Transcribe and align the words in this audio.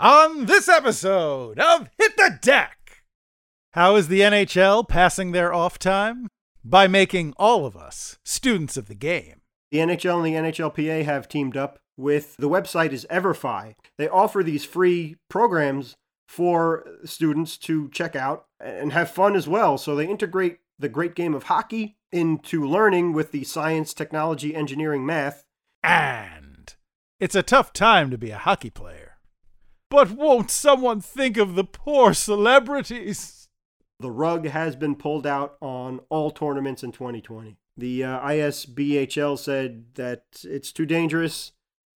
On 0.00 0.46
this 0.46 0.68
episode 0.68 1.58
of 1.58 1.88
Hit 1.98 2.16
the 2.16 2.38
Deck, 2.40 3.02
how 3.72 3.96
is 3.96 4.06
the 4.06 4.20
NHL 4.20 4.88
passing 4.88 5.32
their 5.32 5.52
off 5.52 5.76
time? 5.76 6.28
By 6.62 6.86
making 6.86 7.34
all 7.36 7.66
of 7.66 7.76
us 7.76 8.16
students 8.24 8.76
of 8.76 8.86
the 8.86 8.94
game. 8.94 9.40
The 9.72 9.78
NHL 9.78 10.24
and 10.24 10.24
the 10.24 10.52
NHLPA 10.52 11.04
have 11.04 11.28
teamed 11.28 11.56
up 11.56 11.80
with 11.96 12.36
the 12.36 12.48
website 12.48 12.92
is 12.92 13.08
Everfi. 13.10 13.74
They 13.96 14.08
offer 14.08 14.44
these 14.44 14.64
free 14.64 15.16
programs 15.28 15.96
for 16.28 16.84
students 17.04 17.58
to 17.58 17.88
check 17.88 18.14
out 18.14 18.44
and 18.60 18.92
have 18.92 19.10
fun 19.10 19.34
as 19.34 19.48
well. 19.48 19.78
So 19.78 19.96
they 19.96 20.06
integrate 20.06 20.60
the 20.78 20.88
great 20.88 21.16
game 21.16 21.34
of 21.34 21.44
hockey 21.44 21.96
into 22.12 22.64
learning 22.64 23.14
with 23.14 23.32
the 23.32 23.42
science, 23.42 23.92
technology, 23.92 24.54
engineering, 24.54 25.04
math. 25.04 25.42
And 25.82 26.72
it's 27.18 27.34
a 27.34 27.42
tough 27.42 27.72
time 27.72 28.12
to 28.12 28.16
be 28.18 28.30
a 28.30 28.38
hockey 28.38 28.70
player. 28.70 29.07
But 29.90 30.10
won't 30.10 30.50
someone 30.50 31.00
think 31.00 31.36
of 31.36 31.54
the 31.54 31.64
poor 31.64 32.12
celebrities? 32.12 33.48
The 34.00 34.10
rug 34.10 34.46
has 34.46 34.76
been 34.76 34.94
pulled 34.94 35.26
out 35.26 35.56
on 35.60 36.00
all 36.08 36.30
tournaments 36.30 36.82
in 36.84 36.92
2020. 36.92 37.56
The 37.76 38.04
uh, 38.04 38.20
ISBHL 38.20 39.38
said 39.38 39.94
that 39.94 40.24
it's 40.44 40.72
too 40.72 40.86
dangerous 40.86 41.52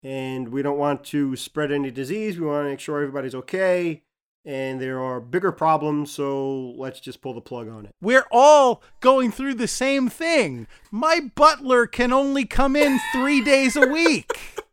and 0.03 0.49
we 0.49 0.63
don't 0.63 0.79
want 0.79 1.03
to 1.05 1.35
spread 1.35 1.73
any 1.73 1.91
disease. 1.91 2.39
We 2.39 2.47
want 2.47 2.67
to 2.67 2.71
make 2.71 2.81
sure 2.81 3.01
everybody's 3.01 3.35
okay 3.35 4.03
and 4.45 4.81
there 4.81 5.01
are 5.01 5.21
bigger 5.21 5.53
problems, 5.53 6.11
so 6.11 6.71
let's 6.77 7.01
just 7.01 7.21
pull 7.21 7.35
the 7.35 7.41
plug 7.41 7.69
on 7.69 7.85
it. 7.85 7.95
We're 8.01 8.27
all 8.31 8.83
going 9.01 9.31
through 9.31 9.55
the 9.55 9.69
same 9.69 10.09
thing. 10.09 10.67
My 10.91 11.21
butler 11.35 11.87
can 11.87 12.13
only 12.13 12.45
come 12.45 12.75
in 12.75 12.99
three 13.13 13.43
days 13.43 13.77
a 13.77 13.87
week. 13.87 14.63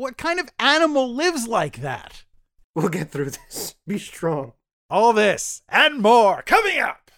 What 0.00 0.16
kind 0.16 0.40
of 0.40 0.48
animal 0.58 1.14
lives 1.14 1.46
like 1.46 1.82
that? 1.82 2.24
We'll 2.74 2.88
get 2.88 3.10
through 3.10 3.32
this. 3.32 3.76
Be 3.86 3.98
strong. 3.98 4.54
All 4.88 5.12
this 5.12 5.60
and 5.68 6.00
more 6.00 6.40
coming 6.40 6.78
up 6.78 7.10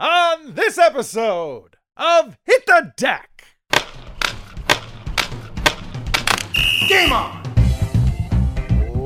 on 0.00 0.54
this 0.54 0.78
episode 0.78 1.76
of 1.96 2.36
Hit 2.44 2.66
the 2.66 2.92
Deck. 2.96 3.44
Game 6.88 7.12
on! 7.12 7.47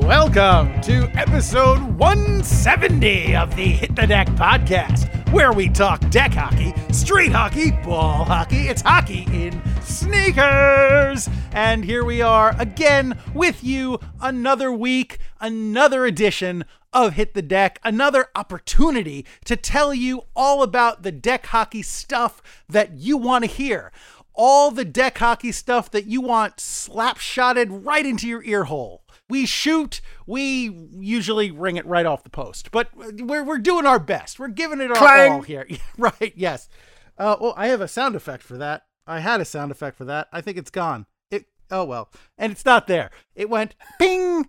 Welcome 0.03 0.81
to 0.81 1.09
episode 1.17 1.81
170 1.97 3.37
of 3.37 3.55
the 3.55 3.63
Hit 3.63 3.95
the 3.95 4.05
Deck 4.05 4.27
podcast, 4.31 5.31
where 5.31 5.53
we 5.53 5.69
talk 5.69 6.01
deck 6.09 6.33
hockey, 6.33 6.73
street 6.91 7.31
hockey, 7.31 7.71
ball 7.71 8.25
hockey. 8.25 8.67
It's 8.67 8.81
hockey 8.81 9.25
in 9.31 9.61
sneakers. 9.81 11.29
And 11.53 11.85
here 11.85 12.03
we 12.03 12.21
are 12.21 12.53
again 12.59 13.17
with 13.33 13.63
you 13.63 13.97
another 14.19 14.73
week, 14.73 15.19
another 15.39 16.05
edition 16.05 16.65
of 16.91 17.13
Hit 17.13 17.33
the 17.33 17.41
Deck, 17.41 17.79
another 17.81 18.27
opportunity 18.35 19.25
to 19.45 19.55
tell 19.55 19.93
you 19.93 20.23
all 20.35 20.63
about 20.63 21.03
the 21.03 21.13
deck 21.13 21.45
hockey 21.45 21.81
stuff 21.81 22.41
that 22.67 22.97
you 22.97 23.15
want 23.15 23.45
to 23.45 23.49
hear. 23.49 23.93
All 24.33 24.69
the 24.69 24.83
deck 24.83 25.17
hockey 25.19 25.53
stuff 25.53 25.89
that 25.91 26.07
you 26.07 26.19
want 26.19 26.59
slap 26.59 27.19
shotted 27.19 27.71
right 27.71 28.05
into 28.05 28.27
your 28.27 28.43
ear 28.43 28.65
hole 28.65 29.02
we 29.33 29.47
shoot, 29.47 29.99
we 30.27 30.69
usually 30.91 31.49
ring 31.49 31.75
it 31.75 31.87
right 31.87 32.05
off 32.05 32.23
the 32.23 32.29
post, 32.29 32.69
but 32.69 32.89
we're, 32.95 33.43
we're 33.43 33.57
doing 33.57 33.83
our 33.83 33.97
best. 33.97 34.37
We're 34.37 34.49
giving 34.49 34.79
it 34.79 34.91
our 34.91 34.95
Clang. 34.95 35.31
all 35.31 35.41
here. 35.41 35.67
right, 35.97 36.33
yes. 36.35 36.69
Uh, 37.17 37.35
well, 37.41 37.55
I 37.57 37.69
have 37.69 37.81
a 37.81 37.87
sound 37.87 38.15
effect 38.15 38.43
for 38.43 38.57
that. 38.59 38.83
I 39.07 39.21
had 39.21 39.41
a 39.41 39.45
sound 39.45 39.71
effect 39.71 39.97
for 39.97 40.05
that. 40.05 40.27
I 40.31 40.39
think 40.39 40.59
it's 40.59 40.69
gone. 40.69 41.07
It 41.31 41.47
oh 41.71 41.83
well, 41.83 42.11
and 42.37 42.51
it's 42.51 42.63
not 42.63 42.85
there. 42.85 43.09
It 43.33 43.49
went 43.49 43.73
ping. 43.97 44.47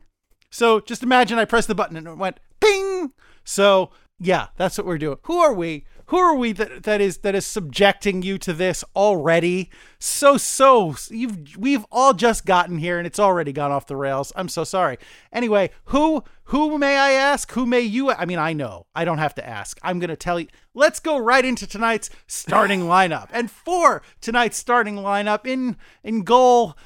So 0.50 0.80
just 0.80 1.02
imagine 1.02 1.38
I 1.38 1.46
pressed 1.46 1.68
the 1.68 1.74
button 1.74 1.96
and 1.96 2.06
it 2.06 2.18
went 2.18 2.38
ping. 2.60 3.12
So 3.42 3.90
yeah, 4.24 4.48
that's 4.56 4.78
what 4.78 4.86
we're 4.86 4.98
doing. 4.98 5.18
Who 5.22 5.38
are 5.38 5.52
we? 5.52 5.84
who 6.06 6.18
are 6.18 6.34
we 6.34 6.52
that 6.52 6.82
that 6.82 7.00
is 7.00 7.18
that 7.18 7.34
is 7.34 7.46
subjecting 7.46 8.22
you 8.22 8.38
to 8.38 8.52
this 8.52 8.84
already? 8.94 9.70
So 9.98 10.36
so 10.36 10.94
you've 11.10 11.56
we've 11.56 11.84
all 11.90 12.12
just 12.12 12.44
gotten 12.44 12.78
here 12.78 12.98
and 12.98 13.06
it's 13.06 13.18
already 13.18 13.52
gone 13.52 13.72
off 13.72 13.86
the 13.86 13.96
rails. 13.96 14.32
I'm 14.36 14.48
so 14.48 14.64
sorry. 14.64 14.98
Anyway, 15.32 15.70
who 15.86 16.22
who 16.44 16.78
may 16.78 16.98
I 16.98 17.12
ask? 17.12 17.50
Who 17.52 17.64
may 17.64 17.80
you 17.80 18.10
I 18.10 18.26
mean 18.26 18.38
I 18.38 18.52
know. 18.52 18.86
I 18.94 19.04
don't 19.04 19.18
have 19.18 19.34
to 19.36 19.46
ask. 19.46 19.78
I'm 19.82 19.98
going 19.98 20.10
to 20.10 20.16
tell 20.16 20.38
you. 20.38 20.48
Let's 20.74 21.00
go 21.00 21.16
right 21.16 21.44
into 21.44 21.66
tonight's 21.66 22.10
starting 22.26 22.80
lineup. 22.82 23.28
And 23.32 23.50
for 23.50 24.02
tonight's 24.20 24.58
starting 24.58 24.96
lineup 24.96 25.46
in 25.46 25.76
in 26.02 26.22
goal 26.22 26.76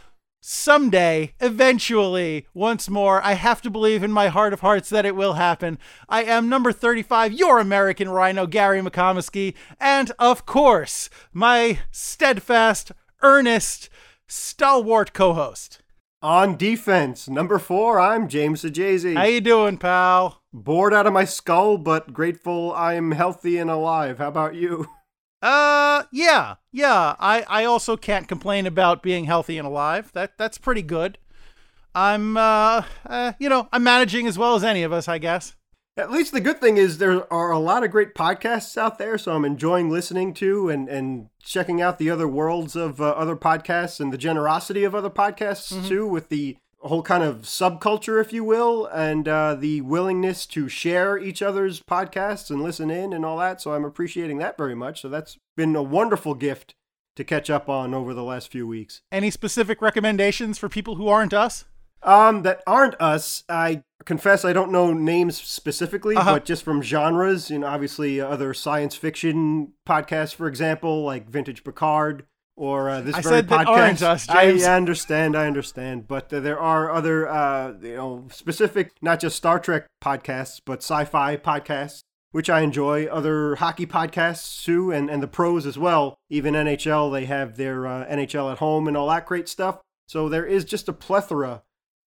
someday, 0.41 1.35
eventually, 1.41 2.47
once 2.55 2.89
more, 2.89 3.23
I 3.23 3.33
have 3.35 3.63
to 3.63 3.71
believe 3.71 4.03
in 4.03 4.13
my 4.13 4.29
heart 4.29 4.53
of 4.53 4.61
hearts 4.61 4.89
that 4.91 5.07
it 5.07 5.17
will 5.17 5.35
happen. 5.35 5.79
I 6.09 6.25
am 6.25 6.49
number 6.49 6.73
35, 6.73 7.33
your 7.33 7.59
American 7.59 8.09
Rhino, 8.09 8.47
Gary 8.47 8.81
McComiskey, 8.81 9.55
and 9.81 10.13
of 10.19 10.47
course, 10.47 11.11
my 11.33 11.81
steadfast, 11.91 12.93
earnest, 13.23 13.89
stalwart 14.27 15.13
co-host. 15.13 15.81
On 16.21 16.57
defense, 16.57 17.29
number 17.29 17.61
four, 17.61 18.01
I'm 18.01 18.27
James 18.27 18.63
Ajazy. 18.63 19.15
How 19.17 19.25
you 19.25 19.41
doing, 19.41 19.79
pal? 19.79 20.43
Bored 20.53 20.93
out 20.93 21.07
of 21.07 21.13
my 21.13 21.25
skull, 21.25 21.79
but 21.79 22.13
grateful 22.13 22.73
I'm 22.75 23.13
healthy 23.13 23.59
and 23.59 23.71
alive. 23.71 24.19
How 24.19 24.29
about 24.29 24.57
you? 24.57 24.89
Uh, 25.41 26.05
yeah, 26.11 26.57
yeah. 26.73 27.15
I 27.19 27.45
I 27.49 27.65
also 27.65 27.97
can't 27.97 28.29
complain 28.29 28.67
about 28.67 29.03
being 29.03 29.25
healthy 29.25 29.59
and 29.59 29.67
alive. 29.67 30.13
That 30.13 30.37
that's 30.37 30.59
pretty 30.59 30.83
good. 30.83 31.19
I'm 31.95 32.37
uh, 32.37 32.83
uh 33.07 33.33
you 33.39 33.49
know 33.49 33.69
I'm 33.73 33.83
managing 33.85 34.27
as 34.27 34.39
well 34.39 34.55
as 34.55 34.65
any 34.65 34.83
of 34.83 34.93
us, 34.93 35.09
I 35.09 35.19
guess. 35.19 35.55
At 35.97 36.13
least 36.13 36.33
the 36.33 36.41
good 36.41 36.61
thing 36.61 36.77
is 36.77 36.99
there 36.99 37.33
are 37.33 37.51
a 37.51 37.59
lot 37.59 37.83
of 37.83 37.91
great 37.91 38.15
podcasts 38.15 38.77
out 38.79 38.99
there, 38.99 39.19
so 39.19 39.33
I'm 39.33 39.45
enjoying 39.45 39.91
listening 39.91 40.33
to 40.35 40.69
and, 40.69 40.89
and 40.89 41.29
checking 41.43 41.83
out 41.83 41.99
the 41.99 42.09
other 42.09 42.29
worlds 42.29 42.77
of 42.77 43.01
uh, 43.01 43.09
other 43.11 43.35
podcasts 43.35 43.99
and 43.99 44.13
the 44.13 44.19
generosity 44.19 44.85
of 44.85 44.95
other 44.95 45.11
podcasts 45.11 45.73
mm-hmm. 45.73 45.89
too, 45.89 46.07
with 46.07 46.29
the 46.29 46.57
whole 46.81 47.03
kind 47.03 47.23
of 47.23 47.43
subculture, 47.43 48.21
if 48.21 48.33
you 48.33 48.45
will, 48.45 48.87
and 48.87 49.27
uh, 49.27 49.55
the 49.55 49.81
willingness 49.81 50.47
to 50.47 50.69
share 50.69 51.19
each 51.19 51.43
other's 51.43 51.81
podcasts 51.81 52.51
and 52.51 52.63
listen 52.63 52.91
in 52.91 53.13
and 53.13 53.25
all 53.25 53.39
that. 53.39 53.61
So 53.61 53.75
I'm 53.75 53.85
appreciating 53.85 54.39
that 54.39 54.57
very 54.57 54.75
much. 54.75 55.01
So 55.01 55.09
that's 55.09 55.39
been 55.57 55.75
a 55.75 55.83
wonderful 55.83 56.35
gift 56.35 56.75
to 57.17 57.25
catch 57.25 57.51
up 57.51 57.69
on 57.69 57.95
over 57.95 58.15
the 58.15 58.23
last 58.23 58.51
few 58.51 58.67
weeks. 58.67 59.03
Any 59.11 59.31
specific 59.31 59.83
recommendations 59.83 60.57
for 60.57 60.69
people 60.69 60.95
who 60.95 61.09
aren't 61.09 61.35
us? 61.35 61.65
Um, 62.05 62.43
that 62.43 62.63
aren't 62.65 62.95
us. 63.01 63.43
I 63.49 63.83
confess 64.05 64.45
I 64.45 64.53
don't 64.53 64.71
know 64.71 64.93
names 64.93 65.37
specifically, 65.37 66.15
uh-huh. 66.15 66.35
but 66.35 66.45
just 66.45 66.63
from 66.63 66.81
genres. 66.81 67.51
You 67.51 67.59
know, 67.59 67.67
obviously 67.67 68.21
other 68.21 68.55
science 68.55 68.95
fiction 68.95 69.73
podcasts, 69.87 70.33
for 70.35 70.47
example, 70.47 71.03
like 71.03 71.29
Vintage 71.29 71.65
Picard 71.65 72.25
or 72.59 72.91
uh, 72.91 73.01
this 73.01 73.15
I 73.15 73.21
very 73.23 73.43
podcast. 73.43 74.03
Us, 74.03 74.29
I, 74.29 74.51
I, 74.51 74.77
understand, 74.77 75.37
I 75.37 75.47
understand, 75.47 76.09
but 76.09 76.33
uh, 76.33 76.41
there 76.41 76.59
are 76.59 76.91
other, 76.91 77.29
uh, 77.29 77.73
you 77.81 77.95
know, 77.95 78.27
specific, 78.33 78.93
not 79.01 79.21
just 79.21 79.37
Star 79.37 79.61
Trek 79.61 79.87
podcasts, 80.03 80.61
but 80.65 80.81
sci-fi 80.83 81.37
podcasts, 81.37 82.01
which 82.33 82.51
I 82.51 82.61
enjoy. 82.61 83.07
Other 83.07 83.55
hockey 83.57 83.87
podcasts 83.87 84.65
too, 84.65 84.91
and 84.91 85.09
and 85.09 85.23
the 85.23 85.29
pros 85.29 85.67
as 85.67 85.79
well. 85.79 86.19
Even 86.29 86.55
NHL, 86.55 87.13
they 87.13 87.27
have 87.27 87.57
their 87.57 87.87
uh, 87.87 88.05
NHL 88.07 88.51
at 88.53 88.59
home 88.59 88.89
and 88.89 88.97
all 88.97 89.09
that 89.09 89.27
great 89.27 89.49
stuff. 89.49 89.81
So 90.09 90.29
there 90.29 90.47
is 90.47 90.65
just 90.65 90.89
a 90.89 90.93
plethora 90.93 91.63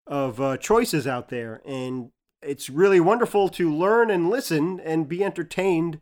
of 0.06 0.42
uh, 0.42 0.58
choices 0.58 1.08
out 1.08 1.30
there, 1.30 1.62
and 1.66 2.12
it's 2.42 2.70
really 2.70 3.00
wonderful 3.00 3.48
to 3.50 3.74
learn 3.74 4.12
and 4.12 4.30
listen 4.30 4.82
and 4.82 5.08
be 5.08 5.24
entertained 5.24 6.02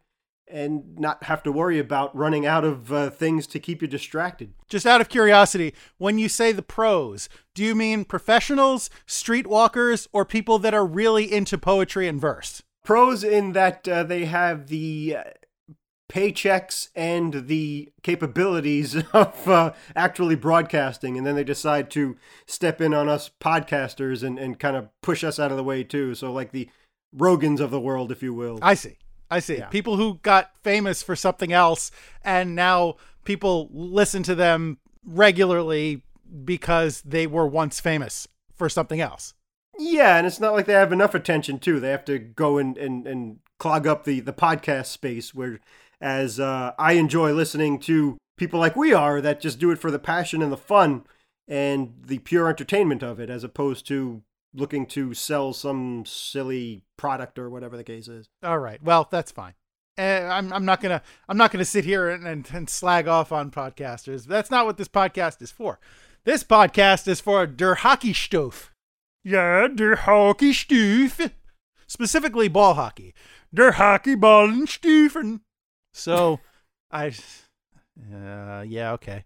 and 0.50 0.98
not 0.98 1.24
have 1.24 1.44
to 1.44 1.52
worry 1.52 1.80
about 1.80 2.16
running 2.16 2.46
out 2.46 2.64
of 2.64 2.92
uh, 2.92 3.10
things 3.10 3.48
to 3.48 3.60
keep 3.60 3.82
you 3.82 3.88
distracted. 3.88 4.54
Just 4.68 4.86
out 4.86 5.02
of 5.02 5.10
curiosity, 5.10 5.74
when 5.98 6.18
you 6.18 6.30
say 6.30 6.52
the 6.52 6.62
pros, 6.62 7.30
do 7.54 7.64
you 7.64 7.76
mean 7.76 8.06
professionals, 8.06 8.90
streetwalkers, 9.08 10.08
or 10.12 10.26
people 10.26 10.60
that 10.60 10.74
are 10.74 10.86
really 10.86 11.32
into 11.32 11.58
poetry 11.58 12.07
and 12.07 12.19
verse? 12.19 12.63
Pros 12.84 13.24
in 13.24 13.54
that 13.54 13.88
uh, 13.88 14.04
they 14.04 14.25
have 14.25 14.68
the 14.68 15.18
uh, 15.18 15.24
paychecks 16.10 16.90
and 16.95 17.48
the 17.48 17.92
capabilities 18.02 18.95
of 19.13 19.48
uh, 19.48 19.74
actually 19.95 20.36
broadcasting, 20.36 21.18
and 21.18 21.25
then 21.25 21.36
they 21.36 21.44
decide 21.44 21.90
to 21.92 22.18
step 22.48 22.81
in 22.81 22.94
on 22.94 23.07
us 23.07 23.30
podcasters 23.40 24.24
and, 24.24 24.40
and 24.40 24.60
kind 24.60 24.75
of 24.75 24.90
push 25.02 25.24
us 25.24 25.40
out 25.40 25.52
of 25.52 25.57
the 25.57 25.63
way 25.63 25.84
too. 25.84 26.16
So, 26.16 26.31
like 26.34 26.52
the 26.52 26.69
Rogans 27.16 27.60
of 27.60 27.72
the 27.72 27.80
world, 27.80 28.12
if 28.12 28.22
you 28.22 28.34
will. 28.34 28.60
I 28.62 28.74
see. 28.74 28.98
I 29.30 29.40
see. 29.40 29.58
Yeah. 29.58 29.68
People 29.68 29.98
who 29.98 30.20
got 30.22 30.56
famous 30.64 31.04
for 31.04 31.16
something 31.16 31.54
else 31.54 31.92
and 32.24 32.56
now 32.56 32.96
people 33.24 33.70
listen 33.72 34.24
to 34.24 34.36
them 34.36 34.80
regularly 35.06 36.04
because 36.44 37.02
they 37.02 37.28
were 37.28 37.48
once 37.48 37.80
famous 37.80 38.28
for 38.56 38.70
something 38.70 39.02
else. 39.02 39.34
Yeah, 39.78 40.18
and 40.18 40.28
it's 40.28 40.40
not 40.40 40.54
like 40.54 40.66
they 40.66 40.74
have 40.74 40.92
enough 40.92 41.16
attention 41.16 41.60
too. 41.60 41.80
They 41.80 41.90
have 41.90 42.04
to 42.06 42.20
go 42.20 42.58
and 42.58 42.78
and, 42.78 43.08
and 43.08 43.40
clog 43.60 43.88
up 43.88 44.04
the 44.04 44.20
the 44.20 44.34
podcast 44.34 44.88
space 44.88 45.34
where 45.34 45.60
as 46.02 46.40
uh, 46.40 46.74
I 46.78 46.94
enjoy 46.94 47.34
listening 47.34 47.80
to 47.81 48.18
people 48.38 48.60
like 48.60 48.76
we 48.76 48.94
are 48.94 49.22
that 49.22 49.42
just 49.42 49.60
do 49.60 49.72
it 49.72 49.80
for 49.80 49.92
the 49.92 50.00
passion 50.00 50.42
and 50.42 50.52
the 50.52 50.58
fun 50.58 51.06
and 51.48 51.94
the 52.06 52.20
pure 52.20 52.50
entertainment 52.50 53.04
of 53.04 53.20
it 53.20 53.30
as 53.30 53.44
opposed 53.44 53.88
to 53.88 54.22
looking 54.54 54.86
to 54.88 55.13
sell 55.13 55.54
some 55.54 56.04
silly 56.06 56.84
product 56.98 57.38
or 57.38 57.50
whatever 57.50 57.78
the 57.78 57.84
case 57.84 58.07
is. 58.07 58.30
All 58.44 58.60
right. 58.60 58.81
Well, 58.81 59.07
that's 59.10 59.31
fine. 59.31 59.54
Uh, 59.98 60.30
I'm 60.31 60.54
I'm 60.54 60.66
not 60.66 60.81
gonna 60.81 61.01
I'm 61.28 61.38
not 61.38 61.51
gonna 61.51 61.66
sit 61.66 61.84
here 61.84 62.10
and, 62.10 62.25
and, 62.25 62.50
and 62.54 62.69
slag 62.69 63.07
off 63.07 63.31
on 63.31 63.51
podcasters. 63.51 64.25
That's 64.25 64.50
not 64.50 64.66
what 64.66 64.78
this 64.78 64.88
podcast 64.88 65.42
is 65.42 65.51
for. 65.51 65.80
This 66.24 66.44
podcast 66.44 67.07
is 67.07 67.19
for 67.19 67.46
der 67.46 67.75
hockey 67.75 68.13
stuff. 68.13 68.74
Yeah, 69.24 69.68
der 69.68 69.96
hockey 69.96 70.54
stuff. 70.54 71.31
Specifically 71.88 72.48
ball 72.48 72.75
hockey. 72.75 73.13
Der 73.54 73.72
hockey 73.72 74.16
ballen 74.16 74.68
stufen. 74.68 75.42
So, 75.92 76.40
I, 76.92 77.07
uh, 78.13 78.62
yeah, 78.62 78.94
okay 78.94 79.25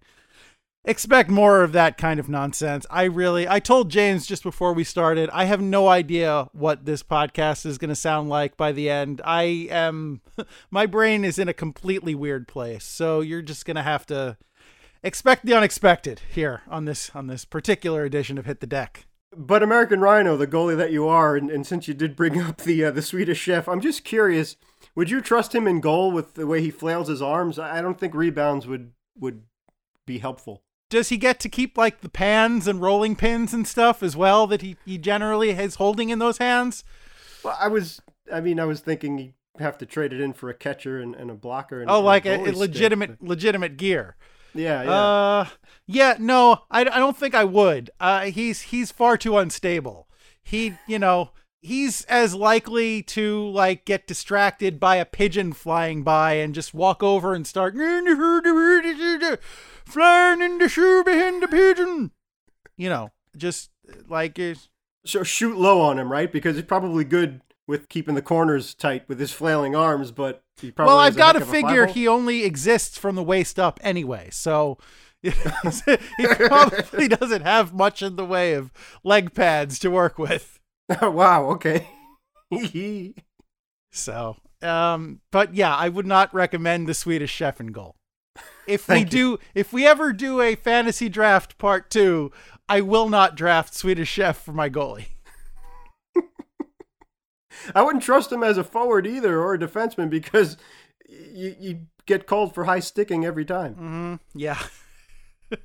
expect 0.85 1.29
more 1.29 1.63
of 1.63 1.71
that 1.71 1.97
kind 1.97 2.19
of 2.19 2.27
nonsense. 2.27 2.85
I 2.89 3.03
really, 3.03 3.47
I 3.47 3.59
told 3.59 3.89
James 3.89 4.27
just 4.27 4.43
before 4.43 4.73
we 4.73 4.83
started, 4.83 5.29
I 5.31 5.45
have 5.45 5.61
no 5.61 5.87
idea 5.87 6.49
what 6.51 6.85
this 6.85 7.03
podcast 7.03 7.65
is 7.65 7.77
going 7.77 7.89
to 7.89 7.95
sound 7.95 8.29
like 8.29 8.57
by 8.57 8.71
the 8.71 8.89
end. 8.89 9.21
I 9.23 9.67
am, 9.71 10.21
my 10.71 10.85
brain 10.85 11.23
is 11.23 11.39
in 11.39 11.47
a 11.47 11.53
completely 11.53 12.15
weird 12.15 12.47
place. 12.47 12.83
So 12.83 13.21
you're 13.21 13.41
just 13.41 13.65
going 13.65 13.75
to 13.75 13.83
have 13.83 14.05
to 14.07 14.37
expect 15.01 15.45
the 15.45 15.53
unexpected 15.53 16.21
here 16.29 16.61
on 16.67 16.85
this, 16.85 17.11
on 17.15 17.27
this 17.27 17.45
particular 17.45 18.03
edition 18.03 18.37
of 18.37 18.45
Hit 18.45 18.59
the 18.59 18.67
Deck. 18.67 19.05
But 19.35 19.63
American 19.63 19.99
Rhino, 19.99 20.37
the 20.37 20.45
goalie 20.45 20.77
that 20.77 20.91
you 20.91 21.07
are, 21.07 21.35
and, 21.35 21.49
and 21.49 21.65
since 21.65 21.87
you 21.87 21.95
did 21.95 22.15
bring 22.15 22.39
up 22.39 22.57
the 22.57 22.85
uh, 22.85 22.91
the 22.91 23.01
Swedish 23.01 23.39
chef, 23.39 23.67
I'm 23.67 23.81
just 23.81 24.03
curious. 24.03 24.57
Would 24.93 25.09
you 25.09 25.21
trust 25.21 25.55
him 25.55 25.65
in 25.65 25.81
goal 25.81 26.11
with 26.11 26.35
the 26.35 26.45
way 26.45 26.61
he 26.61 26.69
flails 26.69 27.07
his 27.07 27.19
arms? 27.19 27.57
I 27.57 27.81
don't 27.81 27.99
think 27.99 28.13
rebounds 28.13 28.67
would 28.67 28.91
would 29.17 29.41
be 30.05 30.19
helpful 30.19 30.61
does 30.93 31.09
he 31.09 31.17
get 31.17 31.39
to 31.39 31.49
keep 31.49 31.75
like 31.75 32.01
the 32.01 32.09
pans 32.09 32.67
and 32.67 32.79
rolling 32.79 33.15
pins 33.15 33.51
and 33.51 33.67
stuff 33.67 34.03
as 34.03 34.15
well 34.15 34.45
that 34.45 34.61
he, 34.61 34.77
he 34.85 34.99
generally 34.99 35.49
is 35.49 35.75
holding 35.75 36.09
in 36.09 36.19
those 36.19 36.37
hands? 36.37 36.83
Well, 37.43 37.57
I 37.59 37.67
was, 37.67 37.99
I 38.31 38.39
mean, 38.41 38.59
I 38.59 38.65
was 38.65 38.79
thinking 38.79 39.17
you 39.17 39.33
have 39.57 39.77
to 39.79 39.87
trade 39.87 40.13
it 40.13 40.21
in 40.21 40.33
for 40.33 40.49
a 40.49 40.53
catcher 40.53 40.99
and, 40.99 41.15
and 41.15 41.31
a 41.31 41.33
blocker. 41.33 41.81
And, 41.81 41.89
oh, 41.89 41.97
and 41.97 42.05
like 42.05 42.25
a, 42.27 42.35
a, 42.35 42.53
legitimate, 42.53 43.15
stick. 43.15 43.27
legitimate 43.27 43.75
gear. 43.77 44.15
Yeah, 44.53 44.83
yeah. 44.83 44.91
Uh, 44.91 45.47
yeah, 45.87 46.15
no, 46.19 46.61
I, 46.69 46.81
I 46.81 46.99
don't 46.99 47.17
think 47.17 47.33
I 47.33 47.43
would. 47.43 47.89
Uh, 47.99 48.25
he's 48.25 48.61
he's 48.61 48.91
far 48.91 49.17
too 49.17 49.35
unstable. 49.35 50.07
He, 50.43 50.75
you 50.85 50.99
know, 50.99 51.31
he's 51.59 52.05
as 52.05 52.35
likely 52.35 53.01
to 53.01 53.47
like 53.49 53.85
get 53.85 54.05
distracted 54.05 54.79
by 54.79 54.97
a 54.97 55.05
pigeon 55.05 55.53
flying 55.53 56.03
by 56.03 56.33
and 56.33 56.53
just 56.53 56.75
walk 56.75 57.01
over 57.01 57.33
and 57.33 57.47
start 57.47 57.73
flying 59.93 60.41
in 60.41 60.57
the 60.57 60.67
shoe 60.67 61.03
behind 61.03 61.41
the 61.43 61.47
pigeon. 61.47 62.11
You 62.75 62.89
know, 62.89 63.11
just 63.37 63.69
like 64.07 64.39
it's 64.39 64.69
so 65.05 65.23
shoot 65.23 65.57
low 65.57 65.81
on 65.81 65.99
him, 65.99 66.11
right? 66.11 66.31
Because 66.31 66.55
he's 66.55 66.65
probably 66.65 67.03
good 67.03 67.41
with 67.67 67.89
keeping 67.89 68.15
the 68.15 68.21
corners 68.21 68.73
tight 68.73 69.07
with 69.07 69.19
his 69.19 69.31
flailing 69.31 69.75
arms, 69.75 70.11
but 70.11 70.43
he 70.59 70.71
probably 70.71 70.91
well, 70.91 70.99
I've 70.99 71.15
got 71.15 71.33
to 71.33 71.45
figure 71.45 71.85
he 71.85 72.07
only 72.07 72.43
exists 72.43 72.97
from 72.97 73.15
the 73.15 73.23
waist 73.23 73.59
up 73.59 73.79
anyway, 73.83 74.29
so 74.31 74.77
he 75.21 75.31
probably 76.27 77.07
doesn't 77.07 77.43
have 77.43 77.73
much 77.73 78.01
in 78.01 78.17
the 78.17 78.25
way 78.25 78.53
of 78.53 78.71
leg 79.03 79.33
pads 79.33 79.79
to 79.79 79.89
work 79.89 80.17
with. 80.17 80.59
wow. 81.01 81.45
Okay. 81.51 81.87
so, 83.91 84.35
um, 84.61 85.21
but 85.31 85.55
yeah, 85.55 85.75
I 85.75 85.89
would 85.89 86.05
not 86.05 86.33
recommend 86.33 86.87
the 86.87 86.93
Swedish 86.93 87.31
chef 87.31 87.59
and 87.59 87.73
goal. 87.73 87.95
If 88.65 88.87
we 88.87 89.03
do, 89.03 89.39
if 89.53 89.73
we 89.73 89.85
ever 89.85 90.13
do 90.13 90.41
a 90.41 90.55
fantasy 90.55 91.09
draft 91.09 91.57
part 91.57 91.89
two, 91.89 92.31
I 92.69 92.81
will 92.81 93.09
not 93.09 93.35
draft 93.35 93.73
Swedish 93.73 94.09
Chef 94.09 94.37
for 94.37 94.53
my 94.53 94.69
goalie. 94.69 95.07
I 97.75 97.81
wouldn't 97.81 98.03
trust 98.03 98.31
him 98.31 98.43
as 98.43 98.57
a 98.57 98.63
forward 98.63 99.05
either 99.05 99.39
or 99.39 99.53
a 99.53 99.59
defenseman 99.59 100.09
because 100.09 100.57
you 101.07 101.55
you 101.59 101.79
get 102.05 102.25
called 102.25 102.53
for 102.53 102.65
high 102.65 102.79
sticking 102.79 103.25
every 103.25 103.45
time. 103.45 103.75
Mm-hmm. 103.75 104.39
Yeah. 104.39 104.61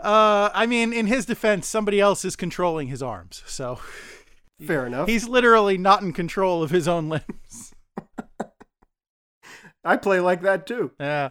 uh, 0.00 0.50
I 0.54 0.66
mean, 0.66 0.92
in 0.92 1.06
his 1.06 1.26
defense, 1.26 1.66
somebody 1.66 2.00
else 2.00 2.24
is 2.24 2.36
controlling 2.36 2.88
his 2.88 3.02
arms, 3.02 3.42
so 3.46 3.80
fair 4.64 4.86
enough. 4.86 5.08
He's 5.08 5.28
literally 5.28 5.78
not 5.78 6.02
in 6.02 6.12
control 6.12 6.62
of 6.62 6.70
his 6.70 6.88
own 6.88 7.08
limbs. 7.08 7.67
I 9.84 9.96
play 9.96 10.20
like 10.20 10.42
that 10.42 10.66
too. 10.66 10.92
Yeah. 10.98 11.30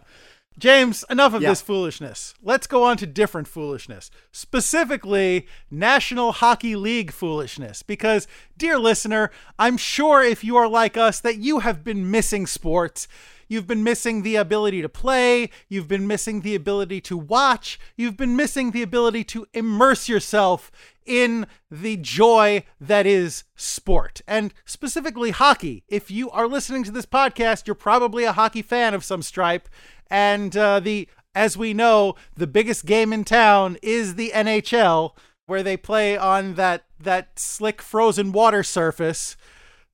James, 0.58 1.04
enough 1.08 1.34
of 1.34 1.42
Yeah. 1.42 1.50
this 1.50 1.62
foolishness. 1.62 2.34
Let's 2.42 2.66
go 2.66 2.82
on 2.82 2.96
to 2.96 3.06
different 3.06 3.46
foolishness, 3.46 4.10
specifically 4.32 5.46
National 5.70 6.32
Hockey 6.32 6.74
League 6.74 7.12
foolishness. 7.12 7.84
Because, 7.84 8.26
dear 8.56 8.76
listener, 8.76 9.30
I'm 9.56 9.76
sure 9.76 10.20
if 10.22 10.42
you 10.42 10.56
are 10.56 10.66
like 10.66 10.96
us, 10.96 11.20
that 11.20 11.38
you 11.38 11.60
have 11.60 11.84
been 11.84 12.10
missing 12.10 12.44
sports. 12.46 13.06
You've 13.46 13.68
been 13.68 13.84
missing 13.84 14.22
the 14.22 14.34
ability 14.34 14.82
to 14.82 14.88
play. 14.88 15.50
You've 15.68 15.88
been 15.88 16.06
missing 16.08 16.40
the 16.40 16.56
ability 16.56 17.00
to 17.02 17.16
watch. 17.16 17.78
You've 17.96 18.16
been 18.16 18.34
missing 18.34 18.72
the 18.72 18.82
ability 18.82 19.24
to 19.24 19.46
immerse 19.54 20.08
yourself 20.08 20.72
in 21.08 21.46
the 21.70 21.96
joy 21.96 22.64
that 22.80 23.06
is 23.06 23.44
sport 23.56 24.20
and 24.28 24.52
specifically 24.64 25.30
hockey. 25.30 25.84
If 25.88 26.10
you 26.10 26.30
are 26.30 26.46
listening 26.46 26.84
to 26.84 26.90
this 26.90 27.06
podcast, 27.06 27.66
you're 27.66 27.74
probably 27.74 28.24
a 28.24 28.32
hockey 28.32 28.62
fan 28.62 28.94
of 28.94 29.04
some 29.04 29.22
stripe. 29.22 29.68
And 30.10 30.56
uh, 30.56 30.80
the, 30.80 31.08
as 31.34 31.56
we 31.56 31.74
know, 31.74 32.14
the 32.36 32.46
biggest 32.46 32.86
game 32.86 33.12
in 33.12 33.24
town 33.24 33.78
is 33.82 34.14
the 34.14 34.30
NHL, 34.34 35.12
where 35.46 35.62
they 35.62 35.76
play 35.76 36.16
on 36.16 36.54
that 36.54 36.84
that 37.00 37.38
slick 37.38 37.80
frozen 37.80 38.32
water 38.32 38.62
surface 38.62 39.36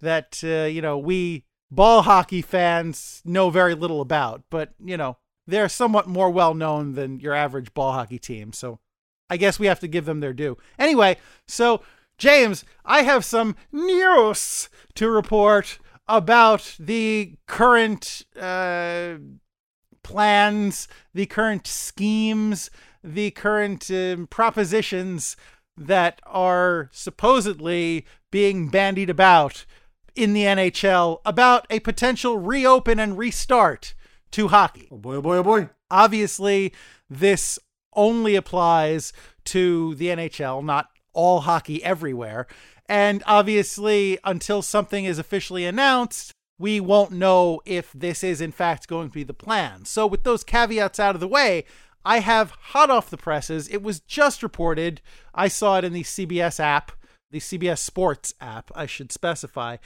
that 0.00 0.40
uh, 0.42 0.64
you 0.64 0.82
know 0.82 0.98
we 0.98 1.44
ball 1.70 2.02
hockey 2.02 2.42
fans 2.42 3.22
know 3.24 3.50
very 3.50 3.74
little 3.74 4.00
about. 4.00 4.42
But 4.50 4.74
you 4.84 4.96
know 4.96 5.18
they're 5.46 5.68
somewhat 5.68 6.08
more 6.08 6.30
well 6.30 6.54
known 6.54 6.94
than 6.94 7.20
your 7.20 7.34
average 7.34 7.72
ball 7.74 7.92
hockey 7.92 8.18
team. 8.18 8.52
So 8.52 8.80
I 9.30 9.36
guess 9.36 9.58
we 9.58 9.66
have 9.66 9.80
to 9.80 9.88
give 9.88 10.04
them 10.04 10.20
their 10.20 10.32
due. 10.32 10.58
Anyway, 10.78 11.16
so 11.46 11.82
James, 12.18 12.64
I 12.84 13.02
have 13.02 13.24
some 13.24 13.56
news 13.72 14.68
to 14.94 15.10
report 15.10 15.78
about 16.06 16.76
the 16.78 17.36
current 17.46 18.22
uh, 18.40 19.14
plans, 20.02 20.86
the 21.12 21.26
current 21.26 21.66
schemes, 21.66 22.70
the 23.02 23.30
current 23.32 23.90
um, 23.90 24.26
propositions 24.28 25.36
that 25.76 26.20
are 26.24 26.88
supposedly 26.92 28.06
being 28.30 28.68
bandied 28.68 29.10
about 29.10 29.64
in 30.14 30.32
the 30.32 30.44
NHL 30.44 31.20
about 31.24 31.66
a 31.70 31.80
potential 31.80 32.38
reopen 32.38 33.00
and 33.00 33.18
restart 33.18 33.94
to 34.30 34.48
hockey. 34.48 34.88
Oh 34.90 34.98
boy, 34.98 35.16
oh 35.16 35.22
boy, 35.22 35.36
oh 35.38 35.42
boy. 35.42 35.68
Obviously, 35.90 36.72
this 37.10 37.58
only 37.96 38.36
applies 38.36 39.12
to 39.46 39.94
the 39.96 40.08
NHL, 40.08 40.64
not 40.64 40.88
all 41.12 41.40
hockey 41.40 41.82
everywhere. 41.82 42.46
And 42.86 43.22
obviously, 43.26 44.18
until 44.24 44.60
something 44.60 45.04
is 45.04 45.18
officially 45.18 45.64
announced, 45.64 46.32
we 46.58 46.80
won't 46.80 47.12
know 47.12 47.60
if 47.64 47.92
this 47.92 48.22
is 48.22 48.40
in 48.40 48.52
fact 48.52 48.88
going 48.88 49.08
to 49.08 49.14
be 49.14 49.24
the 49.24 49.34
plan. 49.34 49.84
So, 49.84 50.06
with 50.06 50.24
those 50.24 50.44
caveats 50.44 51.00
out 51.00 51.14
of 51.14 51.20
the 51.20 51.28
way, 51.28 51.64
I 52.04 52.18
have 52.18 52.50
hot 52.50 52.90
off 52.90 53.10
the 53.10 53.16
presses. 53.16 53.68
It 53.68 53.82
was 53.82 54.00
just 54.00 54.42
reported. 54.42 55.00
I 55.34 55.48
saw 55.48 55.78
it 55.78 55.84
in 55.84 55.92
the 55.92 56.02
CBS 56.02 56.60
app, 56.60 56.92
the 57.30 57.40
CBS 57.40 57.78
Sports 57.78 58.34
app, 58.40 58.70
I 58.74 58.86
should 58.86 59.10
specify. 59.10 59.78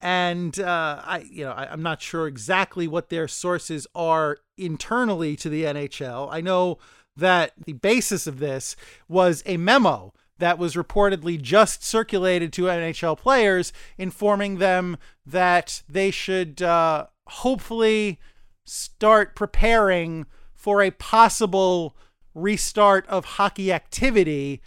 And 0.00 0.60
uh, 0.60 1.00
I, 1.02 1.26
you 1.30 1.44
know, 1.44 1.52
I, 1.52 1.66
I'm 1.70 1.82
not 1.82 2.02
sure 2.02 2.26
exactly 2.26 2.86
what 2.86 3.08
their 3.08 3.26
sources 3.26 3.86
are 3.94 4.38
internally 4.56 5.34
to 5.36 5.48
the 5.48 5.64
NHL. 5.64 6.28
I 6.30 6.40
know 6.40 6.78
that 7.16 7.52
the 7.64 7.72
basis 7.74 8.26
of 8.26 8.38
this 8.38 8.76
was 9.08 9.42
a 9.46 9.56
memo 9.56 10.12
that 10.38 10.58
was 10.58 10.74
reportedly 10.74 11.40
just 11.40 11.84
circulated 11.84 12.52
to 12.52 12.64
NHL 12.64 13.16
players, 13.16 13.72
informing 13.96 14.58
them 14.58 14.96
that 15.24 15.82
they 15.88 16.10
should 16.10 16.60
uh, 16.60 17.06
hopefully 17.28 18.18
start 18.64 19.36
preparing 19.36 20.26
for 20.54 20.82
a 20.82 20.90
possible 20.90 21.96
restart 22.34 23.06
of 23.06 23.24
hockey 23.24 23.72
activity 23.72 24.60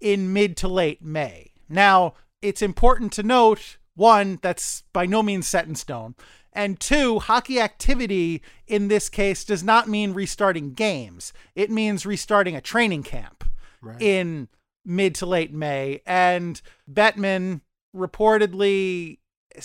in 0.00 0.32
mid 0.32 0.56
to 0.56 0.68
late 0.68 1.02
May. 1.02 1.52
Now, 1.68 2.14
it's 2.40 2.62
important 2.62 3.12
to 3.12 3.22
note 3.22 3.78
one, 3.96 4.38
that's 4.42 4.82
by 4.92 5.06
no 5.06 5.22
means 5.22 5.46
set 5.46 5.66
in 5.66 5.74
stone. 5.74 6.14
And 6.54 6.78
two, 6.78 7.18
hockey 7.18 7.58
activity 7.60 8.42
in 8.66 8.88
this 8.88 9.08
case 9.08 9.44
does 9.44 9.64
not 9.64 9.88
mean 9.88 10.12
restarting 10.14 10.72
games. 10.72 11.32
It 11.54 11.70
means 11.70 12.06
restarting 12.06 12.54
a 12.54 12.60
training 12.60 13.02
camp 13.02 13.44
Right. 13.82 14.00
in 14.00 14.48
mid 14.84 15.14
to 15.16 15.26
late 15.26 15.52
May. 15.52 16.00
And 16.06 16.60
Bettman 16.90 17.62
reportedly 17.94 19.18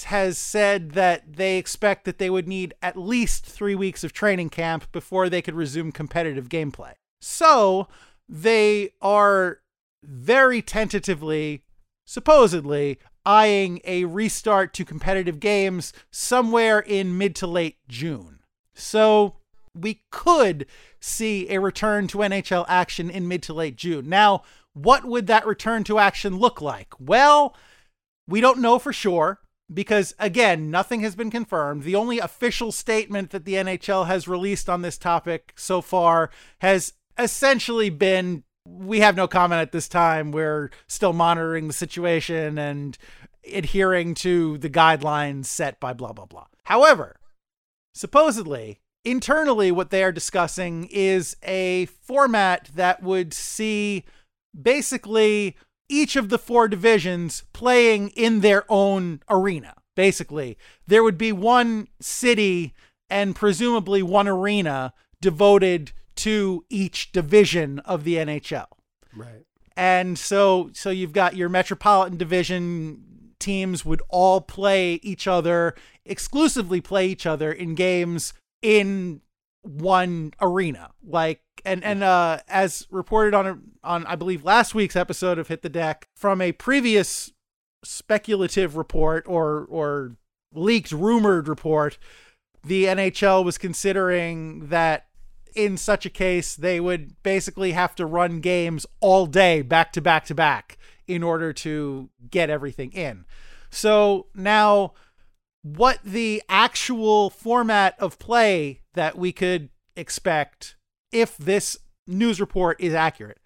has 0.06 0.38
said 0.38 0.92
that 0.92 1.34
they 1.36 1.58
expect 1.58 2.06
that 2.06 2.18
they 2.20 2.30
would 2.30 2.48
need 2.48 2.74
at 2.82 2.98
least 2.98 3.46
three 3.46 3.76
weeks 3.76 4.04
of 4.04 4.14
training 4.14 4.50
camp 4.50 4.92
before 4.92 5.30
they 5.30 5.42
could 5.42 5.56
resume 5.56 5.92
competitive 5.92 6.48
gameplay. 6.50 6.94
So 7.22 7.88
they 8.28 8.92
are 9.02 9.60
very 10.04 10.62
tentatively 10.62 11.64
supposedly 12.06 12.98
eyeing 13.30 13.80
a 13.84 14.06
restart 14.06 14.74
to 14.74 14.84
competitive 14.84 15.40
games 15.40 15.94
somewhere 16.10 16.80
in 16.80 17.16
mid 17.16 17.36
to 17.36 17.46
late 17.46 17.78
June. 17.88 18.40
So 18.74 19.36
we 19.76 20.02
could 20.10 20.66
see 21.00 21.48
a 21.50 21.62
return 21.62 22.08
to 22.08 22.18
NHL 22.18 22.66
action 22.68 23.08
in 23.12 23.28
mid 23.28 23.44
to 23.44 23.54
late 23.54 23.76
June. 23.76 24.10
Now, 24.10 24.42
what 24.74 25.06
would 25.06 25.28
that 25.28 25.46
return 25.46 25.84
to 25.84 26.00
action 26.00 26.38
look 26.40 26.60
like? 26.60 26.92
Well, 27.00 27.56
we 28.28 28.42
don't 28.42 28.62
know 28.62 28.80
for 28.80 28.92
sure 28.92 29.42
because, 29.72 30.16
again, 30.18 30.72
nothing 30.72 31.02
has 31.02 31.16
been 31.16 31.30
confirmed. 31.30 31.84
The 31.84 31.96
only 31.96 32.18
official 32.18 32.72
statement 32.72 33.30
that 33.30 33.46
the 33.46 33.54
NHL 33.54 34.08
has 34.08 34.28
released 34.28 34.68
on 34.68 34.82
this 34.82 34.98
topic 34.98 35.54
so 35.56 35.82
far 35.82 36.32
has 36.62 36.94
essentially 37.20 37.92
been 37.92 38.44
we 38.78 39.00
have 39.00 39.16
no 39.16 39.28
comment 39.28 39.62
at 39.62 39.72
this 39.72 39.88
time. 39.88 40.32
We're 40.32 40.70
still 40.88 41.14
monitoring 41.14 41.68
the 41.68 41.74
situation 41.74 42.58
and 42.58 42.98
adhering 43.54 44.14
to 44.16 44.58
the 44.58 44.70
guidelines 44.70 45.46
set 45.46 45.80
by 45.80 45.94
blah, 45.94 46.14
blah, 46.14 46.26
blah. 46.26 46.46
However, 46.66 47.20
supposedly, 47.94 48.80
internally, 49.04 49.72
what 49.72 49.90
they 49.90 50.04
are 50.04 50.12
discussing 50.12 50.88
is 50.92 51.36
a 51.44 51.86
format 51.88 52.70
that 52.76 53.02
would 53.02 53.34
see 53.34 54.06
basically 54.60 55.56
each 55.88 56.16
of 56.16 56.30
the 56.30 56.40
four 56.40 56.68
divisions 56.68 57.44
playing 57.54 58.10
in 58.10 58.42
their 58.42 58.64
own 58.70 59.22
arena. 59.30 59.74
Basically, 59.96 60.58
there 60.88 61.04
would 61.04 61.18
be 61.18 61.32
one 61.32 61.88
city 62.00 62.74
and 63.10 63.36
presumably 63.36 64.04
one 64.04 64.28
arena 64.28 64.94
devoted 65.22 65.92
to 66.16 66.64
each 66.70 67.12
division 67.12 67.80
of 67.80 68.04
the 68.04 68.16
NHL. 68.16 68.68
Right. 69.16 69.46
And 69.76 70.20
so 70.20 70.70
so 70.74 70.90
you've 70.90 71.14
got 71.14 71.36
your 71.36 71.50
metropolitan 71.50 72.18
division 72.18 73.04
teams 73.40 73.86
would 73.86 74.02
all 74.10 74.42
play 74.42 74.96
each 74.96 75.28
other 75.28 75.76
exclusively 76.06 76.82
play 76.82 77.08
each 77.08 77.26
other 77.26 77.52
in 77.52 77.76
games 77.76 78.34
in 78.62 79.22
one 79.62 80.34
arena. 80.42 80.92
Like 81.06 81.42
and 81.66 81.84
and 81.84 82.04
uh 82.04 82.40
as 82.48 82.88
reported 82.90 83.34
on 83.34 83.62
on 83.84 84.06
I 84.06 84.16
believe 84.16 84.44
last 84.44 84.74
week's 84.74 84.96
episode 84.96 85.38
of 85.38 85.48
Hit 85.48 85.62
the 85.62 85.70
Deck 85.70 86.08
from 86.16 86.42
a 86.42 86.52
previous 86.52 87.32
speculative 87.84 88.76
report 88.76 89.26
or 89.28 89.66
or 89.70 90.16
leaked 90.54 90.92
rumored 90.92 91.48
report, 91.48 91.98
the 92.64 92.86
NHL 92.86 93.46
was 93.46 93.58
considering 93.58 94.70
that 94.70 95.06
in 95.56 95.78
such 95.78 96.06
a 96.06 96.10
case, 96.10 96.56
they 96.56 96.80
would 96.80 97.22
basically 97.24 97.72
have 97.72 97.96
to 97.96 98.06
run 98.06 98.40
games 98.40 98.86
all 99.00 99.26
day 99.26 99.62
back 99.62 99.92
to 99.94 100.02
back 100.02 100.26
to 100.26 100.36
back 100.36 100.79
in 101.10 101.24
order 101.24 101.52
to 101.52 102.10
get 102.30 102.50
everything 102.50 102.92
in. 102.92 103.26
So 103.72 104.28
now, 104.36 104.94
what 105.64 106.00
the 106.06 106.42
actual 106.48 107.30
format 107.30 107.96
of 108.00 108.20
play 108.20 108.82
that 108.94 109.18
we 109.18 109.32
could 109.32 109.70
expect 109.96 110.76
if 111.12 111.36
this 111.38 111.78
news 112.08 112.40
report 112.40 112.80
is 112.80 112.94
accurate, 112.94 113.40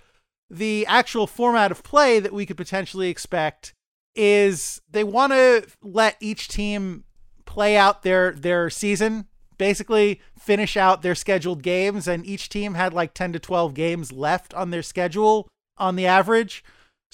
the 0.49 0.85
actual 0.87 1.25
format 1.25 1.71
of 1.71 1.83
play 1.83 2.19
that 2.19 2.33
we 2.33 2.45
could 2.45 2.57
potentially 2.57 3.09
expect 3.09 3.73
is 4.13 4.81
they 4.91 5.03
want 5.03 5.31
to 5.31 5.65
let 5.81 6.17
each 6.19 6.49
team 6.49 7.05
play 7.45 7.77
out 7.77 8.03
their 8.03 8.33
their 8.33 8.69
season 8.69 9.27
basically 9.57 10.19
finish 10.37 10.75
out 10.75 11.01
their 11.01 11.15
scheduled 11.15 11.63
games, 11.63 12.07
and 12.07 12.25
each 12.25 12.49
team 12.49 12.73
had 12.73 12.93
like 12.93 13.13
10 13.13 13.33
to 13.33 13.39
12 13.39 13.73
games 13.73 14.11
left 14.11 14.53
on 14.53 14.71
their 14.71 14.83
schedule 14.83 15.47
on 15.77 15.95
the 15.95 16.05
average. 16.05 16.63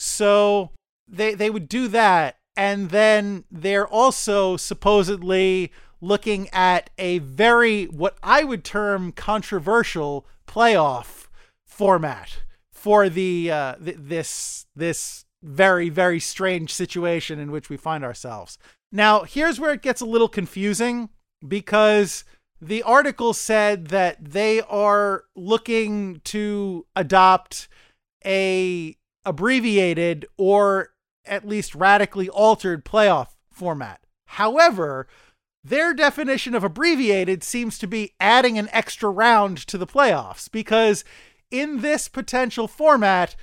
So 0.02 0.72
they 1.10 1.34
they 1.34 1.50
would 1.50 1.68
do 1.68 1.90
that, 1.90 2.38
and 2.56 2.90
then 2.90 3.44
they're 3.52 3.86
also 3.88 4.56
supposedly 4.56 5.74
looking 6.00 6.48
at 6.54 6.90
a 6.98 7.20
very 7.20 7.84
what 7.86 8.18
I 8.24 8.46
would 8.46 8.64
term 8.64 9.12
controversial 9.12 10.26
playoff 10.48 11.28
format 11.66 12.44
for 12.72 13.10
the 13.10 13.52
uh, 13.52 13.76
th- 13.76 13.98
this 14.00 14.66
this 14.74 15.26
very 15.44 15.90
very 15.90 16.22
strange 16.22 16.74
situation 16.74 17.38
in 17.38 17.52
which 17.52 17.70
we 17.70 17.76
find 17.76 18.06
ourselves. 18.06 18.58
Now, 18.94 19.24
here's 19.24 19.60
where 19.60 19.74
it 19.74 19.82
gets 19.82 20.00
a 20.00 20.06
little 20.06 20.30
confusing 20.30 21.10
because 21.46 22.24
the 22.62 22.84
article 22.84 23.34
said 23.34 23.88
that 23.88 24.32
they 24.32 24.62
are 24.62 25.26
looking 25.36 26.22
to 26.24 26.86
adopt 26.96 27.68
a 28.26 28.96
abbreviated 29.26 30.26
or 30.38 30.90
at 31.26 31.48
least 31.48 31.76
radically 31.76 32.30
altered 32.30 32.86
playoff 32.86 33.30
format. 33.52 34.02
However, 34.26 35.08
their 35.64 35.94
definition 35.94 36.56
of 36.56 36.64
abbreviated 36.64 37.44
seems 37.44 37.78
to 37.80 37.88
be 37.88 38.14
adding 38.20 38.58
an 38.58 38.70
extra 38.72 39.10
round 39.10 39.58
to 39.68 39.78
the 39.78 39.88
playoffs 39.88 40.50
because 40.50 41.04
in 41.52 41.82
this 41.82 42.08
potential 42.08 42.68
format, 42.68 43.36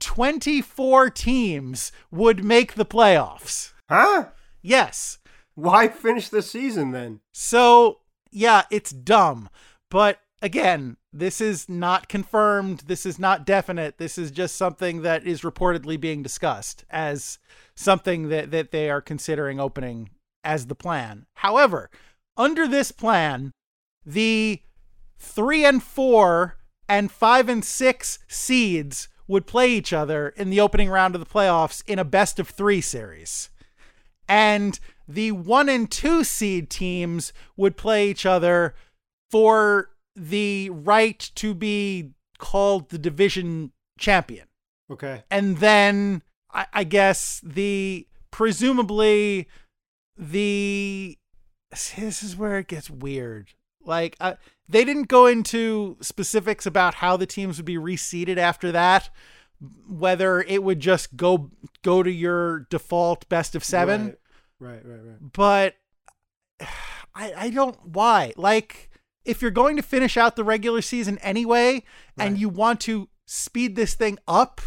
24 0.00 1.10
teams 1.10 1.92
would 2.10 2.44
make 2.44 2.74
the 2.74 2.86
playoffs. 2.86 3.72
Huh? 3.88 4.26
Yes. 4.62 5.18
Why 5.54 5.88
finish 5.88 6.28
the 6.28 6.42
season 6.42 6.92
then? 6.92 7.20
So 7.32 8.00
yeah, 8.30 8.62
it's 8.70 8.90
dumb. 8.90 9.48
But 9.90 10.18
again, 10.44 10.98
this 11.10 11.40
is 11.40 11.70
not 11.70 12.06
confirmed. 12.06 12.80
This 12.86 13.06
is 13.06 13.18
not 13.18 13.46
definite. 13.46 13.96
This 13.96 14.18
is 14.18 14.30
just 14.30 14.56
something 14.56 15.00
that 15.00 15.26
is 15.26 15.40
reportedly 15.40 15.98
being 15.98 16.22
discussed 16.22 16.84
as 16.90 17.38
something 17.74 18.28
that, 18.28 18.50
that 18.50 18.70
they 18.70 18.90
are 18.90 19.00
considering 19.00 19.58
opening 19.58 20.10
as 20.44 20.66
the 20.66 20.74
plan. 20.74 21.24
However, 21.36 21.90
under 22.36 22.68
this 22.68 22.92
plan, 22.92 23.52
the 24.04 24.60
three 25.18 25.64
and 25.64 25.82
four 25.82 26.58
and 26.90 27.10
five 27.10 27.48
and 27.48 27.64
six 27.64 28.18
seeds 28.28 29.08
would 29.26 29.46
play 29.46 29.70
each 29.70 29.94
other 29.94 30.28
in 30.36 30.50
the 30.50 30.60
opening 30.60 30.90
round 30.90 31.14
of 31.14 31.20
the 31.20 31.26
playoffs 31.26 31.82
in 31.86 31.98
a 31.98 32.04
best 32.04 32.38
of 32.38 32.50
three 32.50 32.82
series. 32.82 33.48
And 34.28 34.78
the 35.08 35.32
one 35.32 35.70
and 35.70 35.90
two 35.90 36.22
seed 36.22 36.68
teams 36.68 37.32
would 37.56 37.78
play 37.78 38.10
each 38.10 38.26
other 38.26 38.74
for 39.30 39.88
the 40.14 40.70
right 40.70 41.30
to 41.34 41.54
be 41.54 42.12
called 42.38 42.90
the 42.90 42.98
division 42.98 43.72
champion. 43.98 44.46
Okay. 44.90 45.24
And 45.30 45.58
then 45.58 46.22
I, 46.52 46.66
I 46.72 46.84
guess 46.84 47.40
the 47.44 48.06
presumably 48.30 49.48
the 50.16 51.18
this 51.70 52.22
is 52.22 52.36
where 52.36 52.58
it 52.58 52.68
gets 52.68 52.88
weird. 52.88 53.50
Like 53.84 54.16
uh, 54.20 54.34
they 54.68 54.84
didn't 54.84 55.08
go 55.08 55.26
into 55.26 55.96
specifics 56.00 56.66
about 56.66 56.96
how 56.96 57.16
the 57.16 57.26
teams 57.26 57.56
would 57.56 57.66
be 57.66 57.76
reseeded 57.76 58.36
after 58.36 58.72
that, 58.72 59.10
whether 59.88 60.40
it 60.42 60.62
would 60.62 60.80
just 60.80 61.16
go 61.16 61.50
go 61.82 62.02
to 62.02 62.10
your 62.10 62.60
default 62.70 63.28
best 63.28 63.54
of 63.54 63.64
seven. 63.64 64.06
Right. 64.06 64.18
Right, 64.60 64.84
right, 64.84 65.00
right. 65.04 65.32
But 65.32 65.74
I 67.14 67.32
I 67.36 67.50
don't 67.50 67.76
why. 67.84 68.32
Like 68.36 68.90
if 69.24 69.40
you're 69.42 69.50
going 69.50 69.76
to 69.76 69.82
finish 69.82 70.16
out 70.16 70.36
the 70.36 70.44
regular 70.44 70.82
season 70.82 71.18
anyway 71.18 71.82
and 72.18 72.32
Right. 72.34 72.40
you 72.40 72.48
want 72.48 72.80
to 72.82 73.08
speed 73.26 73.76
this 73.76 73.94
thing 73.94 74.18
up, 74.28 74.60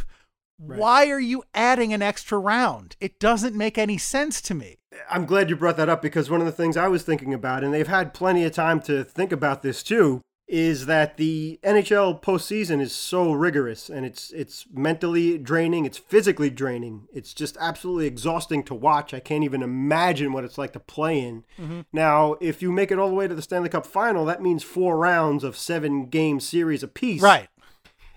Right. 0.59 0.79
why 0.79 1.07
are 1.11 1.19
you 1.19 1.43
adding 1.53 1.93
an 1.93 2.01
extra 2.01 2.39
round? 2.39 2.95
It 2.99 3.19
doesn't 3.19 3.55
make 3.55 3.77
any 3.77 3.97
sense 3.97 4.41
to 4.41 4.53
me. 4.55 4.77
I'm 5.09 5.25
glad 5.25 5.49
you 5.49 5.55
brought 5.55 5.77
that 5.77 5.89
up 5.89 6.01
because 6.01 6.29
one 6.29 6.39
of 6.41 6.47
the 6.47 6.51
things 6.51 6.75
I 6.75 6.87
was 6.87 7.03
thinking 7.03 7.33
about, 7.33 7.63
and 7.63 7.71
they've 7.73 7.87
had 7.87 8.13
plenty 8.13 8.43
of 8.43 8.53
time 8.53 8.79
to 8.81 9.03
think 9.03 9.31
about 9.31 9.61
this 9.61 9.83
too, 9.83 10.21
is 10.47 10.85
that 10.85 11.17
the 11.17 11.59
NHL 11.61 12.21
postseason 12.21 12.79
is 12.79 12.95
so 12.95 13.33
rigorous 13.33 13.89
and 13.89 14.05
it's 14.05 14.31
it's 14.31 14.65
mentally 14.71 15.37
draining, 15.37 15.85
it's 15.85 15.97
physically 15.97 16.49
draining, 16.49 17.07
it's 17.13 17.33
just 17.33 17.57
absolutely 17.59 18.07
exhausting 18.07 18.63
to 18.63 18.73
watch. 18.73 19.13
I 19.13 19.19
can't 19.19 19.43
even 19.43 19.61
imagine 19.61 20.31
what 20.31 20.45
it's 20.45 20.57
like 20.57 20.71
to 20.73 20.79
play 20.79 21.19
in. 21.19 21.43
Mm-hmm. 21.59 21.81
Now, 21.91 22.37
if 22.39 22.61
you 22.61 22.71
make 22.71 22.91
it 22.91 22.99
all 22.99 23.09
the 23.09 23.15
way 23.15 23.27
to 23.27 23.35
the 23.35 23.41
Stanley 23.41 23.69
Cup 23.69 23.85
final, 23.85 24.23
that 24.25 24.41
means 24.41 24.63
four 24.63 24.97
rounds 24.97 25.43
of 25.43 25.57
seven 25.57 26.05
game 26.05 26.39
series 26.39 26.81
apiece. 26.81 27.21
Right. 27.21 27.49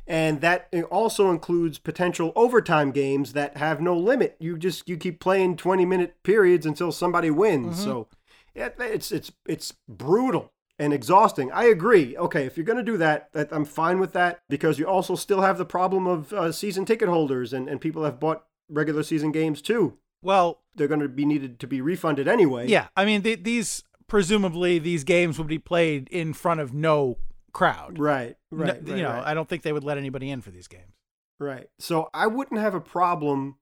and 0.06 0.40
that 0.40 0.72
also 0.90 1.30
includes 1.30 1.78
potential 1.78 2.32
overtime 2.36 2.92
games 2.92 3.32
that 3.32 3.56
have 3.56 3.80
no 3.80 3.96
limit. 3.96 4.36
You 4.38 4.56
just 4.56 4.88
you 4.88 4.96
keep 4.96 5.18
playing 5.18 5.56
20 5.56 5.84
minute 5.84 6.22
periods 6.22 6.64
until 6.64 6.92
somebody 6.92 7.30
wins. 7.30 7.74
Mm-hmm. 7.74 7.84
So 7.84 8.08
it, 8.54 8.76
it's 8.78 9.10
it's 9.10 9.32
it's 9.46 9.74
brutal 9.88 10.52
and 10.80 10.92
exhausting. 10.92 11.52
I 11.52 11.64
agree. 11.64 12.16
Okay, 12.16 12.44
if 12.46 12.56
you're 12.56 12.66
going 12.66 12.84
to 12.84 12.92
do 12.92 12.96
that, 12.96 13.32
that 13.34 13.48
I'm 13.52 13.64
fine 13.64 14.00
with 14.00 14.12
that 14.14 14.40
because 14.48 14.78
you 14.80 14.86
also 14.86 15.14
still 15.14 15.42
have 15.42 15.58
the 15.58 15.64
problem 15.64 16.06
of 16.08 16.32
uh, 16.32 16.50
season 16.50 16.84
ticket 16.84 17.08
holders 17.08 17.52
and 17.52 17.68
and 17.68 17.80
people 17.80 18.02
have 18.04 18.18
bought 18.18 18.44
regular 18.68 19.02
season 19.04 19.30
games 19.30 19.62
too. 19.62 19.98
Well, 20.22 20.60
They're 20.74 20.88
going 20.88 21.00
to 21.00 21.08
be 21.08 21.24
needed 21.24 21.58
to 21.60 21.66
be 21.66 21.80
refunded 21.80 22.26
anyway. 22.28 22.66
yeah. 22.68 22.88
I 22.96 23.04
mean, 23.04 23.22
th- 23.22 23.42
these 23.44 23.84
presumably 24.06 24.78
these 24.78 25.04
games 25.04 25.38
would 25.38 25.46
be 25.48 25.58
played 25.58 26.08
in 26.10 26.32
front 26.34 26.60
of 26.60 26.74
no 26.74 27.16
crowd. 27.52 27.98
Right. 27.98 28.36
No- 28.50 28.64
Right. 28.64 28.86
you 28.86 28.96
know, 29.02 29.10
right. 29.10 29.26
I 29.26 29.34
don't 29.34 29.48
think 29.48 29.62
they 29.62 29.72
would 29.72 29.84
let 29.84 29.96
anybody 29.98 30.28
in 30.30 30.40
for 30.40 30.50
these 30.50 30.66
games. 30.68 30.94
Right. 31.38 31.68
So 31.78 32.10
I 32.12 32.26
wouldn't 32.26 32.60
have 32.60 32.74
a 32.74 32.80
problem 32.80 33.56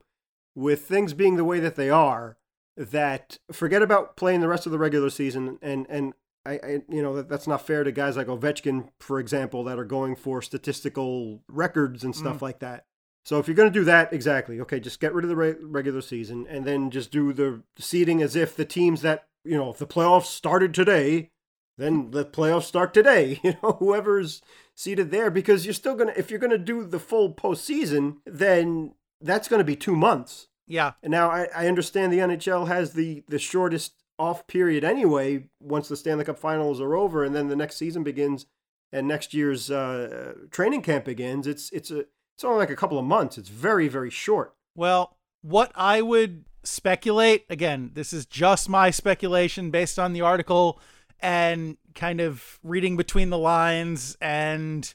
with 0.54 0.82
things 0.86 1.14
being 1.14 1.36
the 1.36 1.44
way 1.44 1.60
that 1.60 1.76
they 1.76 1.90
are, 1.90 2.36
that 2.76 3.38
forget 3.52 3.82
about 3.82 4.16
playing 4.16 4.40
the 4.40 4.48
rest 4.48 4.66
of 4.66 4.72
the 4.72 4.78
regular 4.78 5.10
season 5.10 5.58
and 5.62 5.86
and 5.88 6.14
I, 6.48 6.60
I 6.62 6.82
you 6.88 7.02
know 7.02 7.16
that, 7.16 7.28
that's 7.28 7.46
not 7.46 7.66
fair 7.66 7.84
to 7.84 7.92
guys 7.92 8.16
like 8.16 8.26
Ovechkin, 8.26 8.88
for 8.98 9.20
example, 9.20 9.64
that 9.64 9.78
are 9.78 9.84
going 9.84 10.16
for 10.16 10.40
statistical 10.42 11.42
records 11.48 12.04
and 12.04 12.14
stuff 12.14 12.38
mm. 12.38 12.42
like 12.42 12.60
that. 12.60 12.86
So 13.24 13.38
if 13.38 13.46
you're 13.46 13.54
going 13.54 13.70
to 13.70 13.78
do 13.78 13.84
that, 13.84 14.12
exactly, 14.12 14.60
okay, 14.62 14.80
just 14.80 15.00
get 15.00 15.12
rid 15.12 15.24
of 15.24 15.28
the 15.28 15.36
re- 15.36 15.56
regular 15.60 16.00
season 16.00 16.46
and 16.48 16.64
then 16.64 16.90
just 16.90 17.10
do 17.10 17.32
the 17.32 17.62
seeding 17.78 18.22
as 18.22 18.34
if 18.34 18.56
the 18.56 18.64
teams 18.64 19.02
that 19.02 19.26
you 19.44 19.56
know, 19.56 19.70
if 19.70 19.78
the 19.78 19.86
playoffs 19.86 20.26
started 20.26 20.74
today, 20.74 21.30
then 21.76 22.10
the 22.10 22.24
playoffs 22.24 22.64
start 22.64 22.92
today. 22.92 23.40
You 23.44 23.54
know, 23.62 23.76
whoever's 23.78 24.42
seated 24.74 25.10
there, 25.10 25.30
because 25.30 25.64
you're 25.64 25.74
still 25.74 25.94
gonna, 25.94 26.12
if 26.16 26.30
you're 26.30 26.40
gonna 26.40 26.58
do 26.58 26.84
the 26.84 26.98
full 26.98 27.34
postseason, 27.34 28.16
then 28.26 28.94
that's 29.20 29.48
going 29.48 29.60
to 29.60 29.64
be 29.64 29.76
two 29.76 29.96
months. 29.96 30.48
Yeah. 30.66 30.92
And 31.02 31.10
now 31.10 31.30
I, 31.30 31.48
I 31.54 31.66
understand 31.66 32.12
the 32.12 32.18
NHL 32.18 32.68
has 32.68 32.92
the 32.92 33.24
the 33.28 33.38
shortest 33.38 33.94
off 34.18 34.46
period 34.46 34.84
anyway. 34.84 35.44
Once 35.60 35.88
the 35.88 35.96
Stanley 35.96 36.24
Cup 36.24 36.38
Finals 36.38 36.80
are 36.80 36.94
over, 36.94 37.24
and 37.24 37.34
then 37.34 37.48
the 37.48 37.56
next 37.56 37.76
season 37.76 38.02
begins, 38.02 38.46
and 38.92 39.06
next 39.06 39.34
year's 39.34 39.70
uh, 39.70 40.34
training 40.50 40.82
camp 40.82 41.04
begins. 41.04 41.46
It's 41.46 41.70
it's 41.70 41.90
a 41.90 42.06
it's 42.34 42.44
only 42.44 42.58
like 42.58 42.70
a 42.70 42.76
couple 42.76 42.98
of 42.98 43.04
months. 43.04 43.38
It's 43.38 43.48
very 43.48 43.88
very 43.88 44.10
short. 44.10 44.54
Well, 44.74 45.16
what 45.42 45.72
I 45.74 46.02
would 46.02 46.44
speculate 46.64 47.44
again, 47.48 47.92
this 47.94 48.12
is 48.12 48.26
just 48.26 48.68
my 48.68 48.90
speculation 48.90 49.70
based 49.70 49.98
on 49.98 50.12
the 50.12 50.20
article 50.20 50.80
and 51.20 51.76
kind 51.94 52.20
of 52.20 52.60
reading 52.62 52.96
between 52.96 53.30
the 53.30 53.38
lines 53.38 54.16
and 54.20 54.92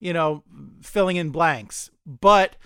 you 0.00 0.12
know 0.12 0.44
filling 0.82 1.16
in 1.16 1.30
blanks, 1.30 1.90
but 2.06 2.56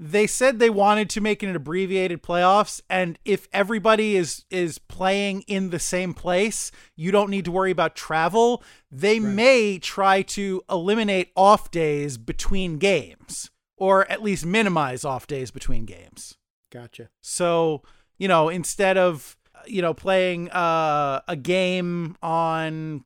they 0.00 0.28
said 0.28 0.60
they 0.60 0.70
wanted 0.70 1.10
to 1.10 1.20
make 1.20 1.42
an 1.42 1.54
abbreviated 1.56 2.22
playoffs 2.22 2.80
and 2.88 3.18
if 3.24 3.48
everybody 3.52 4.14
is 4.14 4.44
is 4.48 4.78
playing 4.78 5.42
in 5.48 5.70
the 5.70 5.78
same 5.80 6.14
place 6.14 6.70
you 6.94 7.10
don't 7.10 7.28
need 7.28 7.44
to 7.44 7.50
worry 7.50 7.72
about 7.72 7.96
travel. 7.96 8.62
They 8.92 9.18
right. 9.18 9.34
may 9.34 9.78
try 9.80 10.22
to 10.22 10.62
eliminate 10.70 11.32
off 11.34 11.72
days 11.72 12.16
between 12.16 12.78
games 12.78 13.50
or 13.76 14.08
at 14.10 14.22
least 14.22 14.46
minimize 14.46 15.04
off 15.04 15.26
days 15.26 15.50
between 15.50 15.84
games. 15.84 16.36
Gotcha. 16.70 17.08
So 17.20 17.82
you 18.18 18.28
know 18.28 18.48
instead 18.48 18.96
of 18.96 19.36
you 19.66 19.82
know 19.82 19.94
playing 19.94 20.48
uh, 20.50 21.22
a 21.26 21.34
game 21.34 22.16
on 22.22 23.04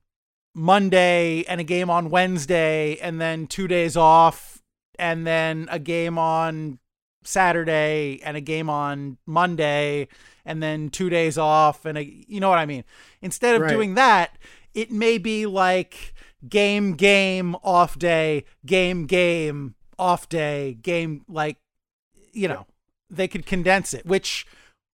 monday 0.55 1.43
and 1.49 1.63
a 1.63 1.65
game 1.65 1.89
on 1.89 2.11
wednesday 2.11 2.99
and 3.01 3.19
then 3.19 3.47
two 3.47 3.67
days 3.67 3.97
off 3.97 4.62
and 4.99 5.27
then 5.27 5.69
a 5.71 5.79
game 5.79 6.19
on 6.19 6.79
Saturday 7.25 8.21
and 8.25 8.37
a 8.37 8.41
game 8.41 8.69
on 8.69 9.19
Monday 9.27 10.09
and 10.45 10.63
then 10.63 10.91
two 10.91 11.09
days 11.09 11.39
off 11.39 11.85
and 11.85 11.99
a, 11.99 12.05
you 12.05 12.41
know 12.41 12.51
what 12.51 12.59
I 12.59 12.67
mean. 12.67 12.85
Instead 13.21 13.55
of 13.55 13.63
right. 13.63 13.71
doing 13.71 13.95
that, 13.95 14.37
it 14.75 14.91
may 14.91 15.19
be 15.19 15.47
like 15.47 16.15
game 16.49 16.95
game 16.95 17.57
off 17.63 17.99
day, 17.99 18.45
game 18.67 19.07
game 19.07 19.75
off 19.99 20.29
day, 20.29 20.79
game 20.83 21.25
like 21.29 21.59
you 22.33 22.49
know, 22.49 22.67
they 23.11 23.29
could 23.29 23.47
condense 23.47 23.93
it, 23.93 24.07
which 24.07 24.47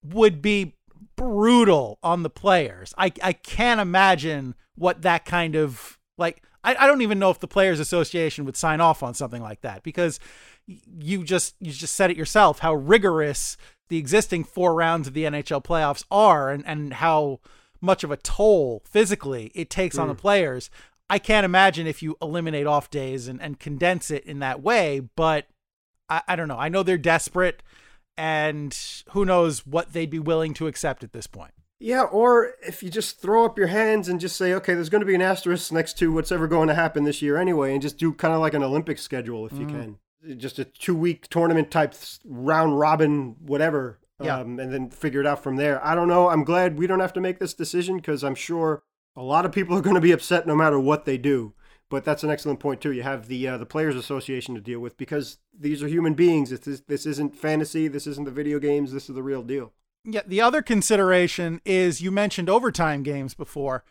would 0.03 0.41
be 0.41 0.75
brutal 1.15 1.97
on 2.03 2.23
the 2.23 2.29
players. 2.29 2.93
I 2.97 3.11
I 3.23 3.33
can't 3.33 3.79
imagine 3.79 4.55
what 4.75 5.01
that 5.01 5.25
kind 5.25 5.55
of 5.55 5.97
like 6.17 6.43
I, 6.63 6.75
I 6.75 6.87
don't 6.87 7.01
even 7.01 7.19
know 7.19 7.29
if 7.29 7.39
the 7.39 7.47
players 7.47 7.79
association 7.79 8.45
would 8.45 8.57
sign 8.57 8.81
off 8.81 9.01
on 9.03 9.13
something 9.13 9.41
like 9.41 9.61
that 9.61 9.83
because 9.83 10.19
you 10.67 11.23
just 11.23 11.55
you 11.59 11.71
just 11.71 11.95
said 11.95 12.11
it 12.11 12.17
yourself 12.17 12.59
how 12.59 12.73
rigorous 12.73 13.57
the 13.89 13.97
existing 13.97 14.43
four 14.43 14.73
rounds 14.73 15.07
of 15.07 15.13
the 15.13 15.23
NHL 15.23 15.63
playoffs 15.63 16.05
are 16.11 16.51
and, 16.51 16.65
and 16.65 16.93
how 16.95 17.39
much 17.81 18.03
of 18.03 18.11
a 18.11 18.17
toll 18.17 18.81
physically 18.85 19.51
it 19.55 19.69
takes 19.69 19.97
mm. 19.97 20.01
on 20.01 20.07
the 20.07 20.15
mm. 20.15 20.19
players. 20.19 20.69
I 21.09 21.17
can't 21.17 21.45
imagine 21.45 21.87
if 21.87 22.03
you 22.03 22.17
eliminate 22.21 22.67
off 22.67 22.91
days 22.91 23.27
and, 23.27 23.41
and 23.41 23.59
condense 23.59 24.11
it 24.11 24.23
in 24.25 24.39
that 24.39 24.61
way, 24.61 25.01
but 25.15 25.47
I, 26.07 26.21
I 26.27 26.35
don't 26.35 26.47
know. 26.47 26.59
I 26.59 26.69
know 26.69 26.83
they're 26.83 26.99
desperate 26.99 27.63
and 28.15 28.77
who 29.11 29.25
knows 29.25 29.65
what 29.65 29.93
they'd 29.93 30.09
be 30.09 30.19
willing 30.19 30.53
to 30.55 30.67
accept 30.67 31.03
at 31.03 31.13
this 31.13 31.25
point. 31.25 31.53
Yeah, 31.79 32.03
or 32.03 32.55
if 32.61 32.83
you 32.83 32.89
just 32.89 33.21
throw 33.21 33.45
up 33.45 33.57
your 33.57 33.67
hands 33.67 34.09
and 34.09 34.19
just 34.19 34.35
say, 34.35 34.53
okay, 34.53 34.73
there's 34.73 34.89
going 34.89 34.99
to 34.99 35.05
be 35.05 35.15
an 35.15 35.21
asterisk 35.21 35.71
next 35.71 35.97
to 35.99 36.11
what's 36.11 36.31
ever 36.31 36.45
going 36.45 36.67
to 36.67 36.75
happen 36.75 37.05
this 37.05 37.21
year 37.21 37.37
anyway, 37.37 37.71
and 37.71 37.81
just 37.81 37.97
do 37.97 38.11
kind 38.13 38.33
of 38.33 38.41
like 38.41 38.53
an 38.53 38.63
Olympic 38.63 38.99
schedule 38.99 39.45
if 39.45 39.53
mm. 39.53 39.61
you 39.61 39.67
can. 39.67 40.37
Just 40.37 40.59
a 40.59 40.65
two 40.65 40.95
week 40.95 41.29
tournament 41.29 41.71
type 41.71 41.95
round 42.25 42.77
robin 42.77 43.37
whatever 43.39 43.99
yeah. 44.21 44.39
Um, 44.39 44.59
and 44.59 44.73
then 44.73 44.89
figure 44.89 45.21
it 45.21 45.25
out 45.25 45.41
from 45.41 45.55
there. 45.55 45.83
I 45.85 45.95
don't 45.95 46.09
know 46.09 46.27
i'm 46.27 46.43
glad 46.43 46.77
we 46.77 46.87
don't 46.87 46.99
have 46.99 47.13
to 47.13 47.21
make 47.21 47.39
this 47.39 47.53
decision 47.53 47.95
because 47.95 48.21
i'm 48.21 48.35
sure 48.35 48.83
a 49.15 49.23
lot 49.23 49.45
of 49.45 49.51
people 49.53 49.77
are 49.77 49.81
going 49.81 49.95
to 49.95 50.01
be 50.01 50.11
upset 50.11 50.45
no 50.45 50.55
matter 50.55 50.79
what 50.79 51.05
they 51.05 51.17
do. 51.17 51.53
But 51.89 52.05
that's 52.05 52.23
an 52.23 52.29
excellent 52.29 52.59
point 52.59 52.81
too. 52.81 52.91
You 52.91 53.03
have 53.03 53.27
the 53.27 53.47
uh, 53.47 53.57
the 53.57 53.65
players 53.65 53.95
association 53.95 54.55
to 54.55 54.61
deal 54.61 54.79
with 54.79 54.97
because 54.97 55.37
these 55.57 55.81
are 55.81 55.87
human 55.87 56.13
beings. 56.13 56.51
This, 56.51 56.67
is, 56.67 56.81
this 56.81 57.05
isn't 57.05 57.35
fantasy. 57.35 57.87
This 57.87 58.05
isn't 58.05 58.25
the 58.25 58.31
video 58.31 58.59
games. 58.59 58.93
This 58.93 59.09
is 59.09 59.15
the 59.15 59.23
real 59.23 59.41
deal 59.41 59.73
yeah 60.03 60.21
the 60.25 60.41
other 60.41 60.61
consideration 60.61 61.61
is 61.65 62.01
you 62.01 62.11
mentioned 62.11 62.49
overtime 62.49 63.03
games 63.03 63.33
before 63.33 63.83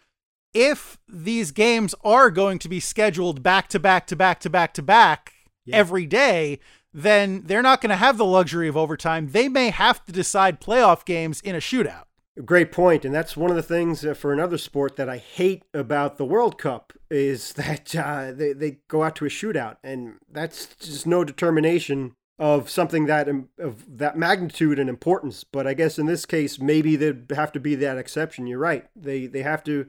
if 0.54 0.98
these 1.08 1.50
games 1.50 1.94
are 2.04 2.30
going 2.30 2.58
to 2.58 2.68
be 2.68 2.80
scheduled 2.80 3.42
back 3.42 3.68
to 3.68 3.78
back 3.78 4.06
to 4.06 4.16
back 4.16 4.40
to 4.40 4.50
back 4.50 4.74
to 4.74 4.82
back 4.82 5.34
yeah. 5.64 5.76
every 5.76 6.06
day, 6.06 6.58
then 6.92 7.42
they're 7.44 7.62
not 7.62 7.80
going 7.80 7.90
to 7.90 7.96
have 7.96 8.16
the 8.16 8.24
luxury 8.24 8.68
of 8.68 8.76
overtime. 8.76 9.28
They 9.28 9.48
may 9.48 9.70
have 9.70 10.04
to 10.06 10.12
decide 10.12 10.60
playoff 10.60 11.04
games 11.04 11.40
in 11.40 11.54
a 11.54 11.58
shootout. 11.58 12.04
Great 12.44 12.70
point, 12.70 13.04
and 13.04 13.12
that's 13.12 13.36
one 13.36 13.50
of 13.50 13.56
the 13.56 13.62
things 13.62 14.04
uh, 14.04 14.14
for 14.14 14.32
another 14.32 14.58
sport 14.58 14.94
that 14.94 15.08
I 15.08 15.18
hate 15.18 15.64
about 15.74 16.18
the 16.18 16.24
World 16.24 16.56
Cup 16.56 16.92
is 17.10 17.52
that 17.54 17.94
uh, 17.96 18.32
they 18.32 18.52
they 18.52 18.78
go 18.86 19.02
out 19.02 19.16
to 19.16 19.26
a 19.26 19.28
shootout, 19.28 19.76
and 19.82 20.14
that's 20.30 20.66
just 20.76 21.06
no 21.06 21.24
determination 21.24 22.14
of 22.38 22.70
something 22.70 23.06
that 23.06 23.28
of 23.58 23.98
that 23.98 24.16
magnitude 24.16 24.78
and 24.78 24.88
importance. 24.88 25.44
But 25.44 25.66
I 25.66 25.74
guess 25.74 25.98
in 25.98 26.06
this 26.06 26.26
case, 26.26 26.58
maybe 26.58 26.96
there'd 26.96 27.32
have 27.34 27.52
to 27.52 27.60
be 27.60 27.74
that 27.76 27.98
exception. 27.98 28.46
You're 28.46 28.58
right. 28.58 28.88
They 28.96 29.26
they 29.26 29.42
have 29.42 29.64
to 29.64 29.86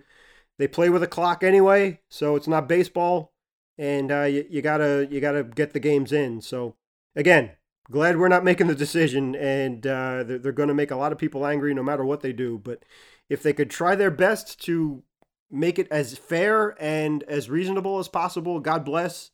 they 0.57 0.67
play 0.67 0.89
with 0.89 1.03
a 1.03 1.07
clock 1.07 1.43
anyway, 1.43 2.01
so 2.09 2.35
it's 2.35 2.47
not 2.47 2.67
baseball 2.67 3.33
and 3.79 4.11
uh, 4.11 4.23
you, 4.23 4.45
you 4.49 4.61
gotta 4.61 5.07
you 5.09 5.21
gotta 5.21 5.43
get 5.43 5.71
the 5.71 5.79
games 5.79 6.11
in. 6.11 6.41
So 6.41 6.75
again, 7.15 7.51
glad 7.89 8.17
we're 8.17 8.27
not 8.27 8.43
making 8.43 8.67
the 8.67 8.75
decision, 8.75 9.35
and 9.35 9.87
uh, 9.87 10.23
they're, 10.23 10.37
they're 10.37 10.51
going 10.51 10.67
to 10.67 10.75
make 10.75 10.91
a 10.91 10.97
lot 10.97 11.13
of 11.13 11.17
people 11.17 11.47
angry 11.47 11.73
no 11.73 11.81
matter 11.81 12.03
what 12.03 12.19
they 12.19 12.33
do. 12.33 12.59
But 12.59 12.83
if 13.29 13.41
they 13.41 13.53
could 13.53 13.69
try 13.69 13.95
their 13.95 14.11
best 14.11 14.61
to 14.65 15.03
make 15.49 15.79
it 15.79 15.87
as 15.89 16.17
fair 16.17 16.75
and 16.79 17.23
as 17.23 17.49
reasonable 17.49 17.97
as 17.99 18.09
possible, 18.09 18.59
God 18.59 18.83
bless. 18.83 19.31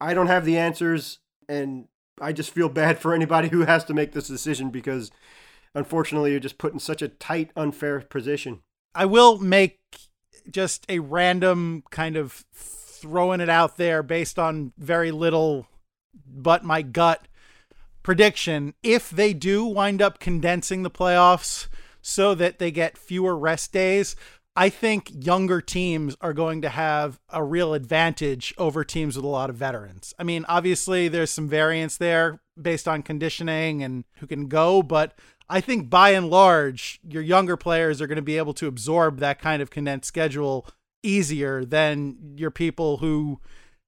I 0.00 0.12
don't 0.12 0.28
have 0.28 0.44
the 0.44 0.58
answers, 0.58 1.18
and 1.48 1.88
I 2.20 2.32
just 2.32 2.50
feel 2.50 2.68
bad 2.68 2.98
for 2.98 3.14
anybody 3.14 3.48
who 3.48 3.64
has 3.64 3.84
to 3.84 3.94
make 3.94 4.12
this 4.12 4.28
decision 4.28 4.70
because 4.70 5.10
unfortunately 5.74 6.32
you're 6.32 6.40
just 6.40 6.58
put 6.58 6.72
in 6.72 6.78
such 6.78 7.02
a 7.02 7.08
tight, 7.08 7.50
unfair 7.56 8.00
position. 8.00 8.60
I 8.94 9.06
will 9.06 9.38
make 9.38 9.80
just 10.50 10.86
a 10.88 10.98
random 10.98 11.82
kind 11.90 12.16
of 12.16 12.44
throwing 12.54 13.40
it 13.40 13.48
out 13.48 13.76
there 13.76 14.02
based 14.02 14.38
on 14.38 14.72
very 14.76 15.10
little 15.10 15.66
but 16.26 16.64
my 16.64 16.82
gut 16.82 17.28
prediction. 18.02 18.74
If 18.82 19.10
they 19.10 19.32
do 19.34 19.64
wind 19.64 20.02
up 20.02 20.18
condensing 20.18 20.82
the 20.82 20.90
playoffs 20.90 21.68
so 22.00 22.34
that 22.34 22.58
they 22.58 22.70
get 22.70 22.98
fewer 22.98 23.36
rest 23.36 23.72
days, 23.72 24.16
I 24.58 24.70
think 24.70 25.12
younger 25.24 25.60
teams 25.60 26.16
are 26.20 26.32
going 26.32 26.62
to 26.62 26.68
have 26.68 27.20
a 27.28 27.44
real 27.44 27.74
advantage 27.74 28.52
over 28.58 28.82
teams 28.82 29.14
with 29.14 29.24
a 29.24 29.28
lot 29.28 29.50
of 29.50 29.56
veterans. 29.56 30.12
I 30.18 30.24
mean, 30.24 30.44
obviously, 30.48 31.06
there's 31.06 31.30
some 31.30 31.48
variance 31.48 31.96
there 31.96 32.40
based 32.60 32.88
on 32.88 33.04
conditioning 33.04 33.84
and 33.84 34.04
who 34.16 34.26
can 34.26 34.48
go, 34.48 34.82
but 34.82 35.16
I 35.48 35.60
think 35.60 35.88
by 35.88 36.10
and 36.10 36.28
large, 36.28 36.98
your 37.08 37.22
younger 37.22 37.56
players 37.56 38.02
are 38.02 38.08
going 38.08 38.16
to 38.16 38.22
be 38.22 38.36
able 38.36 38.52
to 38.54 38.66
absorb 38.66 39.20
that 39.20 39.38
kind 39.38 39.62
of 39.62 39.70
condensed 39.70 40.08
schedule 40.08 40.66
easier 41.04 41.64
than 41.64 42.34
your 42.34 42.50
people 42.50 42.96
who 42.96 43.40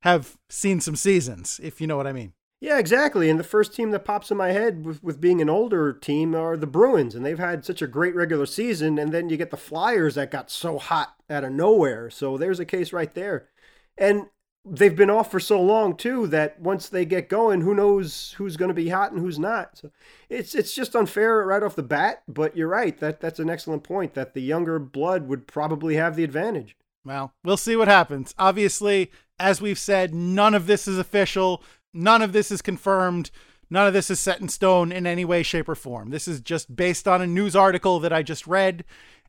have 0.02 0.38
seen 0.48 0.80
some 0.80 0.94
seasons, 0.94 1.58
if 1.60 1.80
you 1.80 1.88
know 1.88 1.96
what 1.96 2.06
I 2.06 2.12
mean. 2.12 2.32
Yeah, 2.60 2.78
exactly. 2.78 3.30
And 3.30 3.40
the 3.40 3.44
first 3.44 3.74
team 3.74 3.90
that 3.90 4.04
pops 4.04 4.30
in 4.30 4.36
my 4.36 4.52
head 4.52 4.84
with, 4.84 5.02
with 5.02 5.20
being 5.20 5.40
an 5.40 5.48
older 5.48 5.94
team 5.94 6.34
are 6.34 6.58
the 6.58 6.66
Bruins, 6.66 7.14
and 7.14 7.24
they've 7.24 7.38
had 7.38 7.64
such 7.64 7.80
a 7.80 7.86
great 7.86 8.14
regular 8.14 8.44
season. 8.44 8.98
And 8.98 9.12
then 9.12 9.30
you 9.30 9.38
get 9.38 9.50
the 9.50 9.56
Flyers 9.56 10.14
that 10.16 10.30
got 10.30 10.50
so 10.50 10.78
hot 10.78 11.14
out 11.30 11.44
of 11.44 11.52
nowhere. 11.52 12.10
So 12.10 12.36
there's 12.36 12.60
a 12.60 12.66
case 12.66 12.92
right 12.92 13.14
there. 13.14 13.48
And 13.96 14.26
they've 14.64 14.94
been 14.94 15.10
off 15.10 15.30
for 15.30 15.40
so 15.40 15.60
long 15.60 15.96
too 15.96 16.26
that 16.26 16.60
once 16.60 16.88
they 16.88 17.04
get 17.06 17.28
going, 17.30 17.62
who 17.62 17.74
knows 17.74 18.34
who's 18.36 18.56
going 18.56 18.68
to 18.68 18.74
be 18.74 18.90
hot 18.90 19.12
and 19.12 19.20
who's 19.20 19.38
not. 19.38 19.78
So 19.78 19.90
it's 20.28 20.54
it's 20.54 20.74
just 20.74 20.94
unfair 20.94 21.46
right 21.46 21.62
off 21.62 21.76
the 21.76 21.82
bat. 21.82 22.22
But 22.28 22.56
you're 22.56 22.68
right 22.68 22.98
that 22.98 23.20
that's 23.20 23.38
an 23.38 23.50
excellent 23.50 23.84
point 23.84 24.14
that 24.14 24.34
the 24.34 24.42
younger 24.42 24.78
blood 24.78 25.28
would 25.28 25.46
probably 25.46 25.96
have 25.96 26.16
the 26.16 26.24
advantage. 26.24 26.76
Well, 27.04 27.32
we'll 27.42 27.56
see 27.56 27.76
what 27.76 27.88
happens. 27.88 28.34
Obviously, 28.38 29.10
as 29.38 29.62
we've 29.62 29.78
said, 29.78 30.14
none 30.14 30.54
of 30.54 30.66
this 30.66 30.86
is 30.86 30.98
official. 30.98 31.62
None 31.92 32.22
of 32.22 32.32
this 32.32 32.50
is 32.50 32.62
confirmed. 32.62 33.30
None 33.70 33.86
of 33.86 33.92
this 33.92 34.10
is 34.10 34.18
set 34.18 34.40
in 34.40 34.48
stone 34.48 34.90
in 34.90 35.06
any 35.06 35.24
way, 35.24 35.42
shape, 35.42 35.68
or 35.68 35.74
form. 35.74 36.10
This 36.10 36.26
is 36.26 36.40
just 36.40 36.74
based 36.74 37.06
on 37.06 37.22
a 37.22 37.26
news 37.26 37.54
article 37.54 38.00
that 38.00 38.12
I 38.12 38.22
just 38.22 38.46
read, 38.46 38.84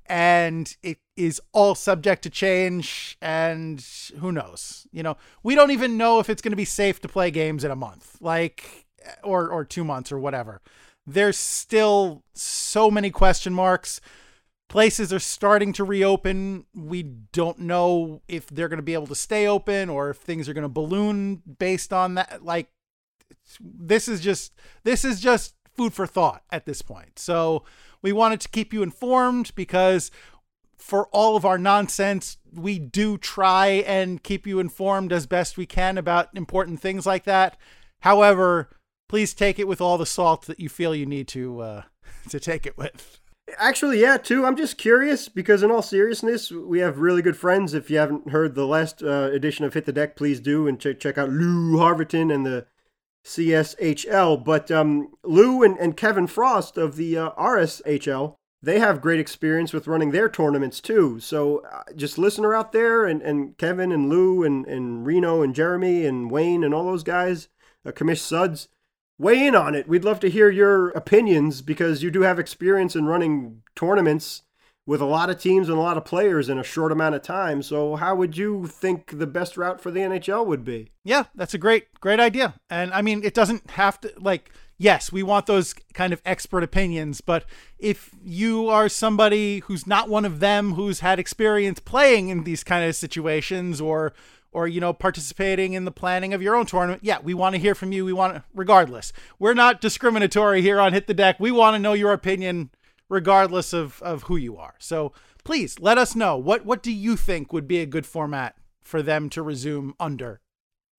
and 0.07 0.75
it 0.81 0.97
is 1.15 1.39
all 1.51 1.75
subject 1.75 2.23
to 2.23 2.29
change. 2.29 3.17
And 3.21 3.85
who 4.19 4.31
knows? 4.31 4.87
You 4.91 5.03
know, 5.03 5.17
we 5.43 5.53
don't 5.53 5.71
even 5.71 5.95
know 5.97 6.19
if 6.19 6.29
it's 6.29 6.41
going 6.41 6.53
to 6.53 6.57
be 6.57 6.65
safe 6.65 6.99
to 7.01 7.07
play 7.07 7.29
games 7.29 7.63
in 7.63 7.69
a 7.69 7.75
month, 7.75 8.17
like, 8.19 8.87
or 9.23 9.49
or 9.49 9.63
two 9.63 9.83
months 9.83 10.11
or 10.11 10.19
whatever. 10.19 10.61
There's 11.05 11.37
still 11.37 12.23
so 12.33 12.89
many 12.89 13.11
question 13.11 13.53
marks. 13.53 14.01
Places 14.71 15.11
are 15.11 15.19
starting 15.19 15.73
to 15.73 15.83
reopen. 15.83 16.63
We 16.73 17.03
don't 17.03 17.59
know 17.59 18.21
if 18.29 18.47
they're 18.47 18.69
going 18.69 18.77
to 18.77 18.83
be 18.83 18.93
able 18.93 19.07
to 19.07 19.15
stay 19.15 19.45
open 19.45 19.89
or 19.89 20.11
if 20.11 20.17
things 20.17 20.47
are 20.47 20.53
going 20.53 20.61
to 20.61 20.69
balloon 20.69 21.41
based 21.59 21.91
on 21.91 22.15
that. 22.15 22.45
Like, 22.45 22.69
this 23.59 24.07
is 24.07 24.21
just 24.21 24.53
this 24.85 25.03
is 25.03 25.19
just 25.19 25.55
food 25.75 25.93
for 25.93 26.07
thought 26.07 26.43
at 26.51 26.65
this 26.65 26.81
point. 26.81 27.19
So 27.19 27.65
we 28.01 28.13
wanted 28.13 28.39
to 28.41 28.47
keep 28.47 28.71
you 28.71 28.81
informed 28.81 29.53
because 29.55 30.09
for 30.77 31.07
all 31.07 31.35
of 31.35 31.43
our 31.43 31.57
nonsense, 31.57 32.37
we 32.53 32.79
do 32.79 33.17
try 33.17 33.67
and 33.67 34.23
keep 34.23 34.47
you 34.47 34.61
informed 34.61 35.11
as 35.11 35.27
best 35.27 35.57
we 35.57 35.65
can 35.65 35.97
about 35.97 36.29
important 36.33 36.79
things 36.79 37.05
like 37.05 37.25
that. 37.25 37.57
However, 37.99 38.69
please 39.09 39.33
take 39.33 39.59
it 39.59 39.67
with 39.67 39.81
all 39.81 39.97
the 39.97 40.05
salt 40.05 40.45
that 40.45 40.61
you 40.61 40.69
feel 40.69 40.95
you 40.95 41.05
need 41.05 41.27
to 41.27 41.59
uh, 41.59 41.81
to 42.29 42.39
take 42.39 42.65
it 42.65 42.77
with. 42.77 43.20
Actually, 43.57 43.99
yeah, 43.99 44.17
too. 44.17 44.45
I'm 44.45 44.55
just 44.55 44.77
curious 44.77 45.29
because, 45.29 45.63
in 45.63 45.71
all 45.71 45.81
seriousness, 45.81 46.51
we 46.51 46.79
have 46.79 46.99
really 46.99 47.21
good 47.21 47.37
friends. 47.37 47.73
If 47.73 47.89
you 47.89 47.97
haven't 47.97 48.29
heard 48.29 48.55
the 48.55 48.65
last 48.65 49.01
uh, 49.03 49.29
edition 49.31 49.65
of 49.65 49.73
Hit 49.73 49.85
the 49.85 49.93
Deck, 49.93 50.15
please 50.15 50.39
do 50.39 50.67
and 50.67 50.79
ch- 50.79 50.99
check 50.99 51.17
out 51.17 51.29
Lou 51.29 51.77
Harverton 51.77 52.31
and 52.31 52.45
the 52.45 52.67
CSHL. 53.25 54.43
But 54.43 54.71
um, 54.71 55.13
Lou 55.23 55.63
and, 55.63 55.77
and 55.77 55.97
Kevin 55.97 56.27
Frost 56.27 56.77
of 56.77 56.95
the 56.95 57.17
uh, 57.17 57.31
RSHL, 57.31 58.35
they 58.61 58.79
have 58.79 59.01
great 59.01 59.19
experience 59.19 59.73
with 59.73 59.87
running 59.87 60.11
their 60.11 60.29
tournaments 60.29 60.79
too. 60.79 61.19
So 61.19 61.63
uh, 61.71 61.83
just 61.95 62.17
listener 62.17 62.53
out 62.53 62.71
there, 62.71 63.05
and, 63.05 63.21
and 63.21 63.57
Kevin 63.57 63.91
and 63.91 64.09
Lou 64.09 64.43
and, 64.43 64.65
and 64.67 65.05
Reno 65.05 65.41
and 65.41 65.55
Jeremy 65.55 66.05
and 66.05 66.29
Wayne 66.29 66.63
and 66.63 66.73
all 66.73 66.85
those 66.85 67.03
guys, 67.03 67.47
uh, 67.85 67.91
Commish 67.91 68.19
Suds, 68.19 68.67
weigh 69.17 69.45
in 69.45 69.55
on 69.55 69.75
it. 69.75 69.87
We'd 69.87 70.03
love 70.03 70.19
to 70.21 70.29
hear 70.29 70.49
your 70.49 70.89
opinions 70.89 71.61
because 71.61 72.03
you 72.03 72.11
do 72.11 72.21
have 72.21 72.39
experience 72.39 72.95
in 72.95 73.05
running 73.05 73.61
tournaments 73.75 74.43
with 74.85 74.99
a 74.99 75.05
lot 75.05 75.29
of 75.29 75.39
teams 75.39 75.69
and 75.69 75.77
a 75.77 75.81
lot 75.81 75.97
of 75.97 76.05
players 76.05 76.49
in 76.49 76.57
a 76.57 76.63
short 76.63 76.91
amount 76.91 77.15
of 77.15 77.21
time. 77.21 77.61
So, 77.61 77.95
how 77.95 78.15
would 78.15 78.35
you 78.35 78.65
think 78.67 79.19
the 79.19 79.27
best 79.27 79.55
route 79.57 79.79
for 79.79 79.91
the 79.91 79.99
NHL 79.99 80.45
would 80.45 80.65
be? 80.65 80.91
Yeah, 81.03 81.25
that's 81.35 81.53
a 81.53 81.59
great, 81.59 81.93
great 81.99 82.19
idea. 82.19 82.55
And 82.69 82.91
I 82.93 83.01
mean, 83.01 83.23
it 83.23 83.33
doesn't 83.33 83.71
have 83.71 84.01
to, 84.01 84.11
like, 84.17 84.51
yes, 84.77 85.11
we 85.11 85.21
want 85.21 85.45
those 85.45 85.75
kind 85.93 86.13
of 86.13 86.21
expert 86.25 86.63
opinions, 86.63 87.21
but 87.21 87.45
if 87.77 88.09
you 88.23 88.69
are 88.69 88.89
somebody 88.89 89.59
who's 89.59 89.85
not 89.85 90.09
one 90.09 90.25
of 90.25 90.39
them 90.39 90.73
who's 90.73 91.01
had 91.01 91.19
experience 91.19 91.79
playing 91.79 92.29
in 92.29 92.43
these 92.43 92.63
kind 92.63 92.83
of 92.83 92.95
situations 92.95 93.79
or, 93.79 94.13
or 94.51 94.67
you 94.67 94.79
know 94.79 94.93
participating 94.93 95.73
in 95.73 95.85
the 95.85 95.91
planning 95.91 96.33
of 96.33 96.41
your 96.41 96.55
own 96.55 96.65
tournament. 96.65 97.03
Yeah 97.03 97.19
we 97.21 97.33
want 97.33 97.55
to 97.55 97.61
hear 97.61 97.75
from 97.75 97.91
you. 97.91 98.05
We 98.05 98.13
want 98.13 98.35
to 98.35 98.43
regardless. 98.53 99.13
We're 99.39 99.53
not 99.53 99.81
discriminatory 99.81 100.61
here 100.61 100.79
on 100.79 100.93
hit 100.93 101.07
the 101.07 101.13
deck. 101.13 101.39
We 101.39 101.51
want 101.51 101.75
to 101.75 101.79
know 101.79 101.93
your 101.93 102.13
opinion 102.13 102.71
regardless 103.09 103.73
of 103.73 104.01
of 104.01 104.23
who 104.23 104.37
you 104.37 104.57
are. 104.57 104.75
So 104.79 105.13
please 105.43 105.79
let 105.79 105.97
us 105.97 106.15
know. 106.15 106.37
What 106.37 106.65
what 106.65 106.83
do 106.83 106.91
you 106.91 107.15
think 107.15 107.53
would 107.53 107.67
be 107.67 107.79
a 107.79 107.85
good 107.85 108.05
format 108.05 108.55
for 108.81 109.01
them 109.01 109.29
to 109.29 109.41
resume 109.41 109.93
under 109.99 110.41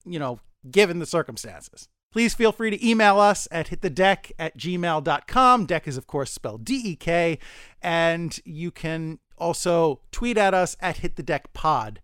you 0.04 0.18
know 0.18 0.40
given 0.70 0.98
the 0.98 1.06
circumstances? 1.06 1.88
Please 2.12 2.34
feel 2.34 2.52
free 2.52 2.68
to 2.68 2.86
email 2.86 3.18
us 3.18 3.48
at 3.50 3.68
hitthedeck 3.68 4.32
at 4.38 4.56
gmail.com 4.58 5.64
deck 5.66 5.88
is 5.88 5.96
of 5.96 6.06
course 6.06 6.30
spelled 6.30 6.62
d-e-k 6.62 7.38
and 7.80 8.38
you 8.44 8.70
can 8.70 9.18
also 9.38 10.00
tweet 10.12 10.36
at 10.36 10.52
us 10.52 10.76
at 10.80 10.98
hit 10.98 11.16
the 11.16 11.22
deck 11.22 11.52
pod 11.54 12.00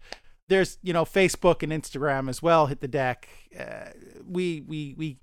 there's 0.49 0.79
you 0.83 0.93
know 0.93 1.05
Facebook 1.05 1.63
and 1.63 1.73
Instagram 1.73 2.29
as 2.29 2.43
well. 2.43 2.67
Hit 2.67 2.81
the 2.81 2.89
deck. 2.89 3.29
Uh, 3.59 3.91
we 4.27 4.63
we 4.67 4.95
we 4.97 5.19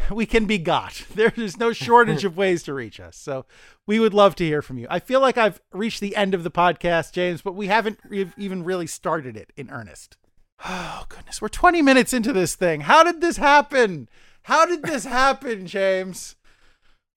we 0.10 0.26
can 0.26 0.46
be 0.46 0.58
got. 0.58 1.04
There's 1.14 1.56
no 1.56 1.72
shortage 1.72 2.24
of 2.24 2.36
ways 2.36 2.62
to 2.64 2.74
reach 2.74 3.00
us. 3.00 3.16
So 3.16 3.46
we 3.86 3.98
would 4.00 4.14
love 4.14 4.34
to 4.36 4.44
hear 4.44 4.62
from 4.62 4.78
you. 4.78 4.86
I 4.90 4.98
feel 4.98 5.20
like 5.20 5.38
I've 5.38 5.60
reached 5.72 6.00
the 6.00 6.16
end 6.16 6.34
of 6.34 6.42
the 6.42 6.50
podcast, 6.50 7.12
James, 7.12 7.42
but 7.42 7.54
we 7.54 7.68
haven't 7.68 7.98
re- 8.08 8.32
even 8.36 8.64
really 8.64 8.86
started 8.86 9.36
it 9.36 9.52
in 9.56 9.70
earnest. 9.70 10.16
Oh 10.66 11.04
goodness, 11.08 11.42
we're 11.42 11.48
20 11.48 11.82
minutes 11.82 12.12
into 12.14 12.32
this 12.32 12.54
thing. 12.54 12.82
How 12.82 13.02
did 13.02 13.20
this 13.20 13.36
happen? 13.36 14.08
How 14.44 14.64
did 14.64 14.82
this 14.82 15.04
happen, 15.04 15.66
James? 15.76 16.36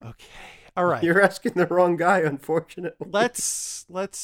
Okay. 0.04 0.26
All 0.76 0.84
right. 0.84 1.02
You're 1.02 1.22
asking 1.22 1.52
the 1.54 1.66
wrong 1.66 1.96
guy, 1.96 2.18
unfortunately. 2.18 3.06
Let's 3.10 3.86
let's 3.88 4.18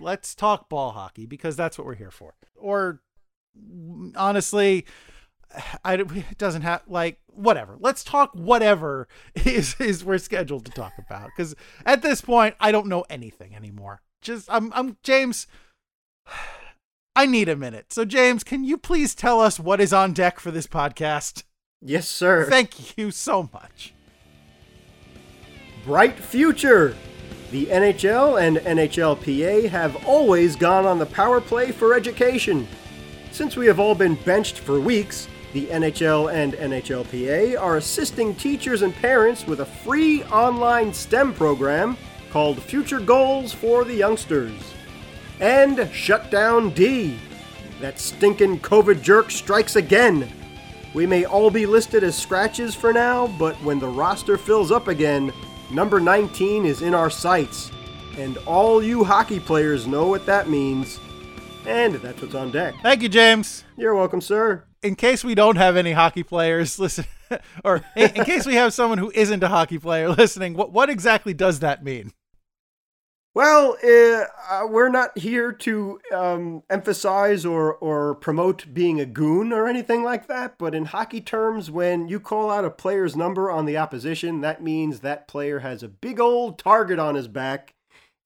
let's 0.00 0.34
talk 0.34 0.68
ball 0.68 0.92
hockey 0.92 1.26
because 1.26 1.56
that's 1.56 1.78
what 1.78 1.86
we're 1.86 1.94
here 1.94 2.10
for. 2.10 2.34
Or 2.56 3.00
honestly, 4.16 4.86
I 5.84 5.94
it 5.94 6.38
doesn't 6.38 6.62
have 6.62 6.82
like 6.86 7.20
whatever. 7.26 7.76
Let's 7.78 8.04
talk 8.04 8.32
whatever 8.34 9.08
is 9.34 9.76
is 9.80 10.04
we're 10.04 10.18
scheduled 10.18 10.64
to 10.66 10.72
talk 10.72 10.92
about 10.98 11.30
because 11.36 11.54
at 11.84 12.02
this 12.02 12.20
point 12.20 12.54
I 12.60 12.72
don't 12.72 12.86
know 12.86 13.04
anything 13.10 13.54
anymore. 13.54 14.02
Just 14.22 14.48
I'm 14.50 14.72
I'm 14.74 14.96
James. 15.02 15.46
I 17.16 17.26
need 17.26 17.48
a 17.48 17.56
minute. 17.56 17.92
So 17.92 18.04
James, 18.04 18.44
can 18.44 18.64
you 18.64 18.78
please 18.78 19.14
tell 19.14 19.40
us 19.40 19.58
what 19.58 19.80
is 19.80 19.92
on 19.92 20.12
deck 20.12 20.38
for 20.38 20.50
this 20.50 20.66
podcast? 20.66 21.42
Yes, 21.82 22.08
sir. 22.08 22.48
Thank 22.48 22.96
you 22.96 23.10
so 23.10 23.48
much. 23.52 23.94
Bright 25.84 26.18
future. 26.18 26.94
The 27.50 27.66
NHL 27.66 28.40
and 28.40 28.58
NHLPA 28.58 29.68
have 29.70 30.06
always 30.06 30.54
gone 30.54 30.86
on 30.86 31.00
the 31.00 31.06
power 31.06 31.40
play 31.40 31.72
for 31.72 31.94
education. 31.94 32.68
Since 33.32 33.56
we 33.56 33.66
have 33.66 33.80
all 33.80 33.96
been 33.96 34.14
benched 34.14 34.60
for 34.60 34.78
weeks, 34.78 35.26
the 35.52 35.66
NHL 35.66 36.32
and 36.32 36.52
NHLPA 36.52 37.60
are 37.60 37.76
assisting 37.76 38.36
teachers 38.36 38.82
and 38.82 38.94
parents 38.94 39.48
with 39.48 39.60
a 39.60 39.66
free 39.66 40.22
online 40.24 40.94
STEM 40.94 41.34
program 41.34 41.96
called 42.30 42.62
Future 42.62 43.00
Goals 43.00 43.52
for 43.52 43.82
the 43.82 43.94
Youngsters. 43.94 44.52
And 45.40 45.90
Shutdown 45.92 46.70
D. 46.70 47.18
That 47.80 47.98
stinking 47.98 48.60
COVID 48.60 49.02
jerk 49.02 49.32
strikes 49.32 49.74
again. 49.74 50.30
We 50.94 51.04
may 51.04 51.24
all 51.24 51.50
be 51.50 51.66
listed 51.66 52.04
as 52.04 52.16
scratches 52.16 52.76
for 52.76 52.92
now, 52.92 53.26
but 53.38 53.56
when 53.64 53.80
the 53.80 53.88
roster 53.88 54.38
fills 54.38 54.70
up 54.70 54.86
again, 54.86 55.32
Number 55.70 56.00
19 56.00 56.66
is 56.66 56.82
in 56.82 56.94
our 56.94 57.10
sights, 57.10 57.70
and 58.18 58.36
all 58.38 58.82
you 58.82 59.04
hockey 59.04 59.38
players 59.38 59.86
know 59.86 60.08
what 60.08 60.26
that 60.26 60.48
means. 60.48 60.98
And 61.64 61.94
that's 61.96 62.20
what's 62.20 62.34
on 62.34 62.50
deck. 62.50 62.74
Thank 62.82 63.02
you, 63.02 63.08
James. 63.08 63.64
You're 63.76 63.94
welcome, 63.94 64.20
sir. 64.20 64.64
In 64.82 64.96
case 64.96 65.22
we 65.22 65.34
don't 65.36 65.56
have 65.56 65.76
any 65.76 65.92
hockey 65.92 66.24
players 66.24 66.78
listen, 66.80 67.04
or 67.64 67.84
in, 67.94 68.10
in 68.16 68.24
case 68.24 68.46
we 68.46 68.54
have 68.54 68.74
someone 68.74 68.98
who 68.98 69.12
isn't 69.14 69.42
a 69.42 69.48
hockey 69.48 69.78
player 69.78 70.08
listening, 70.16 70.54
what 70.54 70.72
what 70.72 70.90
exactly 70.90 71.34
does 71.34 71.60
that 71.60 71.84
mean? 71.84 72.12
Well, 73.32 73.76
uh, 73.84 74.24
uh, 74.50 74.66
we're 74.66 74.88
not 74.88 75.16
here 75.16 75.52
to 75.52 76.00
um, 76.12 76.64
emphasize 76.68 77.46
or, 77.46 77.74
or 77.74 78.16
promote 78.16 78.74
being 78.74 79.00
a 79.00 79.06
goon 79.06 79.52
or 79.52 79.68
anything 79.68 80.02
like 80.02 80.26
that, 80.26 80.58
but 80.58 80.74
in 80.74 80.86
hockey 80.86 81.20
terms, 81.20 81.70
when 81.70 82.08
you 82.08 82.18
call 82.18 82.50
out 82.50 82.64
a 82.64 82.70
player's 82.70 83.14
number 83.14 83.48
on 83.48 83.66
the 83.66 83.76
opposition, 83.76 84.40
that 84.40 84.64
means 84.64 85.00
that 85.00 85.28
player 85.28 85.60
has 85.60 85.84
a 85.84 85.88
big 85.88 86.18
old 86.18 86.58
target 86.58 86.98
on 86.98 87.14
his 87.14 87.28
back, 87.28 87.76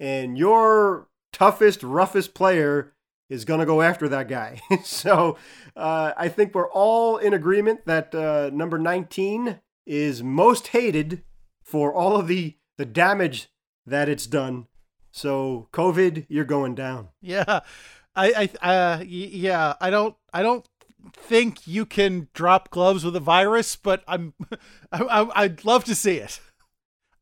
and 0.00 0.38
your 0.38 1.08
toughest, 1.34 1.82
roughest 1.82 2.32
player 2.32 2.94
is 3.28 3.44
going 3.44 3.60
to 3.60 3.66
go 3.66 3.82
after 3.82 4.08
that 4.08 4.26
guy. 4.26 4.62
so 4.84 5.36
uh, 5.76 6.12
I 6.16 6.28
think 6.28 6.54
we're 6.54 6.70
all 6.70 7.18
in 7.18 7.34
agreement 7.34 7.84
that 7.84 8.14
uh, 8.14 8.48
number 8.54 8.78
19 8.78 9.60
is 9.84 10.22
most 10.22 10.68
hated 10.68 11.24
for 11.62 11.92
all 11.92 12.16
of 12.16 12.26
the, 12.26 12.56
the 12.78 12.86
damage 12.86 13.50
that 13.84 14.08
it's 14.08 14.26
done 14.26 14.66
so 15.14 15.68
COVID, 15.72 16.26
you're 16.28 16.44
going 16.44 16.74
down. 16.74 17.08
Yeah, 17.20 17.60
I, 18.16 18.50
I, 18.60 18.68
uh, 18.68 19.04
yeah, 19.06 19.74
I 19.80 19.88
don't, 19.88 20.16
I 20.32 20.42
don't 20.42 20.66
think 21.12 21.68
you 21.68 21.86
can 21.86 22.26
drop 22.34 22.70
gloves 22.70 23.04
with 23.04 23.14
a 23.14 23.20
virus, 23.20 23.76
but 23.76 24.02
I'm, 24.08 24.34
I, 24.92 25.28
I'd 25.36 25.64
love 25.64 25.84
to 25.84 25.94
see 25.94 26.16
it. 26.16 26.40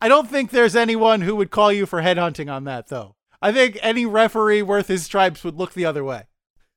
I 0.00 0.08
don't 0.08 0.28
think 0.28 0.50
there's 0.50 0.74
anyone 0.74 1.20
who 1.20 1.36
would 1.36 1.50
call 1.50 1.70
you 1.70 1.84
for 1.84 2.00
headhunting 2.00 2.50
on 2.50 2.64
that, 2.64 2.88
though. 2.88 3.14
I 3.42 3.52
think 3.52 3.78
any 3.82 4.06
referee 4.06 4.62
worth 4.62 4.88
his 4.88 5.04
stripes 5.04 5.44
would 5.44 5.56
look 5.56 5.74
the 5.74 5.84
other 5.84 6.02
way. 6.02 6.24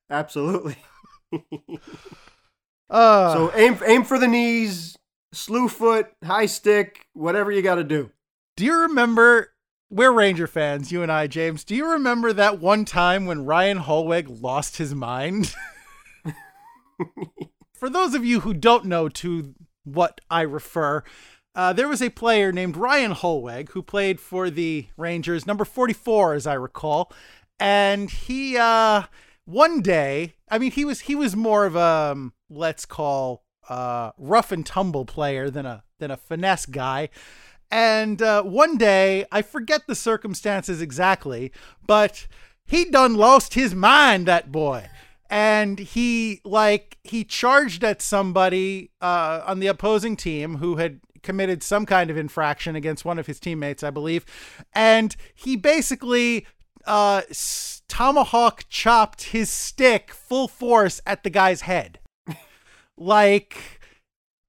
Absolutely. 0.09 0.75
uh, 2.89 3.33
so 3.33 3.51
aim, 3.55 3.79
aim 3.87 4.03
for 4.03 4.19
the 4.19 4.27
knees, 4.27 4.97
slew 5.31 5.69
foot, 5.69 6.07
high 6.25 6.45
stick, 6.45 7.07
whatever 7.13 7.51
you 7.51 7.61
got 7.61 7.75
to 7.75 7.85
do. 7.85 8.11
Do 8.57 8.65
you 8.65 8.81
remember 8.81 9.54
we're 9.89 10.11
Ranger 10.11 10.47
fans, 10.47 10.91
you 10.91 11.01
and 11.03 11.11
I, 11.11 11.27
James. 11.27 11.63
Do 11.63 11.75
you 11.75 11.89
remember 11.91 12.33
that 12.33 12.59
one 12.59 12.85
time 12.85 13.25
when 13.25 13.45
Ryan 13.45 13.79
Hollweg 13.79 14.41
lost 14.41 14.77
his 14.77 14.95
mind? 14.95 15.53
For 17.73 17.89
those 17.89 18.13
of 18.13 18.25
you 18.25 18.41
who 18.41 18.53
don't 18.53 18.85
know, 18.85 19.09
to 19.09 19.53
what 19.85 20.19
I 20.29 20.41
refer. 20.41 21.03
Uh, 21.53 21.71
there 21.71 21.87
was 21.87 22.01
a 22.01 22.09
player 22.09 22.51
named 22.51 22.75
Ryan 22.75 23.13
Hollweg 23.13 23.69
who 23.69 23.81
played 23.81 24.19
for 24.19 24.49
the 24.49 24.87
Rangers, 24.97 25.47
number 25.47 25.63
44, 25.63 26.33
as 26.33 26.47
I 26.47 26.53
recall. 26.55 27.13
And 27.59 28.09
he, 28.09 28.57
uh, 28.57 29.03
one 29.45 29.81
day, 29.81 30.35
I 30.49 30.57
mean, 30.57 30.71
he 30.71 30.83
was 30.83 31.01
he 31.01 31.15
was 31.15 31.35
more 31.35 31.65
of 31.65 31.75
a 31.75 32.11
um, 32.11 32.33
let's 32.49 32.85
call 32.85 33.45
uh, 33.69 34.11
rough 34.17 34.51
and 34.51 34.65
tumble 34.65 35.05
player 35.05 35.49
than 35.49 35.65
a 35.65 35.83
than 35.99 36.11
a 36.11 36.17
finesse 36.17 36.65
guy. 36.65 37.09
And 37.71 38.21
uh, 38.21 38.43
one 38.43 38.77
day, 38.77 39.25
I 39.31 39.41
forget 39.41 39.87
the 39.87 39.95
circumstances 39.95 40.81
exactly, 40.81 41.51
but 41.85 42.27
he 42.65 42.85
done 42.85 43.15
lost 43.15 43.53
his 43.53 43.75
mind, 43.75 44.27
that 44.27 44.51
boy. 44.51 44.89
And 45.29 45.79
he 45.79 46.41
like 46.43 46.97
he 47.03 47.23
charged 47.23 47.83
at 47.83 48.01
somebody 48.01 48.91
uh, 49.01 49.41
on 49.45 49.59
the 49.59 49.67
opposing 49.67 50.15
team 50.15 50.57
who 50.57 50.75
had 50.77 50.99
committed 51.23 51.63
some 51.63 51.85
kind 51.85 52.09
of 52.09 52.17
infraction 52.17 52.75
against 52.75 53.03
one 53.03 53.17
of 53.17 53.25
his 53.25 53.39
teammates, 53.39 53.83
I 53.83 53.89
believe. 53.89 54.25
And 54.73 55.15
he 55.33 55.55
basically 55.55 56.45
uh, 56.85 57.23
tomahawk 57.87 58.65
chopped 58.69 59.23
his 59.23 59.49
stick 59.49 60.11
full 60.11 60.47
force 60.47 61.01
at 61.05 61.23
the 61.23 61.29
guy's 61.29 61.61
head. 61.61 61.99
like 62.97 63.74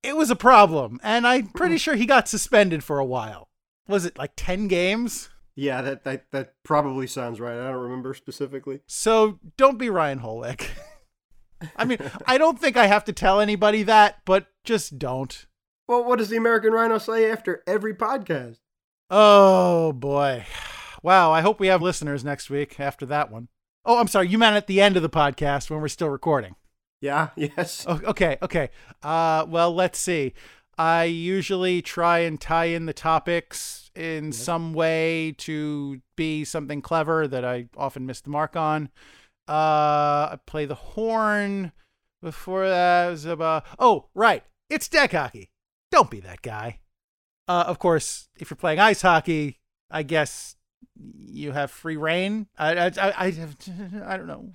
it 0.07 0.17
was 0.17 0.31
a 0.31 0.37
problem, 0.37 1.01
and 1.03 1.27
I'm 1.27 1.49
pretty 1.49 1.79
sure 1.79 1.97
he 1.97 2.07
got 2.07 2.29
suspended 2.29 2.85
for 2.85 2.99
a 2.99 3.05
while. 3.05 3.49
Was 3.89 4.05
it 4.05 4.17
like 4.17 4.33
10 4.37 4.69
games? 4.69 5.31
Yeah, 5.55 5.81
that 5.83 6.05
that 6.05 6.27
that 6.33 6.55
probably 6.65 7.07
sounds 7.07 7.41
right. 7.41 7.59
I 7.59 7.71
don't 7.71 7.83
remember 7.83 8.13
specifically. 8.13 8.81
So 8.87 9.39
don't 9.57 9.79
be 9.79 9.89
Ryan 9.89 10.21
Holick. 10.21 10.69
I 11.77 11.87
mean, 11.87 11.99
I 12.27 12.37
don't 12.37 12.61
think 12.61 12.77
I 12.77 12.87
have 12.87 13.05
to 13.07 13.13
tell 13.13 13.41
anybody 13.41 13.83
that, 13.85 14.19
but 14.27 14.49
just 14.65 14.99
don't. 14.99 15.47
Well, 15.89 16.05
what 16.05 16.19
does 16.19 16.29
the 16.29 16.37
American 16.37 16.73
Rhino 16.73 16.99
say 16.99 17.31
after 17.31 17.63
every 17.67 17.95
podcast? 17.95 18.59
Oh 19.09 19.93
boy. 19.93 20.45
Wow, 21.03 21.33
I 21.33 21.41
hope 21.41 21.59
we 21.59 21.69
have 21.69 21.81
listeners 21.81 22.25
next 22.25 22.51
week 22.51 22.79
after 22.79 23.07
that 23.07 23.31
one. 23.31 23.49
Oh, 23.85 23.99
I'm 23.99 24.09
sorry, 24.09 24.29
you 24.29 24.37
meant 24.37 24.57
at 24.57 24.67
the 24.67 24.81
end 24.81 24.97
of 24.97 25.03
the 25.03 25.09
podcast 25.09 25.71
when 25.71 25.81
we're 25.81 25.89
still 25.89 26.11
recording. 26.11 26.57
Yeah, 27.01 27.31
yes. 27.37 27.85
Oh, 27.89 28.01
okay, 28.05 28.39
okay. 28.43 28.71
Uh 29.03 29.45
well, 29.49 29.75
let's 29.75 29.99
see. 29.99 30.35
I 30.79 31.05
usually 31.05 31.81
try 31.81 32.19
and 32.21 32.41
tie 32.41 32.67
in 32.67 32.85
the 32.87 32.93
topics 32.93 33.91
in 33.95 34.31
some 34.33 34.75
way 34.75 35.35
to 35.39 36.03
be 36.17 36.45
something 36.45 36.83
clever 36.83 37.27
that 37.27 37.45
I 37.47 37.69
often 37.77 38.05
miss 38.07 38.21
the 38.21 38.31
mark 38.31 38.57
on. 38.57 38.91
Uh 39.49 40.33
I 40.33 40.39
play 40.47 40.65
the 40.67 40.75
horn. 40.75 41.73
Before 42.23 42.69
that 42.69 43.09
was 43.09 43.25
about 43.25 43.65
Oh, 43.79 44.09
right. 44.15 44.43
It's 44.69 44.89
deck 44.89 45.13
hockey. 45.13 45.51
Don't 45.91 46.11
be 46.11 46.21
that 46.21 46.43
guy. 46.43 46.81
Uh 47.49 47.65
of 47.67 47.79
course, 47.79 48.29
if 48.39 48.51
you're 48.51 48.57
playing 48.57 48.81
ice 48.81 49.03
hockey, 49.03 49.61
I 49.91 50.03
guess 50.03 50.57
you 50.99 51.53
have 51.53 51.71
free 51.71 51.97
rein. 51.97 52.49
I 52.59 52.75
I 52.77 52.87
I, 52.87 53.13
I, 53.27 53.27
I 54.07 54.17
don't 54.17 54.27
know. 54.27 54.51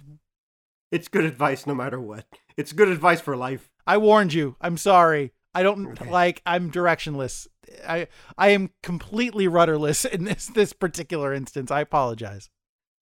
It's 0.91 1.08
good 1.08 1.23
advice 1.23 1.65
no 1.65 1.73
matter 1.73 1.99
what. 1.99 2.25
It's 2.58 2.73
good 2.73 2.89
advice 2.89 3.21
for 3.21 3.38
life. 3.38 3.69
I 3.88 3.97
warned 3.97 4.34
you. 4.34 4.58
I'm 4.60 4.77
sorry. 4.77 5.32
I 5.54 5.63
don't 5.63 6.10
like 6.10 6.41
I'm 6.45 6.71
directionless. 6.71 7.47
I 7.88 8.08
I 8.38 8.49
am 8.49 8.71
completely 8.84 9.47
rudderless 9.47 10.06
in 10.06 10.25
this 10.25 10.47
this 10.47 10.73
particular 10.73 11.34
instance. 11.34 11.71
I 11.71 11.82
apologize. 11.82 12.49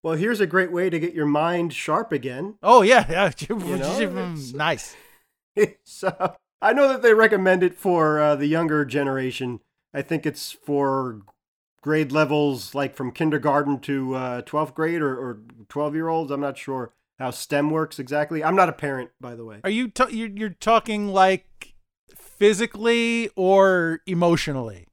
Well, 0.02 0.13
here's 0.13 0.39
a 0.39 0.47
great 0.47 0.71
way 0.71 0.89
to 0.89 0.99
get 0.99 1.13
your 1.13 1.25
mind 1.25 1.73
sharp 1.73 2.12
again. 2.12 2.56
Oh 2.63 2.82
yeah, 2.82 3.06
yeah. 3.10 3.32
You 3.49 3.58
know, 3.58 4.36
nice. 4.54 4.95
so 5.84 6.36
I 6.62 6.73
know 6.73 6.88
that 6.88 7.02
they 7.02 7.13
recommend 7.13 7.63
it 7.63 7.75
for 7.75 8.19
uh, 8.19 8.36
the 8.36 8.47
younger 8.47 8.86
generation. 8.86 9.60
I 9.93 10.02
think 10.02 10.25
it's 10.25 10.52
for 10.52 11.21
grade 11.82 12.12
levels 12.12 12.75
like 12.75 12.95
from 12.95 13.12
kindergarten 13.12 13.80
to 13.80 14.13
uh, 14.15 14.41
12th 14.43 14.73
grade 14.73 15.02
or, 15.02 15.15
or 15.17 15.39
12 15.69 15.95
year 15.95 16.08
olds. 16.08 16.32
I'm 16.32 16.41
not 16.41 16.58
sure 16.58 16.93
how 17.19 17.32
STEM 17.32 17.69
works 17.69 17.99
exactly. 17.99 18.43
I'm 18.43 18.55
not 18.55 18.69
a 18.69 18.73
parent, 18.73 19.12
by 19.19 19.36
the 19.36 19.45
way. 19.45 19.60
Are 19.63 19.69
you 19.69 19.89
t- 19.89 20.15
you're, 20.15 20.29
you're 20.29 20.49
talking 20.49 21.10
like 21.10 21.75
physically 22.15 23.29
or 23.36 23.99
emotionally? 24.05 24.88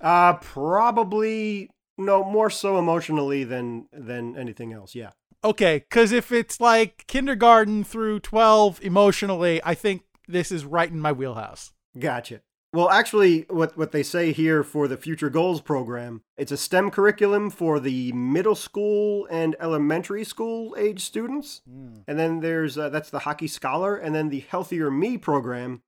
Uh 0.00 0.34
probably 0.34 1.70
no 1.98 2.24
more 2.24 2.50
so 2.50 2.78
emotionally 2.78 3.44
than 3.44 3.88
than 3.92 4.36
anything 4.36 4.72
else. 4.72 4.94
Yeah. 4.94 5.10
Okay, 5.42 5.78
because 5.78 6.10
if 6.10 6.32
it's 6.32 6.60
like 6.60 7.04
kindergarten 7.06 7.84
through 7.84 8.20
12 8.20 8.80
emotionally, 8.82 9.60
I 9.62 9.74
think 9.74 10.02
this 10.26 10.50
is 10.50 10.64
right 10.64 10.90
in 10.90 11.00
my 11.00 11.12
wheelhouse. 11.12 11.72
Gotcha. 11.98 12.40
Well, 12.74 12.90
actually, 12.90 13.46
what, 13.50 13.78
what 13.78 13.92
they 13.92 14.02
say 14.02 14.32
here 14.32 14.64
for 14.64 14.88
the 14.88 14.96
Future 14.96 15.30
Goals 15.30 15.60
program, 15.60 16.22
it's 16.36 16.50
a 16.50 16.56
STEM 16.56 16.90
curriculum 16.90 17.48
for 17.48 17.78
the 17.78 18.10
middle 18.10 18.56
school 18.56 19.28
and 19.30 19.54
elementary 19.60 20.24
school 20.24 20.74
age 20.76 21.00
students. 21.04 21.62
Mm. 21.70 22.02
And 22.08 22.18
then 22.18 22.40
there's, 22.40 22.76
uh, 22.76 22.88
that's 22.88 23.10
the 23.10 23.20
Hockey 23.20 23.46
Scholar. 23.46 23.94
And 23.94 24.12
then 24.12 24.28
the 24.28 24.40
Healthier 24.40 24.90
Me 24.90 25.16
program 25.16 25.82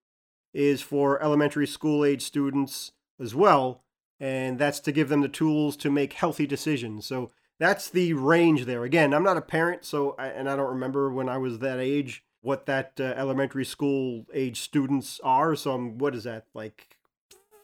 is 0.54 0.80
for 0.80 1.20
elementary 1.20 1.66
school 1.66 2.04
age 2.04 2.22
students 2.22 2.92
as 3.20 3.34
well. 3.34 3.82
And 4.20 4.56
that's 4.56 4.78
to 4.78 4.92
give 4.92 5.08
them 5.08 5.22
the 5.22 5.28
tools 5.28 5.76
to 5.78 5.90
make 5.90 6.12
healthy 6.12 6.46
decisions. 6.46 7.04
So 7.04 7.32
that's 7.58 7.90
the 7.90 8.12
range 8.12 8.64
there. 8.64 8.84
Again, 8.84 9.12
I'm 9.12 9.24
not 9.24 9.36
a 9.36 9.42
parent, 9.42 9.84
so, 9.84 10.14
I, 10.20 10.28
and 10.28 10.48
I 10.48 10.54
don't 10.54 10.70
remember 10.70 11.10
when 11.10 11.28
I 11.28 11.38
was 11.38 11.58
that 11.58 11.80
age 11.80 12.22
what 12.46 12.66
that 12.66 12.92
uh, 13.00 13.12
elementary 13.16 13.64
school 13.64 14.24
age 14.32 14.60
students 14.60 15.18
are. 15.24 15.56
So 15.56 15.72
I'm, 15.72 15.98
what 15.98 16.14
is 16.14 16.22
that, 16.24 16.46
like 16.54 16.96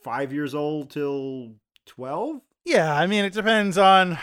five 0.03 0.33
years 0.33 0.57
old 0.57 0.91
till 0.91 1.53
12? 1.87 2.41
Yeah, 2.65 2.93
I 2.93 3.07
mean, 3.07 3.25
it 3.25 3.33
depends 3.33 3.79
on 3.79 4.19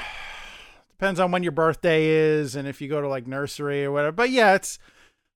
depends 0.91 1.17
on 1.17 1.31
when 1.31 1.43
your 1.43 1.53
birthday 1.53 2.07
is 2.07 2.57
and 2.57 2.67
if 2.67 2.81
you 2.81 2.89
go 2.89 2.99
to 2.99 3.07
like 3.07 3.25
nursery 3.25 3.85
or 3.85 3.93
whatever. 3.93 4.11
But 4.11 4.31
yeah, 4.31 4.53
it's 4.53 4.79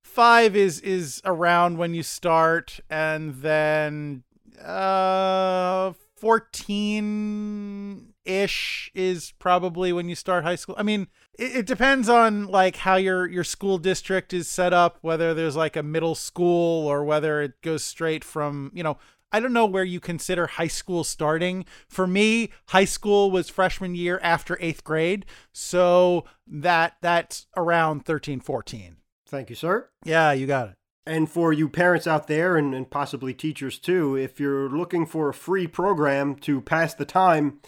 five 0.04 0.58
is 0.58 0.82
is 0.82 1.22
around 1.24 1.78
when 1.78 1.94
you 1.94 2.04
start, 2.04 2.82
and 2.90 3.36
then 3.36 4.24
uh 4.62 5.94
14 6.18 8.14
ish 8.26 8.92
is 8.94 9.34
probably 9.40 9.94
when 9.94 10.10
you 10.10 10.16
start 10.16 10.44
high 10.44 10.56
school. 10.56 10.76
I 10.78 10.84
mean, 10.84 11.08
it, 11.38 11.58
it, 11.58 11.66
depends 11.66 12.10
on 12.10 12.48
like 12.48 12.78
how 12.78 12.96
your 12.96 13.28
your 13.28 13.44
school 13.44 13.78
district 13.78 14.34
is 14.34 14.48
set 14.48 14.74
up, 14.74 14.98
whether 15.02 15.34
there's 15.34 15.56
like 15.56 15.76
a 15.76 15.84
middle 15.84 16.16
school 16.16 16.88
or 16.88 17.04
whether 17.04 17.42
it 17.42 17.62
goes 17.62 17.84
straight 17.84 18.24
from, 18.24 18.72
you 18.74 18.84
know, 18.84 18.98
I 19.32 19.40
don't 19.40 19.54
know 19.54 19.66
where 19.66 19.84
you 19.84 20.00
consider 20.00 20.46
high 20.46 20.68
school 20.68 21.04
starting. 21.04 21.66
For 21.88 22.06
me, 22.06 22.52
high 22.68 22.86
school 22.86 23.32
was 23.32 23.50
freshman 23.50 23.96
year 23.96 24.20
after 24.22 24.56
8th 24.58 24.84
grade, 24.84 25.26
so 25.52 26.26
that 26.46 26.98
that's 27.02 27.48
around 27.58 28.06
13 28.06 28.40
14. 28.40 28.98
Thank 29.28 29.50
you, 29.50 29.56
sir. 29.56 29.90
Yeah, 30.06 30.32
you 30.34 30.46
got 30.46 30.70
it. 30.70 30.76
And 31.06 31.30
for 31.30 31.52
you 31.52 31.68
parents 31.68 32.06
out 32.06 32.28
there, 32.28 32.56
and, 32.56 32.76
and 32.76 32.90
possibly 32.90 33.34
teachers 33.34 33.80
too, 33.80 34.16
if 34.16 34.40
you're 34.40 34.70
looking 34.70 35.08
for 35.08 35.30
a 35.30 35.34
free 35.34 35.66
program 35.66 36.36
to 36.36 36.62
pass 36.62 36.94
the 36.94 37.04
time, 37.04 37.60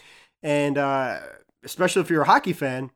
and 0.42 0.78
uh, 0.78 1.18
especially 1.64 2.00
if 2.00 2.08
you're 2.08 2.22
a 2.22 2.26
hockey 2.26 2.52
fan, 2.52 2.92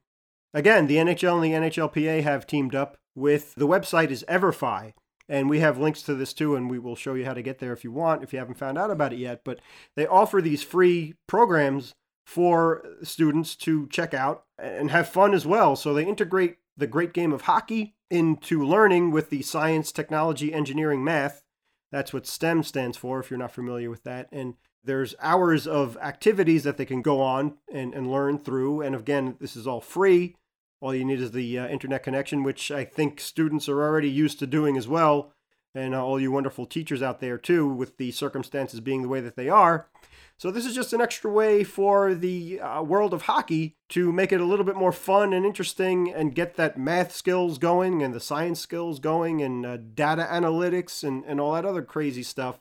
again, 0.54 0.86
the 0.86 0.96
NHL 0.96 1.42
and 1.42 1.44
the 1.44 1.68
NHLPA 1.68 2.22
have 2.22 2.46
teamed 2.46 2.74
up 2.74 2.96
with 3.14 3.54
the 3.54 3.68
website 3.68 4.10
is 4.10 4.24
Everfi. 4.28 4.94
And 5.28 5.48
we 5.48 5.60
have 5.60 5.78
links 5.78 6.02
to 6.02 6.14
this 6.16 6.32
too, 6.32 6.56
and 6.56 6.68
we 6.68 6.80
will 6.80 6.96
show 6.96 7.14
you 7.14 7.24
how 7.24 7.34
to 7.34 7.42
get 7.42 7.60
there 7.60 7.72
if 7.72 7.84
you 7.84 7.92
want, 7.92 8.24
if 8.24 8.32
you 8.32 8.40
haven't 8.40 8.58
found 8.58 8.76
out 8.76 8.90
about 8.90 9.12
it 9.12 9.20
yet. 9.20 9.42
But 9.44 9.60
they 9.94 10.04
offer 10.04 10.42
these 10.42 10.64
free 10.64 11.14
programs 11.28 11.94
for 12.26 12.84
students 13.04 13.54
to 13.56 13.86
check 13.88 14.12
out 14.12 14.44
and 14.58 14.90
have 14.90 15.08
fun 15.08 15.32
as 15.32 15.46
well. 15.46 15.76
So 15.76 15.94
they 15.94 16.04
integrate 16.04 16.56
the 16.76 16.88
great 16.88 17.12
game 17.12 17.32
of 17.32 17.42
hockey 17.42 17.94
into 18.10 18.64
learning 18.64 19.12
with 19.12 19.30
the 19.30 19.42
science, 19.42 19.92
technology, 19.92 20.52
engineering, 20.52 21.04
math. 21.04 21.44
That's 21.92 22.12
what 22.12 22.26
STEM 22.26 22.64
stands 22.64 22.96
for, 22.96 23.20
if 23.20 23.30
you're 23.30 23.38
not 23.38 23.52
familiar 23.52 23.88
with 23.88 24.02
that. 24.02 24.28
And 24.32 24.54
there's 24.84 25.14
hours 25.20 25.66
of 25.66 25.96
activities 25.98 26.64
that 26.64 26.76
they 26.76 26.84
can 26.84 27.02
go 27.02 27.20
on 27.20 27.54
and, 27.72 27.94
and 27.94 28.10
learn 28.10 28.38
through. 28.38 28.82
And 28.82 28.94
again, 28.94 29.36
this 29.40 29.56
is 29.56 29.66
all 29.66 29.80
free. 29.80 30.36
All 30.80 30.94
you 30.94 31.04
need 31.04 31.20
is 31.20 31.32
the 31.32 31.58
uh, 31.58 31.68
internet 31.68 32.02
connection, 32.02 32.42
which 32.42 32.70
I 32.70 32.84
think 32.84 33.20
students 33.20 33.68
are 33.68 33.82
already 33.82 34.10
used 34.10 34.38
to 34.38 34.46
doing 34.46 34.76
as 34.76 34.88
well. 34.88 35.34
And 35.74 35.94
uh, 35.94 36.04
all 36.04 36.18
you 36.18 36.32
wonderful 36.32 36.66
teachers 36.66 37.02
out 37.02 37.20
there, 37.20 37.38
too, 37.38 37.68
with 37.68 37.96
the 37.96 38.10
circumstances 38.10 38.80
being 38.80 39.02
the 39.02 39.08
way 39.08 39.20
that 39.20 39.36
they 39.36 39.48
are. 39.48 39.88
So, 40.36 40.50
this 40.50 40.64
is 40.66 40.74
just 40.74 40.92
an 40.92 41.02
extra 41.02 41.30
way 41.30 41.62
for 41.62 42.14
the 42.14 42.58
uh, 42.60 42.82
world 42.82 43.12
of 43.12 43.22
hockey 43.22 43.76
to 43.90 44.10
make 44.10 44.32
it 44.32 44.40
a 44.40 44.44
little 44.44 44.64
bit 44.64 44.74
more 44.74 44.90
fun 44.90 45.32
and 45.32 45.46
interesting 45.46 46.12
and 46.12 46.34
get 46.34 46.56
that 46.56 46.78
math 46.78 47.12
skills 47.12 47.58
going 47.58 48.02
and 48.02 48.12
the 48.12 48.20
science 48.20 48.58
skills 48.58 48.98
going 48.98 49.42
and 49.42 49.64
uh, 49.66 49.76
data 49.76 50.26
analytics 50.28 51.04
and, 51.04 51.24
and 51.26 51.40
all 51.40 51.52
that 51.52 51.66
other 51.66 51.82
crazy 51.82 52.22
stuff 52.22 52.58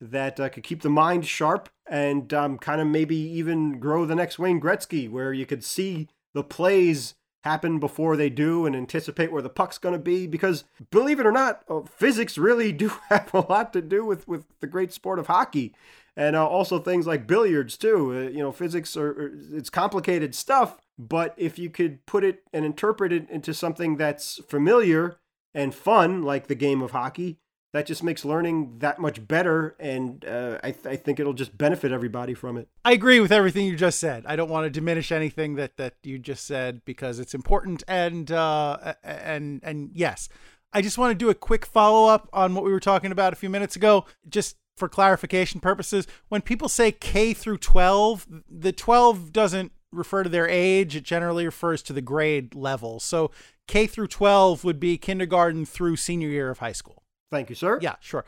that 0.00 0.40
uh, 0.40 0.48
could 0.48 0.62
keep 0.62 0.82
the 0.82 0.90
mind 0.90 1.26
sharp 1.26 1.68
and 1.86 2.32
um, 2.32 2.58
kind 2.58 2.80
of 2.80 2.86
maybe 2.86 3.16
even 3.16 3.78
grow 3.78 4.06
the 4.06 4.14
next 4.14 4.38
Wayne 4.38 4.60
Gretzky, 4.60 5.10
where 5.10 5.32
you 5.32 5.44
could 5.44 5.64
see 5.64 6.08
the 6.32 6.44
plays 6.44 7.14
happen 7.44 7.78
before 7.78 8.16
they 8.16 8.28
do 8.28 8.66
and 8.66 8.76
anticipate 8.76 9.32
where 9.32 9.42
the 9.42 9.48
puck's 9.48 9.78
going 9.78 9.94
to 9.94 9.98
be 9.98 10.26
because 10.26 10.64
believe 10.90 11.18
it 11.18 11.26
or 11.26 11.32
not 11.32 11.62
uh, 11.68 11.80
physics 11.80 12.36
really 12.36 12.70
do 12.72 12.92
have 13.08 13.32
a 13.32 13.40
lot 13.40 13.72
to 13.72 13.80
do 13.80 14.04
with 14.04 14.28
with 14.28 14.44
the 14.60 14.66
great 14.66 14.92
sport 14.92 15.18
of 15.18 15.26
hockey. 15.26 15.74
And 16.16 16.36
uh, 16.36 16.46
also 16.46 16.78
things 16.78 17.06
like 17.06 17.26
billiards 17.26 17.78
too 17.78 18.12
uh, 18.12 18.30
you 18.30 18.38
know 18.38 18.52
physics 18.52 18.96
are, 18.96 19.10
are 19.10 19.30
it's 19.52 19.70
complicated 19.70 20.34
stuff 20.34 20.78
but 20.98 21.34
if 21.38 21.58
you 21.58 21.70
could 21.70 22.04
put 22.04 22.24
it 22.24 22.42
and 22.52 22.64
interpret 22.64 23.12
it 23.12 23.30
into 23.30 23.54
something 23.54 23.96
that's 23.96 24.38
familiar 24.48 25.16
and 25.54 25.74
fun 25.74 26.22
like 26.22 26.48
the 26.48 26.54
game 26.54 26.82
of 26.82 26.90
hockey 26.90 27.38
that 27.72 27.86
just 27.86 28.02
makes 28.02 28.24
learning 28.24 28.78
that 28.78 28.98
much 28.98 29.26
better 29.26 29.76
and 29.78 30.24
uh, 30.24 30.58
I, 30.62 30.72
th- 30.72 30.86
I, 30.86 30.96
think 30.96 31.20
it'll 31.20 31.32
just 31.32 31.56
benefit 31.56 31.92
everybody 31.92 32.34
from 32.34 32.56
it. 32.56 32.68
I 32.84 32.92
agree 32.92 33.20
with 33.20 33.30
everything 33.30 33.66
you 33.66 33.76
just 33.76 34.00
said. 34.00 34.24
I 34.26 34.36
don't 34.36 34.50
want 34.50 34.64
to 34.64 34.70
diminish 34.70 35.12
anything 35.12 35.54
that, 35.56 35.76
that 35.76 35.94
you 36.02 36.18
just 36.18 36.46
said 36.46 36.84
because 36.84 37.18
it's 37.20 37.34
important 37.34 37.84
and 37.86 38.30
uh, 38.30 38.94
and 39.04 39.60
and 39.62 39.90
yes. 39.94 40.28
I 40.72 40.82
just 40.82 40.98
want 40.98 41.10
to 41.10 41.16
do 41.16 41.30
a 41.30 41.34
quick 41.34 41.66
follow-up 41.66 42.28
on 42.32 42.54
what 42.54 42.62
we 42.62 42.70
were 42.70 42.80
talking 42.80 43.10
about 43.10 43.32
a 43.32 43.36
few 43.36 43.50
minutes 43.50 43.74
ago 43.74 44.04
just 44.28 44.56
for 44.76 44.88
clarification 44.88 45.60
purposes. 45.60 46.06
When 46.28 46.42
people 46.42 46.68
say 46.68 46.90
k 46.92 47.34
through 47.34 47.58
12 47.58 48.26
the 48.48 48.72
12 48.72 49.32
doesn't 49.32 49.72
refer 49.92 50.22
to 50.22 50.28
their 50.28 50.48
age. 50.48 50.94
It 50.96 51.02
generally 51.02 51.44
refers 51.44 51.82
to 51.82 51.92
the 51.92 52.00
grade 52.00 52.54
level. 52.54 53.00
So 53.00 53.30
k 53.68 53.86
through 53.86 54.08
12 54.08 54.64
would 54.64 54.80
be 54.80 54.98
kindergarten 54.98 55.64
through 55.64 55.96
senior 55.96 56.28
year 56.28 56.50
of 56.50 56.58
high 56.58 56.72
school 56.72 56.99
Thank 57.30 57.48
you, 57.48 57.54
sir. 57.54 57.78
Yeah, 57.80 57.96
sure. 58.00 58.24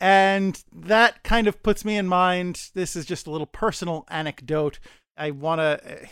And 0.00 0.62
that 0.72 1.22
kind 1.22 1.46
of 1.46 1.62
puts 1.62 1.84
me 1.84 1.96
in 1.96 2.06
mind. 2.08 2.70
This 2.74 2.96
is 2.96 3.06
just 3.06 3.26
a 3.26 3.30
little 3.30 3.46
personal 3.46 4.04
anecdote. 4.08 4.78
I 5.16 5.30
want 5.30 5.60
to 5.60 5.80
eh, 5.84 6.06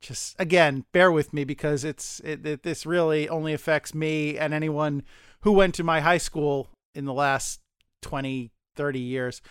just 0.00 0.36
again 0.38 0.84
bear 0.92 1.10
with 1.10 1.32
me 1.32 1.44
because 1.44 1.84
it's 1.84 2.20
it, 2.20 2.46
it, 2.46 2.62
this 2.62 2.86
really 2.86 3.28
only 3.28 3.52
affects 3.52 3.94
me 3.94 4.38
and 4.38 4.54
anyone 4.54 5.02
who 5.42 5.52
went 5.52 5.74
to 5.74 5.84
my 5.84 6.00
high 6.00 6.18
school 6.18 6.68
in 6.94 7.04
the 7.04 7.12
last 7.12 7.60
20 8.02 8.50
30 8.76 9.00
years 9.00 9.42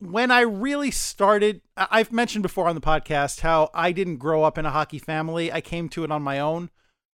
when 0.00 0.30
i 0.30 0.40
really 0.40 0.90
started 0.90 1.60
i've 1.76 2.10
mentioned 2.10 2.42
before 2.42 2.68
on 2.68 2.74
the 2.74 2.80
podcast 2.80 3.40
how 3.40 3.70
i 3.74 3.92
didn't 3.92 4.16
grow 4.16 4.42
up 4.42 4.58
in 4.58 4.66
a 4.66 4.70
hockey 4.70 4.98
family 4.98 5.52
i 5.52 5.60
came 5.60 5.88
to 5.88 6.04
it 6.04 6.10
on 6.10 6.22
my 6.22 6.38
own 6.40 6.70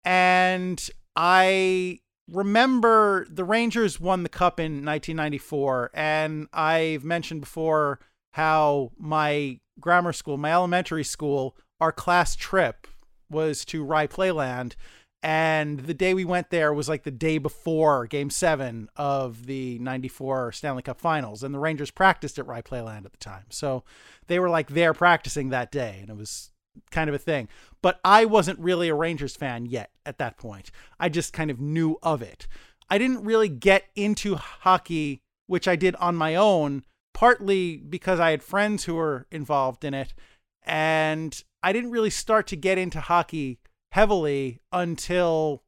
and 0.04 0.88
i 1.16 1.98
remember 2.30 3.26
the 3.30 3.44
Rangers 3.44 4.00
won 4.00 4.22
the 4.22 4.28
cup 4.28 4.58
in 4.58 4.84
1994, 4.84 5.90
and 5.94 6.48
I've 6.52 7.04
mentioned 7.04 7.40
before 7.40 8.00
how 8.32 8.92
my 8.98 9.60
grammar 9.80 10.12
school, 10.12 10.36
my 10.36 10.52
elementary 10.52 11.04
school, 11.04 11.56
our 11.80 11.92
class 11.92 12.36
trip 12.36 12.86
was 13.30 13.64
to 13.66 13.84
Rye 13.84 14.06
Playland. 14.06 14.74
And 15.22 15.80
the 15.80 15.94
day 15.94 16.14
we 16.14 16.24
went 16.24 16.50
there 16.50 16.72
was 16.72 16.88
like 16.88 17.02
the 17.02 17.10
day 17.10 17.38
before 17.38 18.06
game 18.06 18.30
seven 18.30 18.88
of 18.94 19.46
the 19.46 19.78
94 19.80 20.52
Stanley 20.52 20.82
Cup 20.82 21.00
finals. 21.00 21.42
And 21.42 21.54
the 21.54 21.58
Rangers 21.58 21.90
practiced 21.90 22.38
at 22.38 22.46
Rye 22.46 22.62
Playland 22.62 23.06
at 23.06 23.12
the 23.12 23.18
time. 23.18 23.46
So 23.48 23.82
they 24.28 24.38
were 24.38 24.50
like 24.50 24.68
there 24.68 24.94
practicing 24.94 25.48
that 25.48 25.72
day. 25.72 25.98
And 26.00 26.10
it 26.10 26.16
was 26.16 26.50
kind 26.90 27.08
of 27.08 27.14
a 27.14 27.18
thing. 27.18 27.48
But 27.82 28.00
I 28.04 28.24
wasn't 28.24 28.58
really 28.58 28.88
a 28.88 28.94
Rangers 28.94 29.36
fan 29.36 29.66
yet 29.66 29.90
at 30.04 30.18
that 30.18 30.36
point. 30.36 30.70
I 30.98 31.08
just 31.08 31.32
kind 31.32 31.50
of 31.50 31.60
knew 31.60 31.98
of 32.02 32.22
it. 32.22 32.46
I 32.88 32.98
didn't 32.98 33.24
really 33.24 33.48
get 33.48 33.84
into 33.94 34.36
hockey, 34.36 35.22
which 35.46 35.66
I 35.66 35.76
did 35.76 35.96
on 35.96 36.16
my 36.16 36.34
own, 36.34 36.84
partly 37.14 37.76
because 37.76 38.20
I 38.20 38.30
had 38.30 38.42
friends 38.42 38.84
who 38.84 38.94
were 38.94 39.26
involved 39.30 39.84
in 39.84 39.94
it. 39.94 40.14
And 40.62 41.42
I 41.62 41.72
didn't 41.72 41.90
really 41.90 42.10
start 42.10 42.46
to 42.48 42.56
get 42.56 42.78
into 42.78 43.00
hockey 43.00 43.58
heavily 43.92 44.60
until 44.72 45.62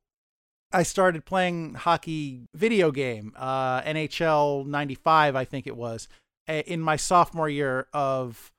I 0.73 0.83
started 0.83 1.25
playing 1.25 1.75
hockey 1.75 2.47
video 2.55 2.90
game, 2.90 3.33
uh, 3.37 3.81
NHL 3.83 4.66
95, 4.66 5.35
I 5.35 5.44
think 5.44 5.66
it 5.66 5.77
was, 5.77 6.09
in 6.47 6.81
my 6.81 6.97
sophomore 6.97 7.49
year 7.49 7.87
of 7.92 8.53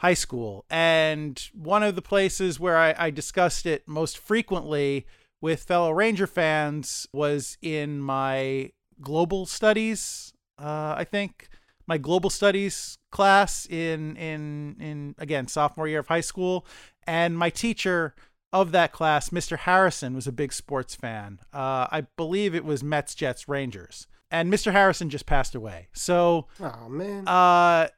high 0.00 0.14
school. 0.14 0.64
And 0.70 1.40
one 1.52 1.82
of 1.82 1.94
the 1.94 2.02
places 2.02 2.58
where 2.58 2.78
I, 2.78 2.94
I 2.96 3.10
discussed 3.10 3.66
it 3.66 3.86
most 3.86 4.16
frequently 4.16 5.06
with 5.42 5.64
fellow 5.64 5.90
Ranger 5.90 6.26
fans 6.26 7.06
was 7.12 7.58
in 7.60 8.00
my 8.00 8.70
global 9.00 9.44
studies, 9.44 10.32
uh, 10.58 10.94
I 10.96 11.04
think. 11.04 11.48
My 11.86 11.98
global 11.98 12.30
studies 12.30 12.98
class 13.10 13.66
in 13.66 14.16
in 14.16 14.76
in 14.78 15.14
again 15.18 15.48
sophomore 15.48 15.88
year 15.88 15.98
of 15.98 16.06
high 16.06 16.20
school, 16.20 16.64
and 17.04 17.36
my 17.36 17.50
teacher 17.50 18.14
of 18.52 18.70
that 18.72 18.92
class, 18.92 19.30
Mr. 19.30 19.58
Harrison, 19.58 20.14
was 20.14 20.28
a 20.28 20.32
big 20.32 20.52
sports 20.52 20.94
fan. 20.94 21.40
Uh, 21.52 21.88
I 21.90 22.06
believe 22.16 22.54
it 22.54 22.64
was 22.64 22.84
Mets, 22.84 23.16
Jets, 23.16 23.48
Rangers, 23.48 24.06
and 24.30 24.52
Mr. 24.52 24.70
Harrison 24.70 25.10
just 25.10 25.26
passed 25.26 25.56
away. 25.56 25.88
So, 25.92 26.46
oh 26.60 26.88
man, 26.88 27.26
uh, 27.26 27.88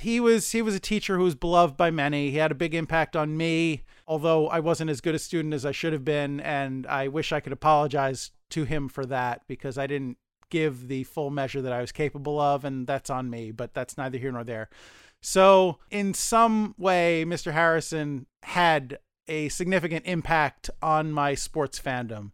he 0.00 0.20
was 0.20 0.50
he 0.52 0.62
was 0.62 0.74
a 0.74 0.80
teacher 0.80 1.16
who 1.16 1.24
was 1.24 1.34
beloved 1.34 1.76
by 1.76 1.90
many. 1.90 2.30
He 2.30 2.38
had 2.38 2.50
a 2.50 2.56
big 2.56 2.74
impact 2.74 3.16
on 3.16 3.36
me, 3.36 3.82
although 4.06 4.48
I 4.48 4.60
wasn't 4.60 4.90
as 4.90 5.00
good 5.00 5.14
a 5.14 5.18
student 5.18 5.54
as 5.54 5.66
I 5.66 5.72
should 5.72 5.92
have 5.92 6.04
been, 6.04 6.40
and 6.40 6.86
I 6.86 7.08
wish 7.08 7.32
I 7.32 7.40
could 7.40 7.52
apologize 7.52 8.30
to 8.50 8.64
him 8.64 8.88
for 8.88 9.04
that 9.06 9.42
because 9.46 9.78
I 9.78 9.86
didn't 9.86 10.18
give 10.50 10.88
the 10.88 11.04
full 11.04 11.30
measure 11.30 11.62
that 11.62 11.72
I 11.72 11.80
was 11.80 11.92
capable 11.92 12.38
of, 12.38 12.64
and 12.64 12.86
that's 12.86 13.10
on 13.10 13.30
me, 13.30 13.50
but 13.50 13.74
that's 13.74 13.96
neither 13.96 14.18
here 14.18 14.32
nor 14.32 14.44
there. 14.44 14.68
So, 15.22 15.78
in 15.90 16.14
some 16.14 16.74
way, 16.76 17.24
Mr. 17.26 17.52
Harrison 17.52 18.26
had 18.42 18.98
a 19.28 19.48
significant 19.50 20.04
impact 20.04 20.68
on 20.82 21.12
my 21.12 21.34
sports 21.34 21.80
fandom. 21.80 22.32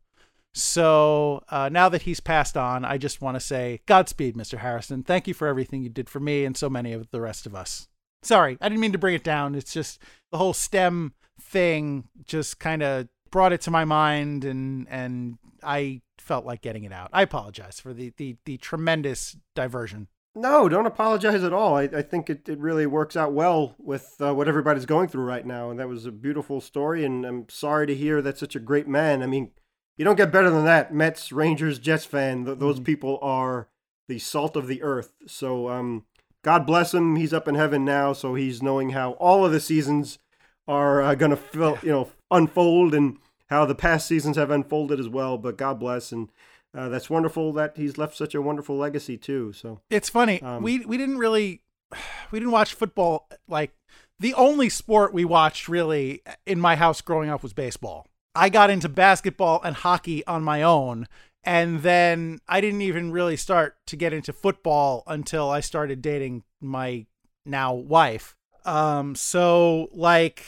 So 0.58 1.44
uh, 1.48 1.68
now 1.68 1.88
that 1.88 2.02
he's 2.02 2.18
passed 2.18 2.56
on, 2.56 2.84
I 2.84 2.98
just 2.98 3.20
want 3.20 3.36
to 3.36 3.40
say 3.40 3.80
Godspeed, 3.86 4.36
Mr. 4.36 4.58
Harrison. 4.58 5.04
Thank 5.04 5.28
you 5.28 5.34
for 5.34 5.46
everything 5.46 5.82
you 5.82 5.88
did 5.88 6.10
for 6.10 6.18
me 6.18 6.44
and 6.44 6.56
so 6.56 6.68
many 6.68 6.92
of 6.92 7.10
the 7.10 7.20
rest 7.20 7.46
of 7.46 7.54
us. 7.54 7.88
Sorry, 8.22 8.58
I 8.60 8.68
didn't 8.68 8.80
mean 8.80 8.92
to 8.92 8.98
bring 8.98 9.14
it 9.14 9.22
down. 9.22 9.54
It's 9.54 9.72
just 9.72 10.02
the 10.32 10.38
whole 10.38 10.52
STEM 10.52 11.12
thing 11.40 12.08
just 12.26 12.58
kind 12.58 12.82
of 12.82 13.06
brought 13.30 13.52
it 13.52 13.60
to 13.62 13.70
my 13.70 13.84
mind, 13.84 14.44
and 14.44 14.88
and 14.90 15.38
I 15.62 16.00
felt 16.18 16.44
like 16.44 16.60
getting 16.60 16.82
it 16.82 16.92
out. 16.92 17.10
I 17.12 17.22
apologize 17.22 17.78
for 17.78 17.94
the 17.94 18.12
the, 18.16 18.36
the 18.44 18.56
tremendous 18.56 19.36
diversion. 19.54 20.08
No, 20.34 20.68
don't 20.68 20.86
apologize 20.86 21.44
at 21.44 21.52
all. 21.52 21.76
I, 21.76 21.82
I 21.84 22.02
think 22.02 22.28
it, 22.30 22.48
it 22.48 22.58
really 22.58 22.86
works 22.86 23.16
out 23.16 23.32
well 23.32 23.74
with 23.78 24.16
uh, 24.20 24.34
what 24.34 24.48
everybody's 24.48 24.86
going 24.86 25.08
through 25.08 25.24
right 25.24 25.44
now. 25.44 25.70
And 25.70 25.80
that 25.80 25.88
was 25.88 26.06
a 26.06 26.12
beautiful 26.12 26.60
story. 26.60 27.04
And 27.04 27.24
I'm 27.24 27.48
sorry 27.48 27.88
to 27.88 27.94
hear 27.94 28.22
that 28.22 28.38
such 28.38 28.54
a 28.54 28.60
great 28.60 28.86
man. 28.86 29.22
I 29.22 29.26
mean, 29.26 29.50
you 29.98 30.04
don't 30.04 30.16
get 30.16 30.32
better 30.32 30.48
than 30.48 30.64
that. 30.64 30.94
Mets, 30.94 31.32
Rangers, 31.32 31.78
Jets 31.78 32.04
fan. 32.04 32.46
Th- 32.46 32.58
those 32.58 32.76
mm-hmm. 32.76 32.84
people 32.84 33.18
are 33.20 33.68
the 34.06 34.18
salt 34.18 34.56
of 34.56 34.68
the 34.68 34.82
earth. 34.82 35.12
So 35.26 35.68
um, 35.68 36.04
God 36.42 36.66
bless 36.66 36.94
him. 36.94 37.16
He's 37.16 37.34
up 37.34 37.48
in 37.48 37.56
heaven 37.56 37.84
now, 37.84 38.12
so 38.12 38.34
he's 38.34 38.62
knowing 38.62 38.90
how 38.90 39.12
all 39.12 39.44
of 39.44 39.52
the 39.52 39.60
seasons 39.60 40.18
are 40.66 41.02
uh, 41.02 41.14
going 41.16 41.30
to 41.30 41.36
fill, 41.36 41.78
you 41.82 41.90
know, 41.90 42.10
unfold 42.30 42.94
and 42.94 43.18
how 43.50 43.64
the 43.64 43.74
past 43.74 44.06
seasons 44.06 44.36
have 44.36 44.50
unfolded 44.50 45.00
as 45.00 45.08
well. 45.08 45.36
But 45.36 45.58
God 45.58 45.78
bless 45.78 46.12
and. 46.12 46.30
Uh, 46.76 46.90
that's 46.90 47.08
wonderful 47.08 47.50
that 47.54 47.78
he's 47.78 47.96
left 47.96 48.14
such 48.14 48.34
a 48.34 48.42
wonderful 48.42 48.76
legacy 48.76 49.16
too. 49.16 49.54
So 49.54 49.80
it's 49.88 50.10
funny. 50.10 50.40
Um, 50.42 50.62
we 50.62 50.84
we 50.84 50.98
didn't 50.98 51.16
really 51.16 51.62
we 52.30 52.38
didn't 52.38 52.52
watch 52.52 52.74
football 52.74 53.26
like 53.48 53.72
the 54.20 54.34
only 54.34 54.68
sport 54.68 55.14
we 55.14 55.24
watched 55.24 55.66
really 55.66 56.22
in 56.46 56.60
my 56.60 56.76
house 56.76 57.00
growing 57.00 57.30
up 57.30 57.42
was 57.42 57.52
baseball. 57.52 58.06
I 58.34 58.48
got 58.48 58.70
into 58.70 58.88
basketball 58.88 59.60
and 59.62 59.76
hockey 59.76 60.24
on 60.26 60.42
my 60.42 60.62
own. 60.62 61.06
And 61.44 61.82
then 61.82 62.40
I 62.48 62.60
didn't 62.60 62.82
even 62.82 63.10
really 63.10 63.36
start 63.36 63.76
to 63.86 63.96
get 63.96 64.12
into 64.12 64.32
football 64.32 65.02
until 65.06 65.48
I 65.50 65.60
started 65.60 66.02
dating 66.02 66.42
my 66.60 67.06
now 67.46 67.72
wife. 67.72 68.36
Um, 68.64 69.14
so 69.14 69.88
like 69.92 70.44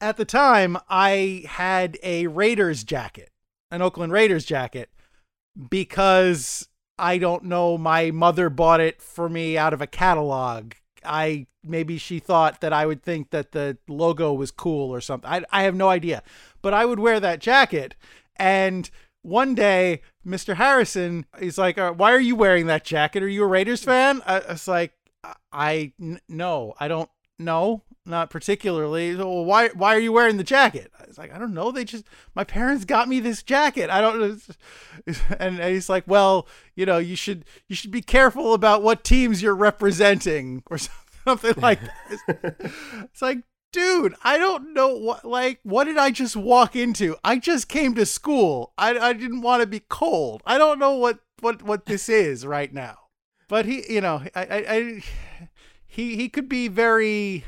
at 0.00 0.16
the 0.16 0.24
time 0.24 0.76
I 0.88 1.44
had 1.48 1.98
a 2.02 2.26
Raiders 2.26 2.84
jacket, 2.84 3.30
an 3.70 3.82
Oakland 3.82 4.12
Raiders 4.12 4.44
jacket, 4.44 4.90
because 5.70 6.68
I 6.98 7.18
don't 7.18 7.44
know, 7.44 7.78
my 7.78 8.10
mother 8.10 8.50
bought 8.50 8.80
it 8.80 9.00
for 9.00 9.28
me 9.28 9.56
out 9.56 9.72
of 9.72 9.80
a 9.80 9.86
catalog. 9.86 10.72
I 11.06 11.46
maybe 11.64 11.98
she 11.98 12.18
thought 12.18 12.60
that 12.60 12.72
I 12.72 12.86
would 12.86 13.02
think 13.02 13.30
that 13.30 13.52
the 13.52 13.78
logo 13.88 14.32
was 14.32 14.50
cool 14.50 14.92
or 14.92 15.00
something. 15.00 15.30
I 15.30 15.42
I 15.50 15.62
have 15.62 15.74
no 15.74 15.88
idea 15.88 16.22
but 16.66 16.74
I 16.74 16.84
would 16.84 16.98
wear 16.98 17.20
that 17.20 17.38
jacket. 17.38 17.94
And 18.34 18.90
one 19.22 19.54
day, 19.54 20.02
Mr. 20.26 20.56
Harrison, 20.56 21.24
is 21.38 21.58
like, 21.58 21.78
uh, 21.78 21.92
"Why 21.92 22.12
are 22.12 22.18
you 22.20 22.34
wearing 22.34 22.66
that 22.66 22.84
jacket? 22.84 23.22
Are 23.22 23.28
you 23.28 23.44
a 23.44 23.46
Raiders 23.46 23.84
fan?" 23.84 24.20
I, 24.26 24.40
I 24.40 24.52
was 24.52 24.66
like, 24.66 24.92
"I 25.52 25.92
n- 26.00 26.20
no, 26.28 26.74
I 26.80 26.88
don't 26.88 27.08
know, 27.38 27.84
not 28.06 28.30
particularly. 28.30 29.14
Well, 29.14 29.44
why 29.44 29.68
why 29.68 29.94
are 29.94 30.00
you 30.00 30.12
wearing 30.12 30.36
the 30.36 30.44
jacket?" 30.44 30.92
I 31.00 31.06
was 31.06 31.18
like, 31.18 31.34
"I 31.34 31.38
don't 31.38 31.54
know. 31.54 31.70
They 31.70 31.84
just 31.84 32.04
my 32.34 32.44
parents 32.44 32.84
got 32.84 33.08
me 33.08 33.20
this 33.20 33.42
jacket. 33.42 33.90
I 33.90 34.00
don't 34.00 34.20
know." 34.20 34.36
And, 35.38 35.60
and 35.60 35.74
he's 35.74 35.88
like, 35.88 36.04
"Well, 36.06 36.48
you 36.74 36.86
know, 36.86 36.98
you 36.98 37.16
should 37.16 37.44
you 37.68 37.76
should 37.76 37.90
be 37.90 38.02
careful 38.02 38.54
about 38.54 38.82
what 38.82 39.04
teams 39.04 39.42
you're 39.42 39.54
representing 39.54 40.62
or 40.70 40.78
something 41.24 41.54
like 41.56 41.80
that." 42.26 42.72
it's 43.04 43.22
like, 43.22 43.42
dude, 43.72 44.14
I 44.24 44.38
don't 44.38 44.72
know 44.72 44.96
what 44.96 45.24
like 45.24 45.60
what 45.62 45.84
did 45.84 45.98
I 45.98 46.10
just 46.10 46.36
walk 46.36 46.74
into? 46.74 47.16
I 47.24 47.38
just 47.38 47.68
came 47.68 47.94
to 47.94 48.06
school. 48.06 48.72
I 48.78 48.98
I 48.98 49.12
didn't 49.12 49.42
want 49.42 49.60
to 49.60 49.66
be 49.66 49.80
cold. 49.80 50.42
I 50.46 50.58
don't 50.58 50.78
know 50.78 50.94
what 50.94 51.20
what 51.40 51.62
what 51.62 51.86
this 51.86 52.08
is 52.08 52.46
right 52.46 52.72
now. 52.72 52.96
But 53.48 53.66
he, 53.66 53.84
you 53.88 54.00
know, 54.00 54.22
I 54.34 54.40
I, 54.44 54.64
I 54.68 55.02
he 55.86 56.16
he 56.16 56.28
could 56.28 56.48
be 56.48 56.68
very 56.68 57.44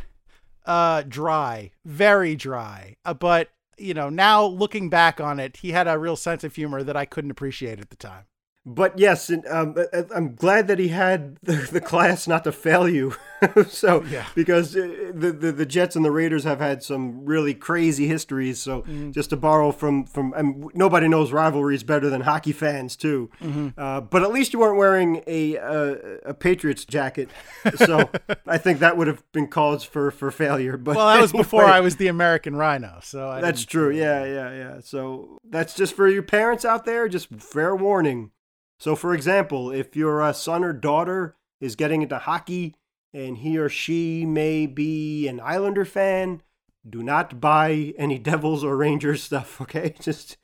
uh 0.68 1.02
dry, 1.02 1.72
very 1.84 2.36
dry. 2.36 2.94
Uh, 3.04 3.14
but 3.14 3.50
you 3.78 3.94
know, 3.94 4.08
now 4.08 4.44
looking 4.44 4.90
back 4.90 5.20
on 5.20 5.40
it, 5.40 5.58
he 5.58 5.72
had 5.72 5.88
a 5.88 5.98
real 5.98 6.16
sense 6.16 6.44
of 6.44 6.54
humor 6.54 6.82
that 6.82 6.96
I 6.96 7.04
couldn't 7.04 7.30
appreciate 7.30 7.80
at 7.80 7.90
the 7.90 7.96
time. 7.96 8.24
But 8.70 8.98
yes, 8.98 9.30
and, 9.30 9.46
um, 9.46 9.74
I'm 10.14 10.34
glad 10.34 10.68
that 10.68 10.78
he 10.78 10.88
had 10.88 11.38
the, 11.42 11.54
the 11.72 11.80
class 11.80 12.28
not 12.28 12.44
to 12.44 12.52
fail 12.52 12.86
you. 12.86 13.14
so 13.68 14.04
yeah. 14.04 14.26
because 14.34 14.76
uh, 14.76 15.12
the, 15.14 15.32
the, 15.32 15.52
the 15.52 15.64
Jets 15.64 15.96
and 15.96 16.04
the 16.04 16.10
Raiders 16.10 16.44
have 16.44 16.58
had 16.58 16.82
some 16.82 17.24
really 17.24 17.54
crazy 17.54 18.06
histories. 18.06 18.60
So 18.60 18.82
mm-hmm. 18.82 19.12
just 19.12 19.30
to 19.30 19.38
borrow 19.38 19.72
from 19.72 20.04
from 20.04 20.34
mean, 20.36 20.68
nobody 20.74 21.08
knows 21.08 21.32
rivalries 21.32 21.82
better 21.82 22.10
than 22.10 22.20
hockey 22.22 22.52
fans 22.52 22.94
too. 22.94 23.30
Mm-hmm. 23.40 23.68
Uh, 23.78 24.02
but 24.02 24.22
at 24.22 24.32
least 24.32 24.52
you 24.52 24.58
weren't 24.58 24.76
wearing 24.76 25.22
a 25.26 25.56
a, 25.56 26.18
a 26.26 26.34
Patriots 26.34 26.84
jacket, 26.84 27.30
so 27.76 28.10
I 28.46 28.58
think 28.58 28.80
that 28.80 28.98
would 28.98 29.06
have 29.06 29.22
been 29.32 29.46
cause 29.46 29.82
for 29.82 30.10
for 30.10 30.30
failure. 30.30 30.76
But 30.76 30.96
well, 30.96 31.06
that 31.06 31.22
was 31.22 31.32
before 31.44 31.64
I 31.64 31.80
was 31.80 31.96
the 31.96 32.08
American 32.08 32.54
Rhino. 32.54 32.98
So 33.02 33.30
I 33.30 33.40
that's 33.40 33.64
true. 33.64 33.90
Yeah, 33.90 34.24
yeah, 34.24 34.52
yeah. 34.52 34.80
So 34.80 35.38
that's 35.48 35.74
just 35.74 35.94
for 35.94 36.06
you 36.06 36.22
parents 36.22 36.66
out 36.66 36.84
there. 36.84 37.08
Just 37.08 37.28
fair 37.40 37.74
warning 37.74 38.30
so, 38.78 38.94
for 38.94 39.12
example, 39.12 39.70
if 39.70 39.96
your 39.96 40.22
uh, 40.22 40.32
son 40.32 40.62
or 40.62 40.72
daughter 40.72 41.36
is 41.60 41.74
getting 41.76 42.02
into 42.02 42.18
hockey 42.18 42.76
and 43.12 43.38
he 43.38 43.58
or 43.58 43.68
she 43.68 44.24
may 44.24 44.66
be 44.66 45.26
an 45.26 45.40
Islander 45.40 45.84
fan, 45.84 46.42
do 46.88 47.02
not 47.02 47.40
buy 47.40 47.92
any 47.98 48.18
Devils 48.18 48.62
or 48.62 48.76
Rangers 48.76 49.22
stuff. 49.22 49.60
Okay, 49.60 49.94
just 50.00 50.36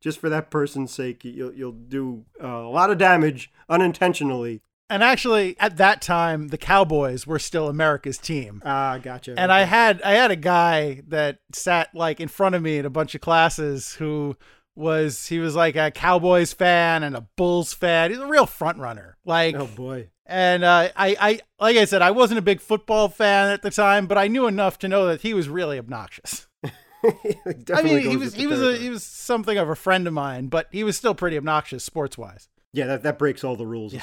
just 0.00 0.18
for 0.18 0.28
that 0.28 0.50
person's 0.50 0.92
sake, 0.92 1.24
you'll 1.24 1.52
you'll 1.54 1.72
do 1.72 2.24
uh, 2.42 2.48
a 2.48 2.70
lot 2.70 2.90
of 2.90 2.98
damage 2.98 3.52
unintentionally. 3.68 4.62
And 4.90 5.02
actually, 5.02 5.54
at 5.60 5.76
that 5.76 6.00
time, 6.00 6.48
the 6.48 6.56
Cowboys 6.56 7.26
were 7.26 7.38
still 7.38 7.68
America's 7.68 8.16
team. 8.16 8.62
Ah, 8.64 8.96
gotcha. 8.96 9.32
And 9.32 9.52
okay. 9.52 9.60
I 9.60 9.64
had 9.64 10.02
I 10.02 10.12
had 10.12 10.30
a 10.30 10.36
guy 10.36 11.02
that 11.08 11.40
sat 11.52 11.94
like 11.94 12.20
in 12.20 12.28
front 12.28 12.54
of 12.54 12.62
me 12.62 12.78
in 12.78 12.86
a 12.86 12.90
bunch 12.90 13.14
of 13.14 13.20
classes 13.20 13.94
who 13.94 14.36
was 14.78 15.26
he 15.26 15.40
was 15.40 15.56
like 15.56 15.76
a 15.76 15.90
Cowboys 15.90 16.52
fan 16.52 17.02
and 17.02 17.16
a 17.16 17.26
Bulls 17.36 17.74
fan. 17.74 18.10
He's 18.10 18.20
a 18.20 18.26
real 18.26 18.46
front 18.46 18.78
runner. 18.78 19.18
Like 19.24 19.56
oh 19.56 19.66
boy. 19.66 20.08
And 20.24 20.62
uh, 20.62 20.90
I, 20.94 21.16
I, 21.18 21.40
like 21.58 21.78
I 21.78 21.86
said, 21.86 22.02
I 22.02 22.10
wasn't 22.10 22.38
a 22.38 22.42
big 22.42 22.60
football 22.60 23.08
fan 23.08 23.50
at 23.50 23.62
the 23.62 23.70
time, 23.70 24.06
but 24.06 24.18
I 24.18 24.28
knew 24.28 24.46
enough 24.46 24.78
to 24.80 24.88
know 24.88 25.06
that 25.06 25.22
he 25.22 25.32
was 25.32 25.48
really 25.48 25.78
obnoxious. 25.78 26.46
I 26.64 27.82
mean, 27.82 28.00
he 28.00 28.16
was 28.16 28.34
he 28.34 28.46
was 28.46 28.60
a, 28.60 28.76
he 28.76 28.90
was 28.90 29.04
something 29.04 29.56
of 29.56 29.68
a 29.68 29.74
friend 29.74 30.06
of 30.06 30.12
mine, 30.12 30.48
but 30.48 30.68
he 30.70 30.84
was 30.84 30.96
still 30.96 31.14
pretty 31.14 31.36
obnoxious 31.36 31.82
sports 31.82 32.18
wise. 32.18 32.48
Yeah, 32.72 32.86
that, 32.86 33.02
that 33.04 33.18
breaks 33.18 33.42
all 33.42 33.56
the 33.56 33.66
rules. 33.66 33.94
Yeah. 33.94 34.02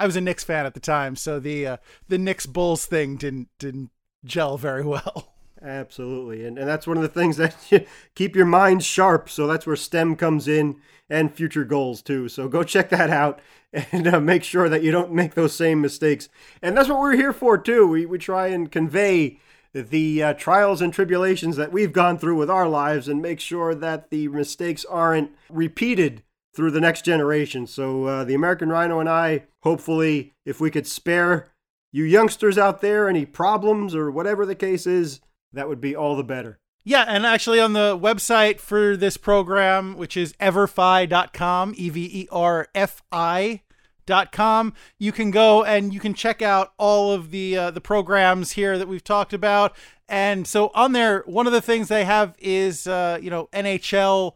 I 0.00 0.06
was 0.06 0.16
a 0.16 0.20
Knicks 0.20 0.42
fan 0.42 0.66
at 0.66 0.74
the 0.74 0.80
time, 0.80 1.14
so 1.14 1.38
the 1.38 1.66
uh, 1.66 1.76
the 2.08 2.18
Knicks 2.18 2.46
Bulls 2.46 2.86
thing 2.86 3.16
didn't 3.16 3.48
didn't 3.58 3.90
gel 4.24 4.58
very 4.58 4.84
well. 4.84 5.28
Absolutely. 5.62 6.44
And, 6.44 6.58
and 6.58 6.68
that's 6.68 6.86
one 6.86 6.96
of 6.96 7.02
the 7.02 7.08
things 7.08 7.36
that 7.36 7.54
you 7.70 7.86
keep 8.14 8.34
your 8.34 8.46
mind 8.46 8.84
sharp. 8.84 9.28
So 9.28 9.46
that's 9.46 9.66
where 9.66 9.76
STEM 9.76 10.16
comes 10.16 10.48
in 10.48 10.76
and 11.08 11.32
future 11.32 11.64
goals 11.64 12.02
too. 12.02 12.28
So 12.28 12.48
go 12.48 12.62
check 12.62 12.88
that 12.90 13.10
out 13.10 13.40
and 13.72 14.06
uh, 14.06 14.20
make 14.20 14.44
sure 14.44 14.68
that 14.68 14.82
you 14.82 14.90
don't 14.90 15.12
make 15.12 15.34
those 15.34 15.54
same 15.54 15.80
mistakes. 15.80 16.28
And 16.60 16.76
that's 16.76 16.88
what 16.88 17.00
we're 17.00 17.16
here 17.16 17.32
for 17.32 17.56
too. 17.56 17.86
We, 17.86 18.06
we 18.06 18.18
try 18.18 18.48
and 18.48 18.70
convey 18.70 19.38
the 19.72 20.22
uh, 20.22 20.32
trials 20.34 20.82
and 20.82 20.92
tribulations 20.92 21.56
that 21.56 21.72
we've 21.72 21.92
gone 21.92 22.18
through 22.18 22.36
with 22.36 22.50
our 22.50 22.68
lives 22.68 23.08
and 23.08 23.22
make 23.22 23.40
sure 23.40 23.74
that 23.74 24.10
the 24.10 24.28
mistakes 24.28 24.84
aren't 24.84 25.30
repeated 25.48 26.22
through 26.54 26.70
the 26.70 26.80
next 26.80 27.06
generation. 27.06 27.66
So 27.66 28.04
uh, 28.04 28.24
the 28.24 28.34
American 28.34 28.68
Rhino 28.68 29.00
and 29.00 29.08
I, 29.08 29.44
hopefully, 29.62 30.34
if 30.44 30.60
we 30.60 30.70
could 30.70 30.86
spare 30.86 31.52
you 31.90 32.04
youngsters 32.04 32.58
out 32.58 32.82
there 32.82 33.08
any 33.08 33.24
problems 33.24 33.94
or 33.94 34.10
whatever 34.10 34.44
the 34.44 34.54
case 34.54 34.86
is, 34.86 35.20
that 35.52 35.68
would 35.68 35.80
be 35.80 35.94
all 35.94 36.16
the 36.16 36.24
better. 36.24 36.58
Yeah, 36.84 37.04
and 37.06 37.24
actually 37.24 37.60
on 37.60 37.74
the 37.74 37.96
website 37.96 38.58
for 38.58 38.96
this 38.96 39.16
program, 39.16 39.96
which 39.96 40.16
is 40.16 40.32
everfi.com, 40.34 41.74
E 41.76 41.88
V 41.90 42.10
E 42.12 42.28
R 42.32 42.68
F 42.74 43.02
I 43.12 43.62
dot 44.04 44.32
com 44.32 44.74
you 44.98 45.12
can 45.12 45.30
go 45.30 45.64
and 45.64 45.94
you 45.94 46.00
can 46.00 46.14
check 46.14 46.42
out 46.42 46.72
all 46.76 47.12
of 47.12 47.30
the 47.30 47.56
uh, 47.56 47.70
the 47.70 47.80
programs 47.80 48.52
here 48.52 48.76
that 48.78 48.88
we've 48.88 49.04
talked 49.04 49.32
about. 49.32 49.74
And 50.08 50.46
so 50.46 50.70
on 50.74 50.92
there 50.92 51.22
one 51.26 51.46
of 51.46 51.52
the 51.52 51.60
things 51.60 51.88
they 51.88 52.04
have 52.04 52.34
is 52.38 52.86
uh, 52.86 53.18
you 53.22 53.30
know 53.30 53.48
nhl 53.52 54.34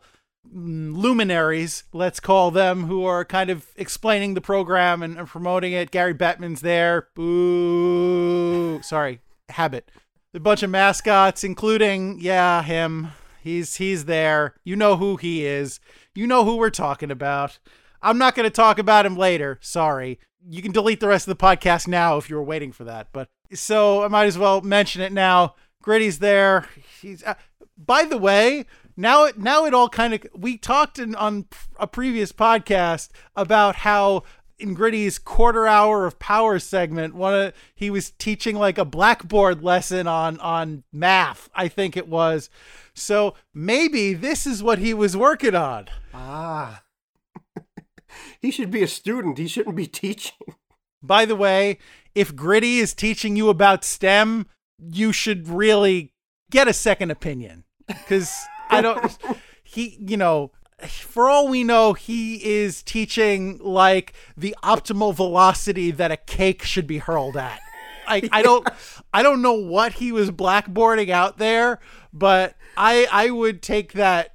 luminaries 0.53 1.83
let's 1.93 2.21
call 2.21 2.53
them 2.53 2.85
who 2.85 3.05
are 3.05 3.25
kind 3.25 3.51
of 3.51 3.67
explaining 3.75 4.35
the 4.35 4.41
program 4.41 5.03
and, 5.03 5.19
and 5.19 5.27
promoting 5.27 5.73
it. 5.73 5.91
Gary 5.91 6.15
bettman's 6.15 6.61
there. 6.61 7.09
Boo. 7.15 8.81
Sorry 8.83 9.21
habit 9.49 9.91
a 10.37 10.41
bunch 10.41 10.63
of 10.63 10.71
mascots, 10.71 11.43
including 11.43 12.19
yeah 12.21 12.63
him. 12.63 13.09
He's 13.43 13.77
he's 13.77 14.05
there. 14.05 14.55
You 14.65 14.77
know 14.77 14.97
who 14.97 15.17
he 15.17 15.47
is. 15.47 15.81
You 16.15 16.27
know 16.27 16.45
who 16.45 16.57
we're 16.57 16.71
talking 16.71 17.11
about. 17.11 17.59
I'm 18.03 18.19
not 18.19 18.35
going 18.35 18.45
to 18.45 18.51
talk 18.51 18.79
about 18.79 19.07
him 19.07 19.17
later. 19.17 19.59
Sorry. 19.63 20.21
You 20.49 20.63
can 20.63 20.73
delete 20.73 21.01
the 21.01 21.09
rest 21.09 21.27
of 21.27 21.37
the 21.37 21.45
podcast 21.45 21.89
now 21.89 22.19
if 22.19 22.31
you 22.31 22.37
were 22.37 22.43
waiting 22.43 22.71
for 22.71 22.85
that. 22.85 23.09
But 23.13 23.29
so 23.53 24.05
I 24.05 24.09
might 24.09 24.27
as 24.27 24.39
well 24.39 24.61
mention 24.61 25.03
it 25.03 25.13
now. 25.13 25.55
Gritty's 25.83 26.19
there. 26.19 26.69
He's. 27.01 27.23
Uh, 27.25 27.35
by 27.79 28.05
the 28.05 28.19
way, 28.19 28.65
now 28.97 29.25
it 29.25 29.39
now 29.39 29.65
it 29.65 29.75
all 29.75 29.89
kind 29.89 30.15
of 30.15 30.27
we 30.35 30.59
talked 30.59 30.99
in, 30.99 31.15
on 31.15 31.47
a 31.79 31.87
previous 31.87 32.33
podcast 32.33 33.09
about 33.35 33.77
how 33.77 34.23
in 34.59 34.75
Gritty's 34.75 35.19
quarter 35.19 35.67
hour 35.67 36.07
of 36.07 36.19
power 36.19 36.59
segment, 36.59 37.15
one 37.15 37.35
of, 37.35 37.53
he 37.75 37.91
was 37.91 38.11
teaching 38.11 38.57
like 38.57 38.79
a 38.79 38.85
blackboard 38.85 39.63
lesson 39.63 40.07
on 40.07 40.39
on 40.41 40.85
math, 40.93 41.49
I 41.55 41.69
think 41.69 41.97
it 41.97 42.09
was. 42.09 42.49
So 42.95 43.35
maybe 43.53 44.15
this 44.15 44.47
is 44.47 44.63
what 44.63 44.79
he 44.79 44.95
was 44.95 45.17
working 45.17 45.55
on. 45.55 45.89
Ah. 46.15 46.83
he 48.41 48.51
should 48.51 48.71
be 48.71 48.83
a 48.83 48.89
student. 48.89 49.39
He 49.39 49.49
shouldn't 49.49 49.77
be 49.77 49.87
teaching. 49.87 50.55
By 51.03 51.27
the 51.27 51.37
way, 51.37 51.79
if 52.15 52.35
Gritty 52.35 52.79
is 52.79 52.95
teaching 52.95 53.37
you 53.37 53.51
about 53.51 53.85
STEM, 53.85 54.47
you 54.79 55.13
should 55.13 55.49
really 55.49 56.13
get 56.51 56.69
a 56.69 56.73
second 56.73 57.11
opinion 57.11 57.65
cuz 58.07 58.31
I 58.71 58.81
don't 58.81 59.19
he 59.65 59.99
you 60.01 60.17
know 60.17 60.53
for 60.85 61.29
all 61.29 61.49
we 61.49 61.65
know, 61.65 61.95
he 61.95 62.45
is 62.45 62.83
teaching 62.83 63.59
like 63.59 64.13
the 64.37 64.55
optimal 64.63 65.15
velocity 65.15 65.91
that 65.91 66.11
a 66.11 66.17
cake 66.17 66.63
should 66.63 66.87
be 66.87 66.99
hurled 66.99 67.37
at. 67.37 67.61
I, 68.09 68.29
I 68.31 68.43
don't 68.43 68.69
I 69.13 69.23
don't 69.23 69.43
know 69.43 69.55
what 69.55 69.95
he 69.95 70.13
was 70.13 70.31
blackboarding 70.31 71.11
out 71.11 71.39
there, 71.39 71.81
but 72.13 72.55
I 72.77 73.09
I 73.11 73.31
would 73.31 73.63
take 73.63 73.95
that 73.95 74.33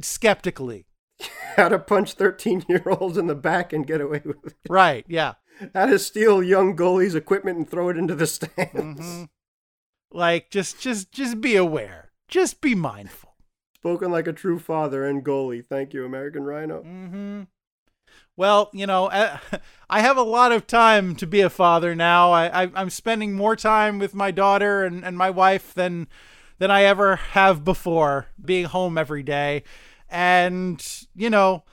skeptically. 0.00 0.86
How 1.56 1.68
to 1.68 1.78
punch 1.78 2.14
thirteen 2.14 2.64
year 2.68 2.82
olds 2.86 3.18
in 3.18 3.26
the 3.26 3.34
back 3.34 3.72
and 3.72 3.86
get 3.86 4.00
away 4.00 4.22
with 4.24 4.44
it. 4.46 4.54
Right, 4.68 5.04
yeah. 5.08 5.34
How 5.74 5.86
to 5.86 5.98
steal 5.98 6.42
young 6.42 6.74
goalies' 6.74 7.14
equipment 7.14 7.58
and 7.58 7.68
throw 7.68 7.90
it 7.90 7.98
into 7.98 8.14
the 8.14 8.26
stands. 8.26 8.72
Mm-hmm. 8.72 9.24
Like 10.12 10.50
just 10.50 10.80
just 10.80 11.12
just 11.12 11.40
be 11.40 11.56
aware. 11.56 12.12
Just 12.28 12.60
be 12.60 12.74
mindful. 12.74 13.29
Spoken 13.80 14.10
like 14.10 14.26
a 14.26 14.32
true 14.32 14.58
father 14.58 15.06
and 15.06 15.24
goalie. 15.24 15.64
Thank 15.64 15.94
you, 15.94 16.04
American 16.04 16.44
Rhino. 16.44 16.82
Mm-hmm. 16.82 17.42
Well, 18.36 18.70
you 18.74 18.86
know, 18.86 19.08
I 19.10 20.00
have 20.00 20.16
a 20.18 20.22
lot 20.22 20.52
of 20.52 20.66
time 20.66 21.16
to 21.16 21.26
be 21.26 21.40
a 21.40 21.50
father 21.50 21.94
now. 21.94 22.32
I, 22.32 22.70
am 22.78 22.90
spending 22.90 23.32
more 23.32 23.56
time 23.56 23.98
with 23.98 24.14
my 24.14 24.30
daughter 24.30 24.84
and, 24.84 25.04
and 25.04 25.16
my 25.16 25.30
wife 25.30 25.72
than 25.72 26.08
than 26.58 26.70
I 26.70 26.84
ever 26.84 27.16
have 27.16 27.64
before, 27.64 28.26
being 28.44 28.66
home 28.66 28.98
every 28.98 29.22
day. 29.22 29.62
And, 30.10 30.86
you 31.14 31.30
know, 31.30 31.64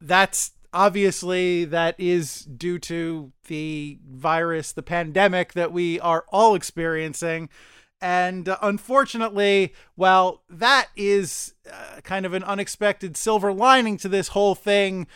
that's 0.00 0.52
obviously 0.72 1.64
that 1.64 1.96
is 1.98 2.42
due 2.42 2.78
to 2.78 3.32
the 3.48 3.98
virus, 4.08 4.70
the 4.70 4.84
pandemic 4.84 5.54
that 5.54 5.72
we 5.72 5.98
are 5.98 6.24
all 6.28 6.54
experiencing. 6.54 7.48
And 8.00 8.48
uh, 8.48 8.58
unfortunately, 8.62 9.72
well, 9.96 10.42
that 10.48 10.88
is 10.96 11.54
uh, 11.70 12.00
kind 12.02 12.26
of 12.26 12.34
an 12.34 12.44
unexpected 12.44 13.16
silver 13.16 13.52
lining 13.52 13.96
to 13.98 14.08
this 14.08 14.28
whole 14.28 14.54
thing. 14.54 15.06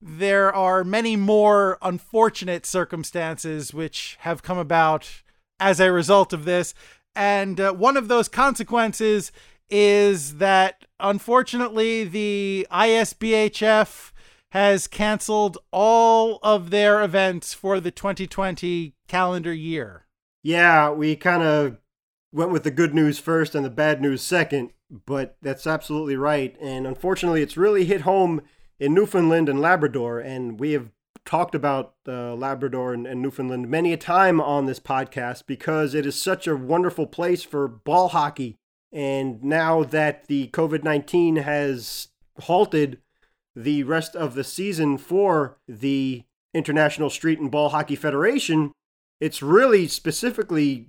There 0.00 0.54
are 0.54 0.84
many 0.84 1.16
more 1.16 1.78
unfortunate 1.82 2.64
circumstances 2.64 3.74
which 3.74 4.16
have 4.20 4.42
come 4.42 4.58
about 4.58 5.22
as 5.58 5.80
a 5.80 5.90
result 5.90 6.32
of 6.32 6.44
this. 6.44 6.74
And 7.16 7.60
uh, 7.60 7.72
one 7.72 7.96
of 7.96 8.06
those 8.06 8.28
consequences 8.28 9.32
is 9.68 10.36
that 10.36 10.86
unfortunately, 11.00 12.04
the 12.04 12.66
ISBHF 12.70 14.12
has 14.52 14.86
canceled 14.86 15.58
all 15.70 16.38
of 16.42 16.70
their 16.70 17.02
events 17.02 17.52
for 17.52 17.80
the 17.80 17.90
2020 17.90 18.94
calendar 19.06 19.52
year. 19.52 20.06
Yeah, 20.42 20.90
we 20.90 21.16
kind 21.16 21.42
of 21.42 21.78
went 22.38 22.52
with 22.52 22.62
the 22.62 22.70
good 22.70 22.94
news 22.94 23.18
first 23.18 23.56
and 23.56 23.64
the 23.64 23.70
bad 23.70 24.00
news 24.00 24.22
second, 24.22 24.70
but 25.04 25.36
that's 25.42 25.66
absolutely 25.66 26.14
right. 26.14 26.56
And 26.60 26.86
unfortunately, 26.86 27.42
it's 27.42 27.56
really 27.56 27.84
hit 27.84 28.02
home 28.02 28.42
in 28.78 28.94
Newfoundland 28.94 29.48
and 29.48 29.60
Labrador. 29.60 30.20
And 30.20 30.58
we 30.58 30.70
have 30.70 30.92
talked 31.26 31.56
about 31.56 31.94
uh, 32.06 32.34
Labrador 32.36 32.94
and, 32.94 33.08
and 33.08 33.20
Newfoundland 33.20 33.68
many 33.68 33.92
a 33.92 33.96
time 33.96 34.40
on 34.40 34.66
this 34.66 34.78
podcast 34.78 35.46
because 35.46 35.94
it 35.94 36.06
is 36.06 36.22
such 36.22 36.46
a 36.46 36.54
wonderful 36.54 37.08
place 37.08 37.42
for 37.42 37.66
ball 37.66 38.10
hockey. 38.10 38.56
And 38.92 39.42
now 39.42 39.82
that 39.82 40.28
the 40.28 40.46
COVID 40.48 40.84
19 40.84 41.36
has 41.36 42.08
halted 42.42 43.00
the 43.56 43.82
rest 43.82 44.14
of 44.14 44.36
the 44.36 44.44
season 44.44 44.96
for 44.96 45.58
the 45.66 46.22
International 46.54 47.10
Street 47.10 47.40
and 47.40 47.50
Ball 47.50 47.70
Hockey 47.70 47.96
Federation, 47.96 48.70
it's 49.20 49.42
really 49.42 49.88
specifically 49.88 50.86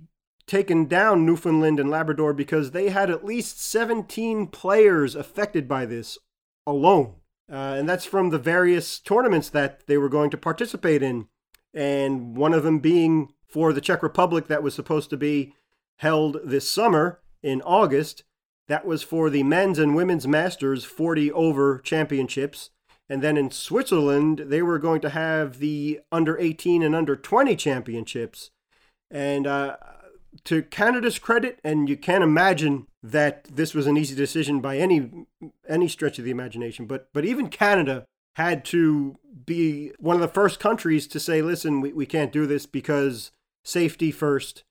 taken 0.50 0.86
down 0.86 1.24
Newfoundland 1.24 1.78
and 1.78 1.88
Labrador 1.88 2.34
because 2.34 2.72
they 2.72 2.90
had 2.90 3.08
at 3.08 3.24
least 3.24 3.62
17 3.62 4.48
players 4.48 5.14
affected 5.14 5.68
by 5.68 5.86
this 5.86 6.18
alone. 6.66 7.14
Uh, 7.50 7.76
and 7.78 7.88
that's 7.88 8.04
from 8.04 8.30
the 8.30 8.38
various 8.38 8.98
tournaments 8.98 9.48
that 9.50 9.86
they 9.86 9.96
were 9.96 10.08
going 10.08 10.28
to 10.28 10.36
participate 10.36 11.04
in. 11.04 11.28
And 11.72 12.36
one 12.36 12.52
of 12.52 12.64
them 12.64 12.80
being 12.80 13.32
for 13.46 13.72
the 13.72 13.80
Czech 13.80 14.02
Republic 14.02 14.48
that 14.48 14.62
was 14.62 14.74
supposed 14.74 15.08
to 15.10 15.16
be 15.16 15.54
held 15.98 16.38
this 16.44 16.68
summer 16.68 17.20
in 17.44 17.62
August. 17.62 18.24
That 18.66 18.84
was 18.84 19.04
for 19.04 19.30
the 19.30 19.44
men's 19.44 19.78
and 19.78 19.94
women's 19.94 20.26
masters 20.26 20.84
40 20.84 21.30
over 21.30 21.78
championships. 21.78 22.70
And 23.08 23.22
then 23.22 23.36
in 23.36 23.52
Switzerland, 23.52 24.44
they 24.46 24.62
were 24.62 24.78
going 24.80 25.00
to 25.02 25.10
have 25.10 25.58
the 25.58 26.00
under 26.10 26.36
18 26.38 26.82
and 26.82 26.96
under 26.96 27.14
20 27.14 27.54
championships. 27.54 28.50
And 29.12 29.46
uh, 29.46 29.76
to 30.44 30.62
Canada's 30.62 31.18
credit, 31.18 31.58
and 31.64 31.88
you 31.88 31.96
can't 31.96 32.24
imagine 32.24 32.86
that 33.02 33.44
this 33.44 33.74
was 33.74 33.86
an 33.86 33.96
easy 33.96 34.14
decision 34.14 34.60
by 34.60 34.76
any 34.76 35.26
any 35.68 35.88
stretch 35.88 36.18
of 36.18 36.24
the 36.24 36.30
imagination. 36.30 36.86
But 36.86 37.08
but 37.12 37.24
even 37.24 37.48
Canada 37.48 38.04
had 38.34 38.64
to 38.64 39.16
be 39.44 39.92
one 39.98 40.16
of 40.16 40.22
the 40.22 40.28
first 40.28 40.60
countries 40.60 41.06
to 41.08 41.20
say, 41.20 41.42
listen, 41.42 41.80
we, 41.80 41.92
we 41.92 42.06
can't 42.06 42.32
do 42.32 42.46
this 42.46 42.66
because 42.66 43.32
safety 43.64 44.10
first. 44.10 44.64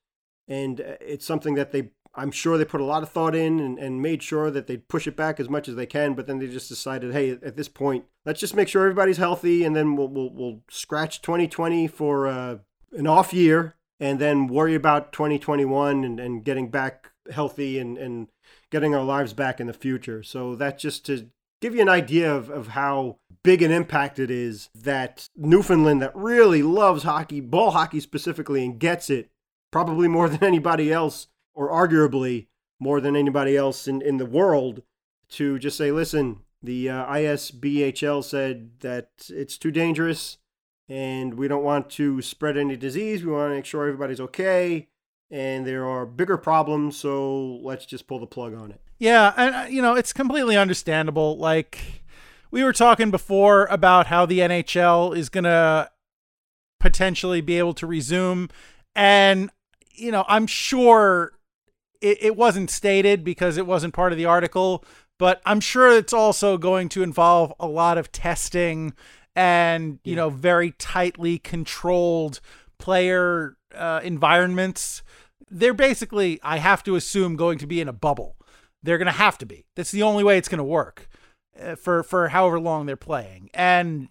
And 0.48 0.80
it's 1.02 1.26
something 1.26 1.56
that 1.56 1.72
they 1.72 1.92
I'm 2.16 2.32
sure 2.32 2.58
they 2.58 2.66
put 2.66 2.82
a 2.82 2.86
lot 2.86 3.04
of 3.04 3.10
thought 3.10 3.36
in 3.36 3.60
and, 3.60 3.78
and 3.78 4.02
made 4.02 4.24
sure 4.24 4.50
that 4.50 4.68
they'd 4.68 4.88
push 4.88 5.08
it 5.08 5.16
back 5.16 5.40
as 5.40 5.48
much 5.48 5.68
as 5.68 5.76
they 5.76 5.86
can. 5.86 6.16
But 6.16 6.28
then 6.28 6.40
they 6.40 6.48
just 6.48 6.68
decided, 6.68 7.14
hey, 7.14 7.32
at 7.32 7.56
this 7.56 7.70
point, 7.70 8.06
let's 8.26 8.40
just 8.40 8.56
make 8.56 8.68
sure 8.68 8.84
everybody's 8.84 9.18
healthy, 9.18 9.64
and 9.64 9.76
then 9.76 9.96
we'll 9.96 10.08
we'll, 10.08 10.30
we'll 10.32 10.62
scratch 10.70 11.22
2020 11.22 11.88
for 11.88 12.28
uh, 12.28 12.58
an 12.94 13.08
off 13.08 13.34
year, 13.34 13.76
and 14.00 14.20
then 14.20 14.48
worry 14.48 14.76
about 14.76 15.12
2021 15.12 16.04
and, 16.04 16.20
and 16.20 16.44
getting 16.44 16.70
back 16.70 17.12
healthy 17.32 17.80
and, 17.80 17.98
and 17.98 18.28
getting 18.72 18.96
our 18.96 19.04
lives 19.04 19.34
back 19.34 19.60
in 19.60 19.68
the 19.68 19.74
future. 19.74 20.24
So 20.24 20.56
that's 20.56 20.82
just 20.82 21.06
to 21.08 21.30
give 21.62 21.76
you 21.76 21.82
an 21.82 21.90
idea 21.90 22.34
of, 22.34 22.50
of 22.50 22.70
how 22.70 23.18
big 23.44 23.62
an 23.62 23.72
impact 23.72 24.20
it 24.20 24.32
is 24.32 24.70
that 24.76 25.28
Newfoundland 25.36 26.02
that 26.02 26.16
really 26.16 26.64
loves 26.64 27.04
hockey, 27.04 27.42
ball 27.42 27.72
hockey 27.72 28.00
specifically, 28.00 28.64
and 28.64 28.80
gets 28.80 29.10
it 29.10 29.30
probably 29.72 30.08
more 30.08 30.30
than 30.30 30.44
anybody 30.44 30.92
else, 30.92 31.28
or 31.54 31.70
arguably 31.70 32.48
more 32.80 33.02
than 33.02 33.16
anybody 33.16 33.58
else 33.58 33.88
in, 33.88 34.02
in 34.02 34.18
the 34.18 34.26
world, 34.26 34.82
to 35.30 35.60
just 35.60 35.78
say, 35.78 35.92
listen, 35.92 36.40
the 36.62 36.90
uh, 36.90 37.06
ISBHL 37.06 38.24
said 38.24 38.72
that 38.80 39.10
it's 39.30 39.58
too 39.58 39.72
dangerous 39.72 40.38
and 40.90 41.36
we 41.36 41.48
don't 41.48 41.64
want 41.64 41.90
to 41.92 42.22
spread 42.22 42.58
any 42.58 42.76
disease. 42.76 43.24
We 43.24 43.32
want 43.32 43.52
to 43.52 43.56
make 43.56 43.66
sure 43.66 43.88
everybody's 43.88 44.20
okay. 44.20 44.88
And 45.32 45.66
there 45.66 45.88
are 45.88 46.08
bigger 46.08 46.38
problems, 46.38 46.98
so 46.98 47.60
let's 47.62 47.86
just 47.86 48.08
pull 48.08 48.20
the 48.20 48.26
plug 48.26 48.56
on 48.56 48.72
it. 48.72 48.82
Yeah, 48.98 49.34
and 49.38 49.56
uh, 49.56 49.66
you 49.70 49.82
know, 49.82 49.96
it's 49.96 50.12
completely 50.12 50.58
understandable. 50.58 51.38
Like 51.38 52.04
we 52.50 52.64
were 52.64 52.74
talking 52.74 53.12
before 53.12 53.66
about 53.68 54.08
how 54.08 54.26
the 54.26 54.40
NHL 54.40 55.16
is 55.16 55.30
going 55.30 55.44
to 55.44 55.90
potentially 56.80 57.42
be 57.42 57.60
able 57.60 57.74
to 57.76 57.86
resume 57.86 58.50
and 58.96 59.52
you 59.94 60.12
know, 60.12 60.26
I'm 60.28 60.48
sure 60.48 61.34
it, 62.02 62.18
it 62.22 62.36
wasn't 62.36 62.70
stated 62.70 63.24
because 63.24 63.58
it 63.58 63.68
wasn't 63.68 63.94
part 63.94 64.12
of 64.12 64.18
the 64.18 64.26
article, 64.26 64.84
but 65.18 65.42
I'm 65.46 65.60
sure 65.60 65.92
it's 65.92 66.14
also 66.14 66.58
going 66.58 66.90
to 66.90 67.04
involve 67.04 67.54
a 67.60 67.68
lot 67.68 67.98
of 67.98 68.12
testing 68.12 68.94
and 69.36 70.00
you 70.04 70.12
yeah. 70.12 70.16
know 70.16 70.30
very 70.30 70.72
tightly 70.72 71.38
controlled 71.38 72.40
player 72.78 73.58
uh, 73.76 74.02
environments. 74.04 75.04
They're 75.50 75.74
basically, 75.74 76.40
I 76.44 76.58
have 76.58 76.84
to 76.84 76.96
assume, 76.96 77.36
going 77.36 77.58
to 77.60 77.68
be 77.68 77.82
in 77.82 77.88
a 77.88 77.94
bubble. 77.94 78.36
They're 78.84 78.98
going 78.98 79.08
to 79.08 79.12
have 79.12 79.38
to 79.40 79.46
be. 79.46 79.66
That's 79.76 79.92
the 79.92 80.04
only 80.04 80.24
way 80.24 80.38
it's 80.38 80.48
going 80.48 80.60
to 80.60 80.64
work 80.64 81.10
uh, 81.62 81.76
for 81.76 82.04
for 82.04 82.30
however 82.30 82.60
long 82.60 82.86
they're 82.86 82.96
playing. 82.96 83.50
And 83.54 84.10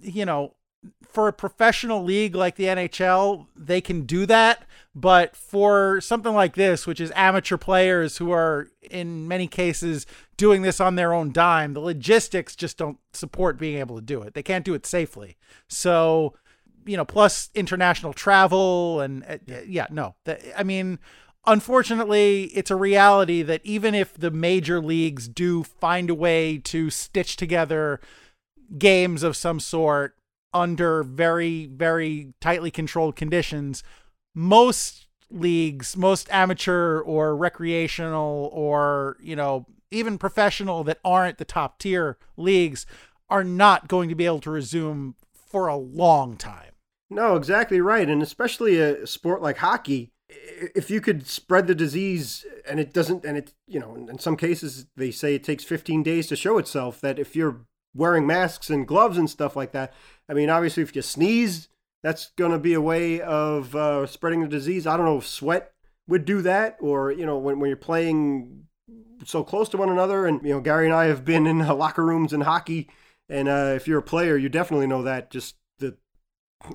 you 0.00 0.24
know, 0.24 0.54
for 1.02 1.28
a 1.28 1.32
professional 1.32 2.02
league 2.02 2.34
like 2.34 2.56
the 2.56 2.64
NHL, 2.64 3.46
they 3.56 3.80
can 3.80 4.02
do 4.02 4.26
that. 4.26 4.64
But 4.94 5.34
for 5.34 6.02
something 6.02 6.34
like 6.34 6.54
this, 6.54 6.86
which 6.86 7.00
is 7.00 7.10
amateur 7.16 7.56
players 7.56 8.18
who 8.18 8.30
are 8.30 8.68
in 8.82 9.26
many 9.26 9.46
cases 9.46 10.06
doing 10.36 10.62
this 10.62 10.80
on 10.80 10.96
their 10.96 11.14
own 11.14 11.32
dime, 11.32 11.72
the 11.72 11.80
logistics 11.80 12.54
just 12.54 12.76
don't 12.76 12.98
support 13.14 13.58
being 13.58 13.78
able 13.78 13.96
to 13.96 14.02
do 14.02 14.20
it. 14.20 14.34
They 14.34 14.42
can't 14.42 14.66
do 14.66 14.74
it 14.74 14.84
safely. 14.84 15.38
So, 15.66 16.34
you 16.84 16.98
know, 16.98 17.06
plus 17.06 17.48
international 17.54 18.12
travel 18.12 19.00
and 19.00 19.24
uh, 19.24 19.38
yeah, 19.66 19.86
no. 19.90 20.14
I 20.56 20.62
mean, 20.62 20.98
unfortunately, 21.46 22.50
it's 22.54 22.70
a 22.70 22.76
reality 22.76 23.40
that 23.40 23.62
even 23.64 23.94
if 23.94 24.12
the 24.12 24.30
major 24.30 24.78
leagues 24.78 25.26
do 25.26 25.62
find 25.62 26.10
a 26.10 26.14
way 26.14 26.58
to 26.58 26.90
stitch 26.90 27.36
together 27.36 27.98
games 28.76 29.22
of 29.22 29.36
some 29.36 29.58
sort 29.58 30.16
under 30.52 31.02
very, 31.02 31.64
very 31.66 32.34
tightly 32.40 32.70
controlled 32.70 33.16
conditions, 33.16 33.82
most 34.34 35.06
leagues, 35.30 35.96
most 35.96 36.30
amateur 36.30 37.00
or 37.00 37.36
recreational 37.36 38.50
or, 38.52 39.16
you 39.20 39.36
know, 39.36 39.66
even 39.90 40.18
professional 40.18 40.84
that 40.84 40.98
aren't 41.04 41.38
the 41.38 41.44
top 41.44 41.78
tier 41.78 42.16
leagues 42.36 42.86
are 43.28 43.44
not 43.44 43.88
going 43.88 44.08
to 44.08 44.14
be 44.14 44.26
able 44.26 44.40
to 44.40 44.50
resume 44.50 45.14
for 45.34 45.68
a 45.68 45.76
long 45.76 46.36
time. 46.36 46.72
No, 47.10 47.36
exactly 47.36 47.80
right. 47.80 48.08
And 48.08 48.22
especially 48.22 48.78
a 48.78 49.06
sport 49.06 49.42
like 49.42 49.58
hockey, 49.58 50.12
if 50.28 50.90
you 50.90 51.00
could 51.00 51.26
spread 51.26 51.66
the 51.66 51.74
disease 51.74 52.46
and 52.66 52.80
it 52.80 52.92
doesn't, 52.92 53.24
and 53.24 53.36
it, 53.36 53.52
you 53.66 53.78
know, 53.78 53.94
in 53.94 54.18
some 54.18 54.36
cases 54.36 54.86
they 54.96 55.10
say 55.10 55.34
it 55.34 55.44
takes 55.44 55.64
15 55.64 56.02
days 56.02 56.26
to 56.28 56.36
show 56.36 56.56
itself, 56.58 57.00
that 57.02 57.18
if 57.18 57.36
you're 57.36 57.66
wearing 57.94 58.26
masks 58.26 58.70
and 58.70 58.88
gloves 58.88 59.18
and 59.18 59.28
stuff 59.28 59.54
like 59.54 59.72
that, 59.72 59.92
I 60.28 60.32
mean, 60.32 60.48
obviously, 60.48 60.82
if 60.82 60.96
you 60.96 61.02
sneeze, 61.02 61.68
that's 62.02 62.30
going 62.36 62.52
to 62.52 62.58
be 62.58 62.74
a 62.74 62.80
way 62.80 63.20
of 63.20 63.74
uh, 63.76 64.06
spreading 64.06 64.40
the 64.40 64.48
disease. 64.48 64.86
I 64.86 64.96
don't 64.96 65.06
know 65.06 65.18
if 65.18 65.26
sweat 65.26 65.72
would 66.08 66.24
do 66.24 66.42
that, 66.42 66.76
or 66.80 67.12
you 67.12 67.24
know, 67.24 67.38
when 67.38 67.60
when 67.60 67.68
you're 67.68 67.76
playing 67.76 68.64
so 69.24 69.44
close 69.44 69.68
to 69.70 69.76
one 69.76 69.88
another, 69.88 70.26
and 70.26 70.42
you 70.42 70.52
know, 70.54 70.60
Gary 70.60 70.86
and 70.86 70.94
I 70.94 71.06
have 71.06 71.24
been 71.24 71.46
in 71.46 71.58
locker 71.78 72.04
rooms 72.04 72.32
in 72.32 72.42
hockey, 72.42 72.90
and 73.28 73.48
uh, 73.48 73.72
if 73.76 73.86
you're 73.86 74.00
a 74.00 74.02
player, 74.02 74.36
you 74.36 74.48
definitely 74.48 74.86
know 74.86 75.02
that. 75.02 75.30
Just 75.30 75.56
the 75.78 75.96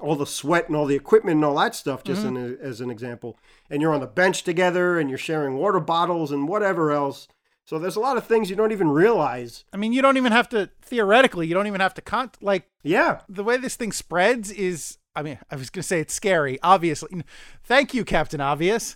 all 0.01 0.15
the 0.15 0.25
sweat 0.25 0.67
and 0.67 0.75
all 0.75 0.85
the 0.85 0.95
equipment 0.95 1.35
and 1.35 1.45
all 1.45 1.55
that 1.55 1.75
stuff, 1.75 2.03
just 2.03 2.23
mm-hmm. 2.23 2.37
in 2.37 2.57
a, 2.61 2.65
as 2.65 2.81
an 2.81 2.89
example. 2.89 3.37
And 3.69 3.81
you're 3.81 3.93
on 3.93 4.01
the 4.01 4.07
bench 4.07 4.43
together, 4.43 4.97
and 4.97 5.09
you're 5.09 5.17
sharing 5.17 5.57
water 5.57 5.79
bottles 5.79 6.31
and 6.31 6.47
whatever 6.47 6.91
else. 6.91 7.27
So 7.65 7.77
there's 7.77 7.97
a 7.97 8.01
lot 8.01 8.15
of 8.15 8.25
things 8.25 8.49
you 8.49 8.55
don't 8.55 8.71
even 8.71 8.89
realize. 8.89 9.65
I 9.73 9.77
mean, 9.77 9.91
you 9.91 10.01
don't 10.01 10.15
even 10.15 10.31
have 10.31 10.47
to 10.49 10.69
theoretically, 10.81 11.47
you 11.47 11.53
don't 11.53 11.67
even 11.67 11.81
have 11.81 11.93
to 11.95 12.01
con 12.01 12.31
like 12.39 12.69
yeah. 12.81 13.21
The 13.27 13.43
way 13.43 13.57
this 13.57 13.75
thing 13.75 13.91
spreads 13.91 14.51
is 14.51 14.99
I 15.17 15.23
mean, 15.23 15.39
I 15.49 15.55
was 15.55 15.71
going 15.71 15.81
to 15.81 15.87
say 15.87 15.99
it's 15.99 16.13
scary, 16.13 16.59
obviously. 16.61 17.23
Thank 17.63 17.95
you, 17.95 18.05
Captain 18.05 18.39
Obvious. 18.39 18.95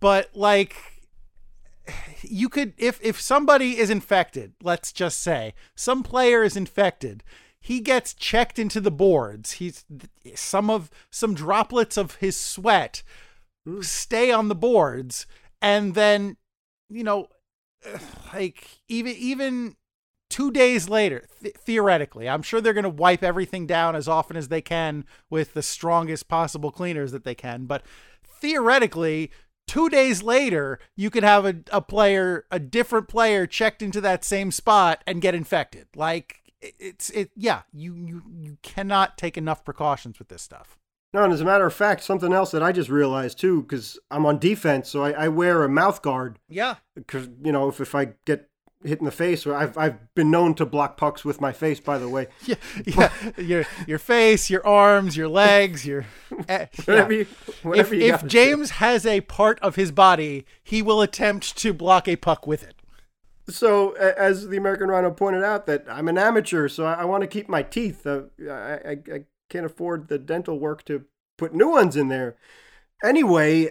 But 0.00 0.30
like 0.34 0.74
you 2.22 2.48
could 2.48 2.72
if 2.78 2.98
if 3.02 3.20
somebody 3.20 3.76
is 3.76 3.90
infected, 3.90 4.54
let's 4.62 4.92
just 4.92 5.20
say, 5.20 5.52
some 5.74 6.02
player 6.02 6.42
is 6.42 6.56
infected, 6.56 7.22
he 7.60 7.80
gets 7.80 8.14
checked 8.14 8.58
into 8.58 8.80
the 8.80 8.90
boards. 8.90 9.52
He's 9.52 9.84
some 10.34 10.70
of 10.70 10.90
some 11.10 11.34
droplets 11.34 11.98
of 11.98 12.16
his 12.16 12.36
sweat 12.36 13.02
mm. 13.68 13.84
stay 13.84 14.32
on 14.32 14.48
the 14.48 14.54
boards 14.54 15.26
and 15.60 15.94
then 15.94 16.36
you 16.88 17.04
know 17.04 17.28
like 18.32 18.78
even 18.88 19.14
even 19.16 19.76
two 20.30 20.50
days 20.50 20.88
later 20.88 21.26
th- 21.42 21.54
theoretically 21.56 22.28
i'm 22.28 22.42
sure 22.42 22.60
they're 22.60 22.72
going 22.72 22.82
to 22.84 22.90
wipe 22.90 23.22
everything 23.22 23.66
down 23.66 23.96
as 23.96 24.08
often 24.08 24.36
as 24.36 24.48
they 24.48 24.60
can 24.60 25.04
with 25.30 25.54
the 25.54 25.62
strongest 25.62 26.28
possible 26.28 26.70
cleaners 26.70 27.12
that 27.12 27.24
they 27.24 27.34
can 27.34 27.64
but 27.66 27.82
theoretically 28.24 29.30
two 29.66 29.88
days 29.88 30.22
later 30.22 30.78
you 30.96 31.10
could 31.10 31.24
have 31.24 31.44
a, 31.44 31.56
a 31.72 31.80
player 31.80 32.44
a 32.50 32.58
different 32.58 33.08
player 33.08 33.46
checked 33.46 33.82
into 33.82 34.00
that 34.00 34.24
same 34.24 34.50
spot 34.50 35.02
and 35.06 35.20
get 35.20 35.34
infected 35.34 35.86
like 35.94 36.36
it's 36.60 37.10
it 37.10 37.30
yeah 37.36 37.62
you 37.72 37.94
you 37.94 38.22
you 38.40 38.58
cannot 38.62 39.16
take 39.16 39.36
enough 39.36 39.64
precautions 39.64 40.18
with 40.18 40.28
this 40.28 40.42
stuff 40.42 40.76
No, 41.14 41.24
and 41.24 41.32
as 41.32 41.40
a 41.40 41.44
matter 41.44 41.64
of 41.66 41.72
fact, 41.72 42.02
something 42.02 42.32
else 42.32 42.50
that 42.50 42.62
I 42.62 42.72
just 42.72 42.90
realized 42.90 43.38
too, 43.38 43.62
because 43.62 43.98
I'm 44.10 44.26
on 44.26 44.38
defense, 44.38 44.90
so 44.90 45.02
I, 45.02 45.12
I 45.24 45.28
wear 45.28 45.64
a 45.64 45.68
mouth 45.68 46.02
guard. 46.02 46.38
Yeah. 46.50 46.74
Because 46.94 47.28
you 47.42 47.52
know, 47.52 47.68
if, 47.68 47.80
if 47.80 47.94
I 47.94 48.12
get 48.26 48.50
hit 48.84 49.00
in 49.00 49.04
the 49.04 49.10
face, 49.10 49.46
or 49.46 49.54
I've 49.54 49.76
I've 49.76 50.14
been 50.14 50.30
known 50.30 50.54
to 50.56 50.66
block 50.66 50.96
pucks 50.96 51.24
with 51.24 51.40
my 51.40 51.52
face. 51.52 51.80
By 51.80 51.98
the 51.98 52.08
way, 52.08 52.28
yeah, 52.44 52.56
yeah. 52.84 53.10
your 53.36 53.64
your 53.86 53.98
face, 53.98 54.50
your 54.50 54.64
arms, 54.66 55.16
your 55.16 55.28
legs, 55.28 55.86
your 55.86 56.06
uh, 56.48 56.66
whatever 56.84 57.12
you, 57.12 57.26
whatever 57.62 57.94
if, 57.94 58.02
you 58.02 58.14
if 58.14 58.26
James 58.26 58.70
has 58.72 59.04
a 59.04 59.20
part 59.22 59.58
of 59.60 59.76
his 59.76 59.92
body, 59.92 60.46
he 60.62 60.82
will 60.82 61.02
attempt 61.02 61.56
to 61.58 61.72
block 61.72 62.06
a 62.08 62.16
puck 62.16 62.46
with 62.46 62.62
it. 62.62 62.74
So, 63.48 63.92
as 63.92 64.48
the 64.48 64.58
American 64.58 64.88
Rhino 64.88 65.10
pointed 65.10 65.42
out, 65.42 65.66
that 65.66 65.86
I'm 65.88 66.08
an 66.08 66.18
amateur, 66.18 66.68
so 66.68 66.84
I, 66.84 66.94
I 66.94 67.04
want 67.06 67.22
to 67.22 67.26
keep 67.26 67.48
my 67.48 67.62
teeth. 67.62 68.06
Uh, 68.06 68.24
I, 68.42 68.52
I, 68.52 68.98
I 69.12 69.24
can't 69.48 69.64
afford 69.64 70.08
the 70.08 70.18
dental 70.18 70.58
work 70.58 70.84
to 70.84 71.06
put 71.38 71.54
new 71.54 71.70
ones 71.70 71.96
in 71.96 72.08
there. 72.08 72.36
Anyway, 73.02 73.70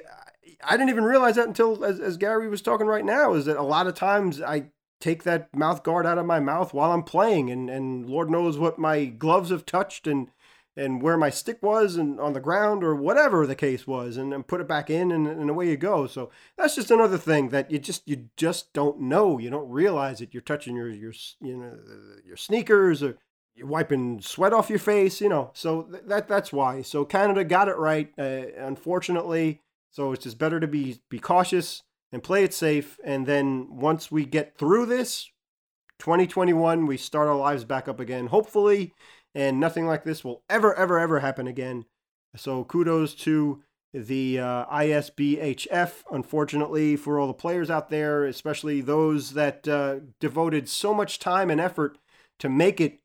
I 0.63 0.77
didn't 0.77 0.89
even 0.89 1.03
realize 1.03 1.35
that 1.35 1.47
until 1.47 1.83
as, 1.85 1.99
as 1.99 2.17
Gary 2.17 2.49
was 2.49 2.63
talking 2.63 2.87
right 2.87 3.05
now, 3.05 3.33
is 3.33 3.45
that 3.45 3.57
a 3.57 3.61
lot 3.61 3.85
of 3.85 3.93
times 3.93 4.41
I 4.41 4.71
take 4.99 5.23
that 5.23 5.55
mouth 5.55 5.83
guard 5.83 6.05
out 6.05 6.17
of 6.17 6.25
my 6.25 6.39
mouth 6.39 6.73
while 6.73 6.91
I'm 6.91 7.03
playing, 7.03 7.49
and, 7.49 7.69
and 7.69 8.09
Lord 8.09 8.29
knows 8.29 8.57
what 8.57 8.79
my 8.79 9.05
gloves 9.05 9.49
have 9.49 9.65
touched 9.65 10.07
and 10.07 10.29
and 10.75 11.01
where 11.01 11.17
my 11.17 11.31
stick 11.31 11.57
was 11.63 11.95
and 11.95 12.19
on 12.19 12.33
the 12.33 12.39
ground 12.39 12.83
or 12.83 12.93
whatever 12.93 13.47
the 13.47 13.55
case 13.55 13.87
was 13.87 14.15
and 14.15 14.31
then 14.31 14.43
put 14.43 14.61
it 14.61 14.67
back 14.67 14.91
in 14.91 15.11
and, 15.11 15.25
and 15.25 15.49
away 15.49 15.67
you 15.67 15.75
go 15.75 16.05
so 16.05 16.29
that's 16.55 16.75
just 16.75 16.91
another 16.91 17.17
thing 17.17 17.49
that 17.49 17.71
you 17.71 17.79
just 17.79 18.07
you 18.07 18.29
just 18.37 18.71
don't 18.73 19.01
know 19.01 19.39
you 19.39 19.49
don't 19.49 19.67
realize 19.71 20.21
it 20.21 20.35
you're 20.35 20.41
touching 20.41 20.75
your 20.75 20.87
your 20.87 21.13
you 21.41 21.57
know 21.57 21.75
your 22.23 22.37
sneakers 22.37 23.01
or 23.01 23.17
you're 23.57 23.67
wiping 23.67 24.21
sweat 24.21 24.53
off 24.53 24.69
your 24.69 24.79
face, 24.79 25.19
you 25.19 25.29
know. 25.29 25.51
So 25.53 25.83
th- 25.83 26.03
that 26.05 26.27
that's 26.27 26.53
why. 26.53 26.83
So 26.83 27.03
Canada 27.03 27.43
got 27.43 27.67
it 27.67 27.77
right, 27.77 28.13
uh, 28.17 28.45
unfortunately. 28.57 29.61
So 29.91 30.11
it's 30.11 30.23
just 30.23 30.37
better 30.37 30.59
to 30.59 30.67
be 30.67 30.99
be 31.09 31.19
cautious 31.19 31.83
and 32.11 32.23
play 32.23 32.43
it 32.43 32.53
safe. 32.53 32.99
And 33.03 33.25
then 33.25 33.67
once 33.77 34.11
we 34.11 34.25
get 34.25 34.57
through 34.57 34.85
this, 34.85 35.29
2021, 35.99 36.85
we 36.85 36.97
start 36.97 37.27
our 37.27 37.35
lives 37.35 37.63
back 37.63 37.87
up 37.87 37.99
again, 37.99 38.27
hopefully, 38.27 38.93
and 39.33 39.59
nothing 39.59 39.87
like 39.87 40.03
this 40.03 40.23
will 40.23 40.43
ever, 40.49 40.73
ever, 40.75 40.99
ever 40.99 41.19
happen 41.19 41.47
again. 41.47 41.85
So 42.35 42.63
kudos 42.63 43.15
to 43.15 43.63
the 43.93 44.39
uh, 44.39 44.65
ISBHF, 44.65 46.03
unfortunately, 46.11 46.95
for 46.95 47.19
all 47.19 47.27
the 47.27 47.33
players 47.33 47.69
out 47.69 47.89
there, 47.89 48.25
especially 48.25 48.81
those 48.81 49.31
that 49.31 49.67
uh, 49.67 49.99
devoted 50.19 50.69
so 50.69 50.93
much 50.93 51.19
time 51.19 51.49
and 51.49 51.59
effort 51.59 51.97
to 52.39 52.49
make 52.49 52.79
it 52.79 52.99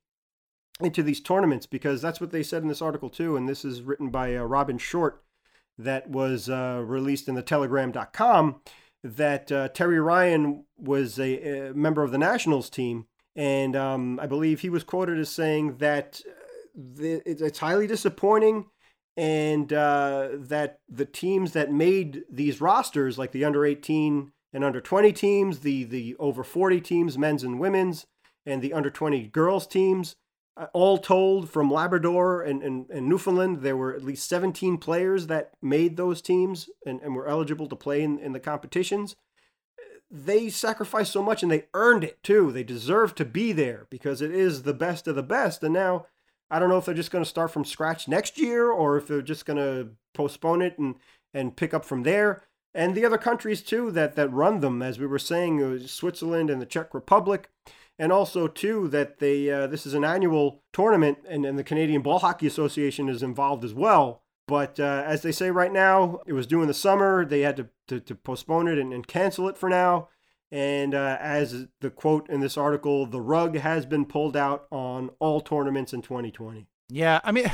into 0.80 1.02
these 1.02 1.20
tournaments 1.20 1.66
because 1.66 2.02
that's 2.02 2.20
what 2.20 2.30
they 2.30 2.42
said 2.42 2.62
in 2.62 2.68
this 2.68 2.82
article 2.82 3.08
too. 3.08 3.36
And 3.36 3.48
this 3.48 3.64
is 3.64 3.82
written 3.82 4.10
by 4.10 4.36
uh, 4.36 4.42
Robin 4.42 4.78
Short 4.78 5.22
that 5.78 6.10
was 6.10 6.48
uh, 6.48 6.82
released 6.84 7.28
in 7.28 7.34
the 7.34 7.42
telegram.com 7.42 8.60
that 9.04 9.50
uh, 9.50 9.68
Terry 9.68 10.00
Ryan 10.00 10.64
was 10.76 11.18
a, 11.18 11.70
a, 11.70 11.74
member 11.74 12.02
of 12.02 12.12
the 12.12 12.18
Nationals 12.18 12.70
team. 12.70 13.06
And 13.34 13.74
um, 13.74 14.20
I 14.20 14.26
believe 14.26 14.60
he 14.60 14.68
was 14.68 14.84
quoted 14.84 15.18
as 15.18 15.30
saying 15.30 15.78
that 15.78 16.20
uh, 16.26 16.32
the, 16.74 17.22
it's 17.24 17.58
highly 17.58 17.86
disappointing 17.86 18.66
and 19.16 19.72
uh, 19.72 20.28
that 20.32 20.80
the 20.88 21.04
teams 21.04 21.52
that 21.52 21.72
made 21.72 22.22
these 22.30 22.60
rosters, 22.60 23.18
like 23.18 23.32
the 23.32 23.44
under 23.44 23.64
18 23.64 24.32
and 24.52 24.64
under 24.64 24.80
20 24.80 25.12
teams, 25.12 25.60
the, 25.60 25.84
the 25.84 26.16
over 26.18 26.44
40 26.44 26.80
teams, 26.80 27.18
men's 27.18 27.42
and 27.42 27.58
women's, 27.58 28.06
and 28.46 28.62
the 28.62 28.72
under 28.72 28.90
20 28.90 29.28
girls 29.28 29.66
teams, 29.66 30.16
Uh, 30.54 30.66
all 30.74 30.98
told, 30.98 31.48
from 31.48 31.70
Labrador 31.70 32.42
and, 32.42 32.62
and, 32.62 32.90
and, 32.90 33.08
Newfoundland, 33.08 33.62
there 33.62 33.76
were 33.76 33.94
at 33.94 34.04
least 34.04 34.28
17 34.28 34.76
players 34.76 35.28
that 35.28 35.52
made 35.62 35.96
those 35.96 36.20
teams 36.20 36.68
and, 36.84 37.00
and 37.00 37.14
were 37.14 37.26
eligible 37.26 37.66
to 37.68 37.76
play 37.76 38.02
in, 38.02 38.18
in 38.18 38.32
the 38.32 38.40
competitions. 38.40 39.16
They 40.10 40.50
sacrificed 40.50 41.10
so 41.10 41.22
much 41.22 41.42
and 41.42 41.50
they 41.50 41.68
earned 41.72 42.04
it 42.04 42.22
too. 42.22 42.52
They 42.52 42.64
deserve 42.64 43.14
to 43.14 43.24
be 43.24 43.52
there 43.52 43.86
because 43.88 44.20
it 44.20 44.30
is 44.30 44.64
the 44.64 44.74
best 44.74 45.08
of 45.08 45.14
the 45.14 45.22
best. 45.22 45.62
And 45.62 45.72
now 45.72 46.04
I 46.50 46.58
don't 46.58 46.68
know 46.68 46.76
if 46.76 46.84
they're 46.84 46.94
just 46.94 47.10
going 47.10 47.24
to 47.24 47.30
start 47.30 47.50
from 47.50 47.64
scratch 47.64 48.06
next 48.06 48.38
year 48.38 48.70
or 48.70 48.98
if 48.98 49.08
they're 49.08 49.22
just 49.22 49.46
going 49.46 49.56
to 49.56 49.92
postpone 50.12 50.60
it 50.60 50.78
and, 50.78 50.96
and 51.32 51.56
pick 51.56 51.72
up 51.72 51.86
from 51.86 52.02
there. 52.02 52.42
And 52.74 52.94
the 52.94 53.06
other 53.06 53.16
countries 53.16 53.62
too 53.62 53.90
that, 53.92 54.16
that 54.16 54.30
run 54.30 54.60
them, 54.60 54.82
as 54.82 54.98
we 54.98 55.06
were 55.06 55.18
saying, 55.18 55.62
uh, 55.62 55.86
Switzerland 55.86 56.50
and 56.50 56.60
the 56.60 56.66
Czech 56.66 56.92
Republic 56.92 57.48
and 58.02 58.10
also 58.10 58.48
too 58.48 58.88
that 58.88 59.20
they 59.20 59.48
uh, 59.48 59.68
this 59.68 59.86
is 59.86 59.94
an 59.94 60.02
annual 60.02 60.64
tournament, 60.72 61.18
and, 61.28 61.46
and 61.46 61.56
the 61.56 61.62
Canadian 61.62 62.02
Ball 62.02 62.18
Hockey 62.18 62.48
Association 62.48 63.08
is 63.08 63.22
involved 63.22 63.64
as 63.64 63.72
well. 63.72 64.24
But 64.48 64.80
uh, 64.80 65.04
as 65.06 65.22
they 65.22 65.30
say 65.30 65.52
right 65.52 65.72
now, 65.72 66.18
it 66.26 66.32
was 66.32 66.48
due 66.48 66.62
in 66.62 66.66
the 66.66 66.74
summer. 66.74 67.24
They 67.24 67.42
had 67.42 67.56
to, 67.58 67.68
to, 67.86 68.00
to 68.00 68.16
postpone 68.16 68.66
it 68.66 68.76
and, 68.76 68.92
and, 68.92 69.06
cancel 69.06 69.48
it 69.48 69.56
for 69.56 69.68
now. 69.68 70.08
And 70.50 70.96
uh, 70.96 71.16
as 71.20 71.68
the 71.80 71.90
quote 71.90 72.28
in 72.28 72.40
this 72.40 72.56
article, 72.56 73.06
the 73.06 73.20
rug 73.20 73.56
has 73.56 73.86
been 73.86 74.04
pulled 74.04 74.36
out 74.36 74.66
on 74.72 75.10
all 75.20 75.40
tournaments 75.40 75.92
in 75.92 76.02
2020. 76.02 76.66
Yeah, 76.88 77.20
I 77.22 77.30
mean, 77.30 77.52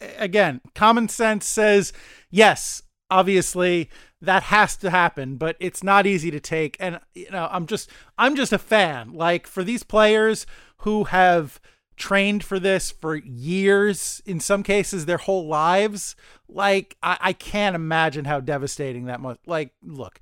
again, 0.16 0.60
common 0.76 1.08
sense 1.08 1.44
says 1.44 1.92
yes, 2.30 2.83
obviously 3.10 3.90
that 4.20 4.44
has 4.44 4.76
to 4.76 4.90
happen 4.90 5.36
but 5.36 5.56
it's 5.60 5.82
not 5.82 6.06
easy 6.06 6.30
to 6.30 6.40
take. 6.40 6.76
And 6.80 7.00
you 7.14 7.30
know 7.30 7.48
i'm 7.50 7.66
just 7.66 7.90
i'm 8.18 8.36
just 8.36 8.52
a 8.52 8.58
fan. 8.58 9.12
Like 9.12 9.46
for 9.46 9.62
these 9.62 9.82
players 9.82 10.46
who 10.78 11.04
have 11.04 11.60
trained 11.96 12.42
for 12.42 12.58
this 12.58 12.90
for 12.90 13.16
years 13.16 14.22
in 14.26 14.40
some 14.40 14.62
cases 14.62 15.06
their 15.06 15.18
whole 15.18 15.46
lives 15.46 16.16
like 16.48 16.96
i, 17.02 17.16
I 17.20 17.32
can't 17.32 17.76
imagine 17.76 18.24
how 18.24 18.40
devastating 18.40 19.04
that 19.04 19.20
must 19.20 19.38
like 19.46 19.72
look 19.82 20.20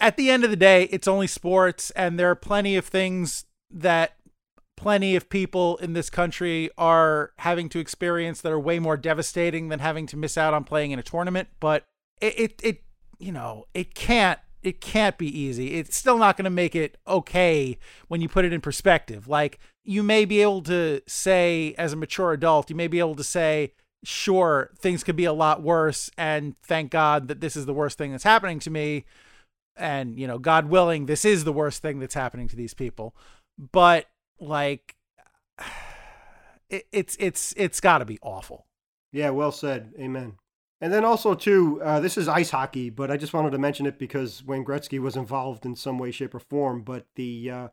at 0.00 0.16
the 0.16 0.30
end 0.30 0.44
of 0.44 0.50
the 0.50 0.56
day 0.56 0.84
it's 0.84 1.08
only 1.08 1.26
sports 1.26 1.90
and 1.92 2.18
there 2.18 2.30
are 2.30 2.34
plenty 2.36 2.76
of 2.76 2.84
things 2.84 3.46
that 3.70 4.16
plenty 4.76 5.16
of 5.16 5.30
people 5.30 5.76
in 5.78 5.94
this 5.94 6.10
country 6.10 6.70
are 6.76 7.32
having 7.38 7.68
to 7.70 7.80
experience 7.80 8.42
that 8.42 8.52
are 8.52 8.60
way 8.60 8.78
more 8.78 8.96
devastating 8.96 9.68
than 9.70 9.80
having 9.80 10.06
to 10.06 10.16
miss 10.16 10.36
out 10.36 10.54
on 10.54 10.62
playing 10.62 10.90
in 10.90 10.98
a 10.98 11.02
tournament 11.02 11.48
but 11.58 11.86
it, 12.20 12.38
it, 12.38 12.60
it 12.62 12.82
you 13.18 13.32
know, 13.32 13.66
it 13.74 13.94
can't 13.94 14.38
it 14.62 14.80
can't 14.80 15.16
be 15.18 15.26
easy. 15.26 15.74
It's 15.74 15.96
still 15.96 16.18
not 16.18 16.36
going 16.36 16.44
to 16.44 16.50
make 16.50 16.74
it 16.74 16.98
okay 17.06 17.78
when 18.08 18.20
you 18.20 18.28
put 18.28 18.44
it 18.44 18.52
in 18.52 18.60
perspective. 18.60 19.28
Like 19.28 19.58
you 19.84 20.02
may 20.02 20.24
be 20.24 20.42
able 20.42 20.62
to 20.62 21.00
say 21.06 21.74
as 21.78 21.92
a 21.92 21.96
mature 21.96 22.32
adult, 22.32 22.68
you 22.68 22.76
may 22.76 22.88
be 22.88 22.98
able 22.98 23.14
to 23.16 23.24
say, 23.24 23.72
sure, 24.04 24.70
things 24.78 25.04
could 25.04 25.16
be 25.16 25.24
a 25.24 25.32
lot 25.32 25.62
worse 25.62 26.10
and 26.18 26.56
thank 26.58 26.90
God 26.90 27.28
that 27.28 27.40
this 27.40 27.56
is 27.56 27.66
the 27.66 27.74
worst 27.74 27.98
thing 27.98 28.10
that's 28.10 28.24
happening 28.24 28.58
to 28.60 28.70
me 28.70 29.04
and, 29.76 30.18
you 30.18 30.26
know, 30.26 30.38
God 30.38 30.66
willing, 30.66 31.06
this 31.06 31.24
is 31.24 31.44
the 31.44 31.52
worst 31.52 31.82
thing 31.82 32.00
that's 32.00 32.14
happening 32.14 32.48
to 32.48 32.56
these 32.56 32.74
people. 32.74 33.14
But 33.72 34.06
like 34.40 34.96
it, 36.70 36.86
it's 36.92 37.16
it's 37.18 37.54
it's 37.56 37.80
got 37.80 37.98
to 37.98 38.04
be 38.04 38.18
awful. 38.22 38.66
Yeah, 39.12 39.30
well 39.30 39.52
said. 39.52 39.92
Amen. 39.98 40.34
And 40.80 40.92
then 40.92 41.04
also 41.04 41.34
too, 41.34 41.80
uh, 41.82 41.98
this 42.00 42.16
is 42.16 42.28
ice 42.28 42.50
hockey, 42.50 42.88
but 42.88 43.10
I 43.10 43.16
just 43.16 43.32
wanted 43.32 43.50
to 43.50 43.58
mention 43.58 43.86
it 43.86 43.98
because 43.98 44.44
Wayne 44.44 44.64
Gretzky 44.64 45.00
was 45.00 45.16
involved 45.16 45.64
in 45.66 45.74
some 45.74 45.98
way, 45.98 46.10
shape, 46.10 46.34
or 46.34 46.38
form. 46.38 46.82
But 46.82 47.06
the 47.16 47.50
uh, 47.50 47.68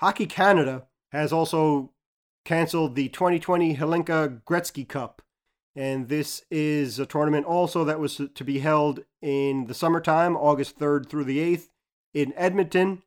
Hockey 0.00 0.26
Canada 0.26 0.86
has 1.12 1.32
also 1.32 1.92
canceled 2.44 2.96
the 2.96 3.08
2020 3.08 3.76
Hlinka 3.76 4.42
Gretzky 4.42 4.88
Cup, 4.88 5.22
and 5.76 6.08
this 6.08 6.44
is 6.50 6.98
a 6.98 7.06
tournament 7.06 7.46
also 7.46 7.84
that 7.84 8.00
was 8.00 8.20
to 8.34 8.44
be 8.44 8.58
held 8.58 9.00
in 9.22 9.66
the 9.66 9.74
summertime, 9.74 10.36
August 10.36 10.78
3rd 10.78 11.08
through 11.08 11.24
the 11.24 11.38
8th, 11.38 11.68
in 12.12 12.32
Edmonton, 12.36 13.02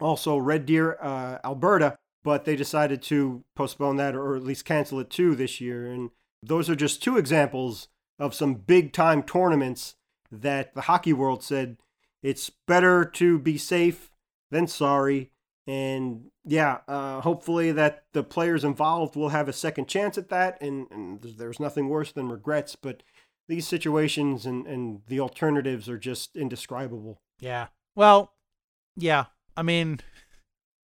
also 0.00 0.38
Red 0.38 0.64
Deer, 0.64 0.96
uh, 1.00 1.38
Alberta. 1.44 1.96
But 2.22 2.46
they 2.46 2.56
decided 2.56 3.02
to 3.02 3.44
postpone 3.54 3.96
that 3.96 4.14
or 4.14 4.34
at 4.34 4.42
least 4.42 4.64
cancel 4.64 4.98
it 4.98 5.10
too 5.10 5.34
this 5.34 5.60
year. 5.60 5.86
And 5.86 6.08
those 6.42 6.70
are 6.70 6.74
just 6.74 7.02
two 7.02 7.18
examples 7.18 7.88
of 8.18 8.34
some 8.34 8.54
big 8.54 8.92
time 8.92 9.22
tournaments 9.22 9.96
that 10.30 10.74
the 10.74 10.82
hockey 10.82 11.12
world 11.12 11.42
said 11.42 11.76
it's 12.22 12.50
better 12.66 13.04
to 13.04 13.38
be 13.38 13.58
safe 13.58 14.10
than 14.50 14.66
sorry. 14.66 15.30
And 15.66 16.30
yeah, 16.44 16.78
uh, 16.88 17.20
hopefully 17.20 17.72
that 17.72 18.04
the 18.12 18.22
players 18.22 18.64
involved 18.64 19.16
will 19.16 19.30
have 19.30 19.48
a 19.48 19.52
second 19.52 19.88
chance 19.88 20.16
at 20.18 20.28
that. 20.30 20.60
And, 20.60 20.86
and 20.90 21.20
there's 21.22 21.60
nothing 21.60 21.88
worse 21.88 22.12
than 22.12 22.28
regrets, 22.28 22.76
but 22.76 23.02
these 23.48 23.66
situations 23.66 24.46
and, 24.46 24.66
and 24.66 25.02
the 25.06 25.20
alternatives 25.20 25.88
are 25.88 25.98
just 25.98 26.36
indescribable. 26.36 27.20
Yeah. 27.40 27.68
Well, 27.94 28.32
yeah. 28.96 29.26
I 29.56 29.62
mean, 29.62 30.00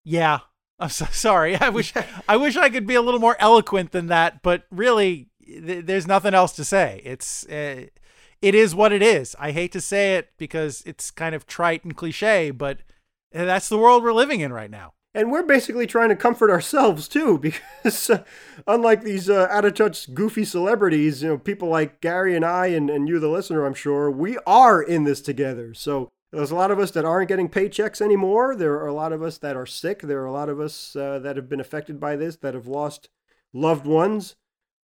yeah. 0.04 0.40
I'm 0.78 0.88
so 0.88 1.04
sorry. 1.12 1.56
I 1.56 1.68
wish 1.68 1.92
I 2.28 2.36
wish 2.36 2.56
I 2.56 2.70
could 2.70 2.86
be 2.86 2.94
a 2.94 3.02
little 3.02 3.20
more 3.20 3.36
eloquent 3.38 3.92
than 3.92 4.08
that, 4.08 4.42
but 4.42 4.64
really 4.70 5.29
th- 5.50 5.86
there's 5.86 6.06
nothing 6.06 6.34
else 6.34 6.52
to 6.52 6.64
say. 6.64 7.02
It's 7.04 7.46
uh, 7.46 7.86
it 8.42 8.54
is 8.54 8.74
what 8.74 8.92
it 8.92 9.02
is. 9.02 9.36
I 9.38 9.50
hate 9.52 9.72
to 9.72 9.80
say 9.80 10.16
it 10.16 10.30
because 10.38 10.82
it's 10.86 11.10
kind 11.10 11.34
of 11.34 11.46
trite 11.46 11.84
and 11.84 11.96
cliche, 11.96 12.50
but 12.50 12.78
that's 13.32 13.68
the 13.68 13.78
world 13.78 14.02
we're 14.02 14.12
living 14.12 14.40
in 14.40 14.52
right 14.52 14.70
now. 14.70 14.92
and 15.14 15.32
we're 15.32 15.42
basically 15.42 15.86
trying 15.86 16.08
to 16.08 16.16
comfort 16.16 16.50
ourselves 16.50 17.08
too, 17.08 17.38
because 17.82 18.10
uh, 18.10 18.24
unlike 18.66 19.02
these 19.02 19.28
uh, 19.28 19.48
out 19.50 19.64
of 19.64 19.74
touch, 19.74 20.12
goofy 20.14 20.44
celebrities, 20.44 21.22
you 21.22 21.28
know, 21.28 21.38
people 21.38 21.68
like 21.68 22.00
Gary 22.00 22.36
and 22.36 22.44
I, 22.44 22.68
and, 22.68 22.88
and 22.88 23.08
you, 23.08 23.18
the 23.18 23.28
listener, 23.28 23.66
I'm 23.66 23.74
sure, 23.74 24.10
we 24.10 24.38
are 24.46 24.80
in 24.82 25.04
this 25.04 25.20
together. 25.20 25.74
So 25.74 26.08
there's 26.32 26.52
a 26.52 26.56
lot 26.56 26.70
of 26.70 26.78
us 26.78 26.92
that 26.92 27.04
aren't 27.04 27.28
getting 27.28 27.48
paychecks 27.48 28.00
anymore. 28.00 28.54
There 28.54 28.74
are 28.74 28.86
a 28.86 28.94
lot 28.94 29.12
of 29.12 29.22
us 29.22 29.38
that 29.38 29.56
are 29.56 29.66
sick. 29.66 30.02
There 30.02 30.22
are 30.22 30.26
a 30.26 30.32
lot 30.32 30.48
of 30.48 30.60
us 30.60 30.94
uh, 30.94 31.18
that 31.18 31.36
have 31.36 31.48
been 31.48 31.60
affected 31.60 31.98
by 31.98 32.14
this, 32.16 32.36
that 32.36 32.54
have 32.54 32.68
lost 32.68 33.08
loved 33.52 33.86
ones, 33.86 34.36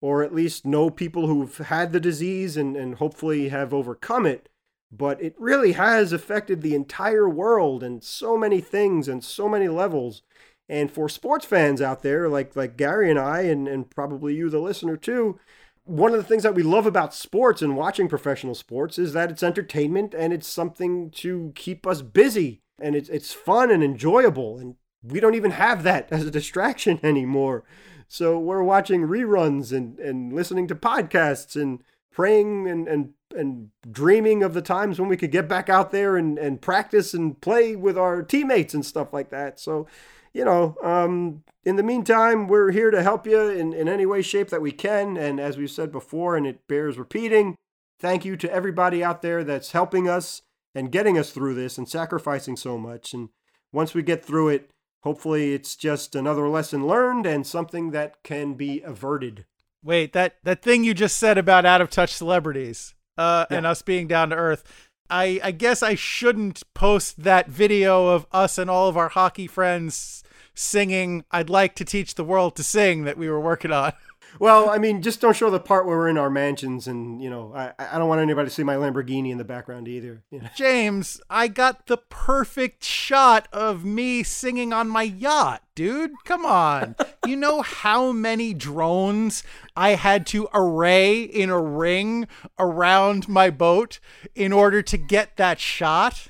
or 0.06 0.24
at 0.24 0.36
least 0.36 0.66
know 0.66 0.90
people 0.90 1.28
who've 1.28 1.58
had 1.58 1.92
the 1.92 2.00
disease 2.00 2.58
and, 2.58 2.78
and 2.78 2.96
hopefully 2.96 3.50
have 3.50 3.74
overcome 3.74 4.26
it 4.26 4.50
but 4.92 5.22
it 5.22 5.36
really 5.38 5.74
has 5.74 6.14
affected 6.14 6.62
the 6.62 6.76
entire 6.76 7.28
world 7.28 7.84
and 7.84 8.04
so 8.04 8.38
many 8.38 8.62
things 8.62 9.08
and 9.08 9.24
so 9.24 9.50
many 9.50 9.68
levels. 9.68 10.22
And 10.68 10.92
for 10.92 11.10
sports 11.10 11.46
fans 11.46 11.82
out 11.82 12.02
there, 12.02 12.30
like 12.30 12.56
like 12.56 12.78
Gary 12.78 13.10
and 13.10 13.20
I, 13.20 13.42
and, 13.42 13.68
and 13.68 13.90
probably 13.90 14.36
you, 14.36 14.50
the 14.50 14.60
listener, 14.60 14.98
too, 14.98 15.40
one 15.84 16.12
of 16.12 16.18
the 16.18 16.24
things 16.24 16.44
that 16.44 16.56
we 16.56 16.64
love 16.64 16.86
about 16.86 17.14
sports 17.14 17.62
and 17.62 17.76
watching 17.76 18.08
professional 18.08 18.56
sports 18.56 18.98
is 18.98 19.14
that 19.14 19.30
it's 19.30 19.44
entertainment 19.44 20.16
and 20.18 20.34
it's 20.34 20.48
something 20.48 21.12
to 21.12 21.52
keep 21.56 21.86
us 21.86 22.02
busy 22.02 22.62
and 22.80 22.96
it's 22.96 23.10
it's 23.10 23.34
fun 23.34 23.70
and 23.70 23.84
enjoyable 23.84 24.58
and 24.58 24.76
we 25.04 25.20
don't 25.20 25.36
even 25.36 25.52
have 25.52 25.84
that 25.84 26.08
as 26.12 26.26
a 26.26 26.32
distraction 26.32 27.00
anymore. 27.04 27.64
So 28.08 28.40
we're 28.40 28.64
watching 28.64 29.02
reruns 29.02 29.76
and, 29.76 30.00
and 30.00 30.34
listening 30.34 30.68
to 30.68 30.76
podcasts 30.76 31.60
and 31.60 31.84
praying 32.12 32.68
and, 32.68 32.88
and 32.88 33.14
and 33.36 33.70
dreaming 33.90 34.44
of 34.44 34.54
the 34.54 34.62
times 34.62 35.00
when 35.00 35.10
we 35.10 35.18
could 35.18 35.32
get 35.32 35.48
back 35.48 35.70
out 35.70 35.92
there 35.92 36.18
and, 36.18 36.38
and 36.38 36.62
practice 36.62 37.14
and 37.14 37.40
play 37.42 37.76
with 37.76 37.98
our 37.98 38.24
teammates 38.24 38.74
and 38.74 38.86
stuff 38.86 39.14
like 39.14 39.30
that. 39.30 39.60
So, 39.60 39.88
you 40.34 40.46
know, 40.46 40.76
um, 40.84 41.44
in 41.64 41.76
the 41.76 41.84
meantime, 41.84 42.48
we're 42.48 42.72
here 42.72 42.92
to 42.92 43.04
help 43.04 43.26
you 43.26 43.42
in, 43.50 43.74
in 43.74 43.88
any 43.88 44.06
way, 44.06 44.22
shape 44.22 44.50
that 44.50 44.62
we 44.62 44.72
can. 44.72 45.18
And 45.18 45.40
as 45.40 45.58
we've 45.58 45.72
said 45.72 45.92
before, 45.92 46.38
and 46.38 46.46
it 46.46 46.68
bears 46.68 46.98
repeating, 46.98 47.56
thank 48.00 48.26
you 48.26 48.36
to 48.38 48.52
everybody 48.52 49.04
out 49.04 49.22
there 49.22 49.44
that's 49.44 49.72
helping 49.72 50.08
us 50.08 50.42
and 50.74 50.92
getting 50.92 51.18
us 51.18 51.32
through 51.32 51.56
this 51.56 51.78
and 51.78 51.88
sacrificing 51.88 52.56
so 52.56 52.78
much. 52.78 53.14
And 53.14 53.30
once 53.72 53.94
we 53.94 54.04
get 54.04 54.24
through 54.24 54.50
it, 54.50 54.70
hopefully 55.06 55.54
it's 55.54 55.76
just 55.76 56.16
another 56.16 56.50
lesson 56.50 56.88
learned 56.88 57.28
and 57.28 57.46
something 57.46 57.92
that 57.92 58.24
can 58.24 58.56
be 58.56 58.82
averted. 58.82 59.46
Wait, 59.84 60.14
that 60.14 60.38
that 60.44 60.64
thing 60.64 60.84
you 60.84 60.94
just 60.94 61.18
said 61.18 61.38
about 61.38 61.66
out 61.66 61.80
of 61.80 61.92
touch 61.92 62.12
celebrities 62.12 62.96
uh, 63.18 63.46
yeah. 63.50 63.58
and 63.58 63.66
us 63.68 63.84
being 63.84 64.08
down 64.08 64.32
to 64.32 64.36
earth. 64.36 64.64
I 65.10 65.40
I 65.44 65.52
guess 65.52 65.84
I 65.84 65.94
shouldn't 65.94 66.64
post 66.74 67.24
that 67.24 67.48
video 67.48 68.08
of 68.08 68.26
us 68.32 68.58
and 68.58 68.70
all 68.70 68.90
of 68.90 68.98
our 68.98 69.10
hockey 69.10 69.46
friends 69.46 70.24
singing 70.56 71.24
"I'd 71.30 71.52
like 71.52 71.76
to 71.76 71.86
teach 71.86 72.16
the 72.16 72.24
world 72.24 72.56
to 72.56 72.64
sing" 72.64 73.04
that 73.04 73.18
we 73.18 73.30
were 73.30 73.40
working 73.40 73.72
on. 73.72 73.94
Well, 74.40 74.70
I 74.70 74.78
mean, 74.78 75.02
just 75.02 75.22
don't 75.22 75.36
show 75.36 75.50
the 75.50 75.60
part 75.60 75.86
where 75.86 75.98
we're 75.98 76.10
in 76.10 76.18
our 76.18 76.30
mansions, 76.30 76.88
and 76.88 77.22
you 77.22 77.30
know, 77.30 77.54
I, 77.56 77.74
I 77.78 77.98
don't 77.98 78.10
want 78.10 78.22
anybody 78.22 78.50
to 78.50 78.54
see 78.54 78.64
my 78.64 78.76
Lamborghini 78.76 79.32
in 79.32 79.38
the 79.38 79.44
background 79.44 79.88
either. 79.88 80.24
You 80.32 80.42
know? 80.42 80.50
James, 80.56 81.22
I 81.30 81.48
got 81.48 81.88
the 81.88 81.98
perfect 81.98 82.84
shot 82.84 83.48
of 83.54 83.86
me 83.86 84.24
singing 84.24 84.74
on 84.74 84.90
my 84.90 85.04
yacht, 85.04 85.64
dude. 85.74 86.12
Come 86.26 86.46
on, 86.46 86.96
you 87.26 87.36
know 87.36 87.62
how 87.62 88.12
many 88.12 88.54
drones 88.54 89.44
I 89.76 89.92
had 89.92 90.26
to 90.28 90.50
array 90.54 91.22
in 91.22 91.50
a 91.50 91.62
ring 91.62 92.28
around 92.60 93.30
my 93.30 93.50
boat 93.50 94.00
in 94.34 94.52
order 94.52 94.82
to 94.82 94.98
get 94.98 95.38
that 95.38 95.60
shot. 95.60 96.28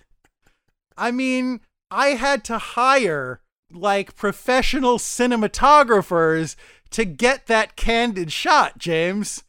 I 0.98 1.12
mean, 1.12 1.62
I 1.92 2.10
had 2.10 2.44
to 2.46 2.58
hire 2.58 3.42
like 3.72 4.16
professional 4.16 4.98
cinematographers 4.98 6.56
to 6.96 7.06
get 7.06 7.48
that 7.48 7.76
candid 7.76 8.32
shot, 8.32 8.78
James. 8.78 9.44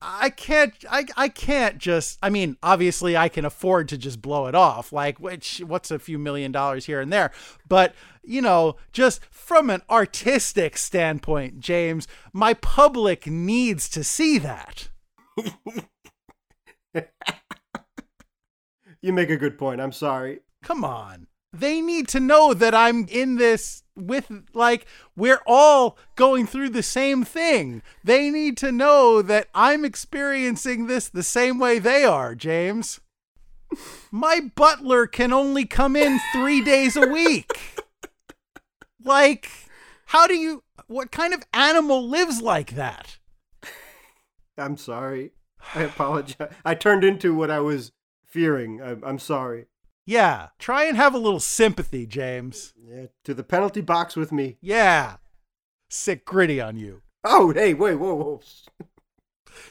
I 0.00 0.30
can't 0.30 0.72
I 0.90 1.06
I 1.16 1.28
can't 1.28 1.78
just 1.78 2.18
I 2.22 2.28
mean 2.28 2.58
obviously 2.62 3.16
I 3.16 3.30
can 3.30 3.46
afford 3.46 3.88
to 3.88 3.98
just 3.98 4.20
blow 4.20 4.46
it 4.46 4.54
off 4.54 4.92
like 4.92 5.18
which 5.18 5.62
what's 5.66 5.90
a 5.90 5.98
few 5.98 6.18
million 6.18 6.52
dollars 6.52 6.84
here 6.84 7.00
and 7.00 7.10
there. 7.10 7.32
But 7.66 7.94
you 8.22 8.42
know 8.42 8.76
just 8.92 9.24
from 9.30 9.70
an 9.70 9.80
artistic 9.88 10.76
standpoint 10.76 11.60
James 11.60 12.06
my 12.34 12.52
public 12.52 13.26
needs 13.26 13.88
to 13.88 14.04
see 14.04 14.38
that. 14.38 14.88
You 19.06 19.12
make 19.12 19.30
a 19.30 19.36
good 19.36 19.56
point. 19.56 19.80
I'm 19.80 19.92
sorry. 19.92 20.40
Come 20.64 20.82
on. 20.82 21.28
They 21.52 21.80
need 21.80 22.08
to 22.08 22.18
know 22.18 22.54
that 22.54 22.74
I'm 22.74 23.06
in 23.08 23.36
this 23.36 23.84
with 23.96 24.30
like 24.54 24.86
we're 25.16 25.42
all 25.46 25.96
going 26.14 26.46
through 26.46 26.70
the 26.70 26.82
same 26.82 27.24
thing. 27.24 27.82
They 28.04 28.30
need 28.30 28.56
to 28.58 28.70
know 28.70 29.22
that 29.22 29.48
I'm 29.54 29.84
experiencing 29.84 30.86
this 30.86 31.08
the 31.08 31.22
same 31.22 31.58
way 31.58 31.78
they 31.78 32.04
are, 32.04 32.34
James. 32.34 33.00
My 34.10 34.40
butler 34.54 35.06
can 35.06 35.32
only 35.32 35.64
come 35.64 35.96
in 35.96 36.20
3 36.32 36.62
days 36.62 36.96
a 36.96 37.08
week. 37.08 37.50
Like 39.02 39.48
how 40.06 40.26
do 40.26 40.34
you 40.34 40.62
what 40.86 41.10
kind 41.10 41.34
of 41.34 41.42
animal 41.52 42.08
lives 42.08 42.40
like 42.40 42.74
that? 42.76 43.18
I'm 44.56 44.76
sorry. 44.76 45.32
I 45.74 45.82
apologize. 45.82 46.52
I 46.64 46.74
turned 46.74 47.04
into 47.04 47.34
what 47.34 47.50
I 47.50 47.60
was 47.60 47.92
fearing. 48.24 48.80
I, 48.80 48.96
I'm 49.02 49.18
sorry. 49.18 49.66
Yeah, 50.06 50.48
try 50.58 50.84
and 50.84 50.96
have 50.96 51.14
a 51.14 51.18
little 51.18 51.40
sympathy, 51.40 52.06
James. 52.06 52.72
Yeah, 52.80 53.06
to 53.24 53.34
the 53.34 53.42
penalty 53.42 53.80
box 53.80 54.14
with 54.14 54.30
me. 54.30 54.56
Yeah. 54.60 55.16
Sic 55.90 56.24
gritty 56.24 56.60
on 56.60 56.76
you. 56.76 57.02
Oh, 57.24 57.52
hey, 57.52 57.74
wait, 57.74 57.96
whoa, 57.96 58.14
whoa. 58.14 58.40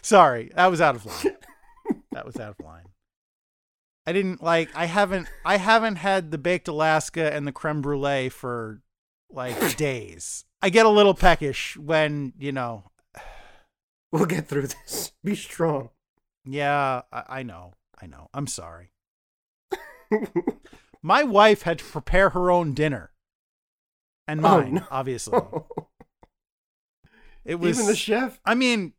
Sorry, 0.01 0.51
that 0.55 0.67
was 0.67 0.81
out 0.81 0.95
of 0.95 1.05
line. 1.05 1.37
that 2.11 2.25
was 2.25 2.35
out 2.37 2.55
of 2.59 2.65
line. 2.65 2.89
I 4.05 4.11
didn't 4.13 4.43
like 4.43 4.69
I 4.75 4.85
haven't 4.85 5.27
I 5.43 5.57
haven't 5.57 5.95
had 5.95 6.31
the 6.31 6.37
baked 6.37 6.67
Alaska 6.67 7.33
and 7.33 7.47
the 7.47 7.51
creme 7.51 7.81
brulee 7.81 8.29
for 8.29 8.81
like 9.31 9.77
days. 9.77 10.45
I 10.61 10.69
get 10.69 10.85
a 10.85 10.89
little 10.89 11.13
peckish 11.13 11.77
when, 11.77 12.33
you 12.37 12.51
know. 12.51 12.83
We'll 14.11 14.25
get 14.25 14.47
through 14.47 14.67
this. 14.67 15.11
Be 15.23 15.35
strong. 15.35 15.89
Yeah, 16.45 17.01
I, 17.11 17.23
I 17.29 17.43
know. 17.43 17.73
I 18.01 18.07
know. 18.07 18.29
I'm 18.33 18.47
sorry. 18.47 18.91
My 21.01 21.23
wife 21.23 21.63
had 21.63 21.79
to 21.79 21.85
prepare 21.85 22.29
her 22.29 22.49
own 22.49 22.73
dinner. 22.73 23.11
And 24.27 24.39
oh, 24.39 24.43
mine, 24.43 24.77
oh, 24.77 24.79
no. 24.79 24.87
obviously. 24.89 25.39
It 27.45 27.55
was 27.55 27.77
even 27.77 27.87
the 27.87 27.95
chef. 27.95 28.39
I 28.43 28.55
mean, 28.55 28.93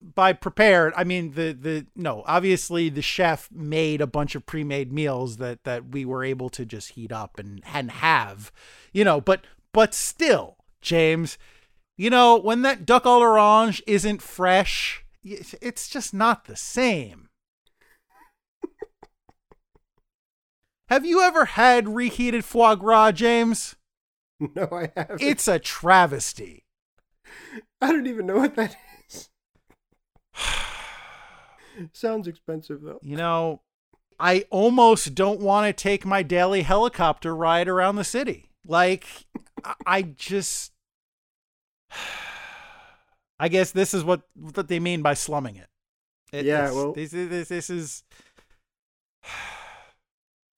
by 0.00 0.32
prepared, 0.32 0.92
I 0.96 1.02
mean 1.02 1.32
the 1.32 1.52
the 1.52 1.86
no, 1.96 2.22
obviously 2.26 2.88
the 2.88 3.02
chef 3.02 3.50
made 3.50 4.00
a 4.00 4.06
bunch 4.06 4.36
of 4.36 4.46
pre-made 4.46 4.92
meals 4.92 5.38
that 5.38 5.64
that 5.64 5.90
we 5.90 6.04
were 6.04 6.22
able 6.22 6.48
to 6.50 6.64
just 6.64 6.90
heat 6.90 7.10
up 7.10 7.38
and 7.38 7.62
and 7.72 7.90
have. 7.90 8.52
You 8.92 9.04
know, 9.04 9.20
but 9.20 9.44
but 9.72 9.94
still, 9.94 10.58
James, 10.80 11.38
you 11.96 12.10
know, 12.10 12.36
when 12.38 12.62
that 12.62 12.86
duck 12.86 13.04
à 13.04 13.18
l'orange 13.18 13.82
isn't 13.86 14.22
fresh, 14.22 15.04
it's 15.24 15.88
just 15.88 16.14
not 16.14 16.44
the 16.44 16.56
same. 16.56 17.27
Have 20.88 21.04
you 21.04 21.20
ever 21.20 21.44
had 21.44 21.94
reheated 21.94 22.44
foie 22.44 22.74
gras, 22.74 23.12
James? 23.12 23.76
No, 24.54 24.68
I 24.70 24.92
haven't. 24.96 25.20
It's 25.20 25.48
a 25.48 25.58
travesty. 25.58 26.64
I 27.80 27.90
don't 27.90 28.06
even 28.06 28.24
know 28.24 28.36
what 28.36 28.54
that 28.54 28.76
is. 29.08 29.30
Sounds 31.92 32.28
expensive, 32.28 32.80
though. 32.82 33.00
You 33.02 33.16
know, 33.16 33.62
I 34.20 34.44
almost 34.50 35.16
don't 35.16 35.40
want 35.40 35.66
to 35.66 35.72
take 35.72 36.06
my 36.06 36.22
daily 36.22 36.62
helicopter 36.62 37.34
ride 37.34 37.66
around 37.66 37.96
the 37.96 38.04
city. 38.04 38.50
Like, 38.64 39.06
I 39.84 40.02
just. 40.02 40.70
I 43.40 43.48
guess 43.48 43.72
this 43.72 43.94
is 43.94 44.04
what 44.04 44.22
what 44.34 44.68
they 44.68 44.78
mean 44.78 45.02
by 45.02 45.14
slumming 45.14 45.56
it. 45.56 45.68
it 46.32 46.44
yeah, 46.44 46.70
well, 46.70 46.92
this, 46.92 47.10
this, 47.10 47.48
this 47.48 47.70
is. 47.70 48.04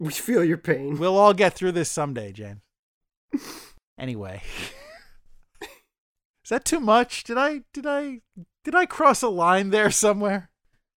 We 0.05 0.13
feel 0.13 0.43
your 0.43 0.57
pain. 0.57 0.99
We'll 0.99 1.19
all 1.19 1.35
get 1.35 1.53
through 1.53 1.73
this 1.73 1.91
someday, 1.91 2.33
James. 2.33 2.63
anyway. 3.99 4.43
Is 5.63 6.49
that 6.49 6.65
too 6.65 6.81
much? 6.81 7.23
Did 7.23 7.37
I 7.37 7.61
did 7.75 7.87
I 7.87 8.23
did 8.65 8.75
I 8.75 8.87
cross 8.87 9.21
a 9.21 9.29
line 9.29 9.69
there 9.71 9.91
somewhere? 9.91 10.49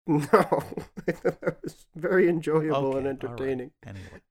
No. 0.05 0.63
that 1.05 1.57
was 1.63 1.87
very 1.95 2.29
enjoyable 2.29 2.89
okay, 2.89 2.97
and 2.99 3.07
entertaining. 3.07 3.71
Right. 3.83 3.95
Anyway. 3.95 4.21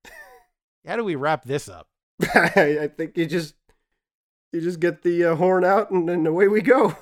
How 0.86 0.96
do 0.96 1.04
we 1.04 1.16
wrap 1.16 1.44
this 1.44 1.68
up? 1.68 1.88
I 2.22 2.90
think 2.96 3.16
you 3.16 3.26
just 3.26 3.54
you 4.52 4.60
just 4.60 4.78
get 4.78 5.02
the 5.02 5.24
uh, 5.24 5.34
horn 5.34 5.64
out 5.64 5.90
and 5.90 6.08
then 6.08 6.24
away 6.26 6.46
we 6.46 6.60
go. 6.60 6.96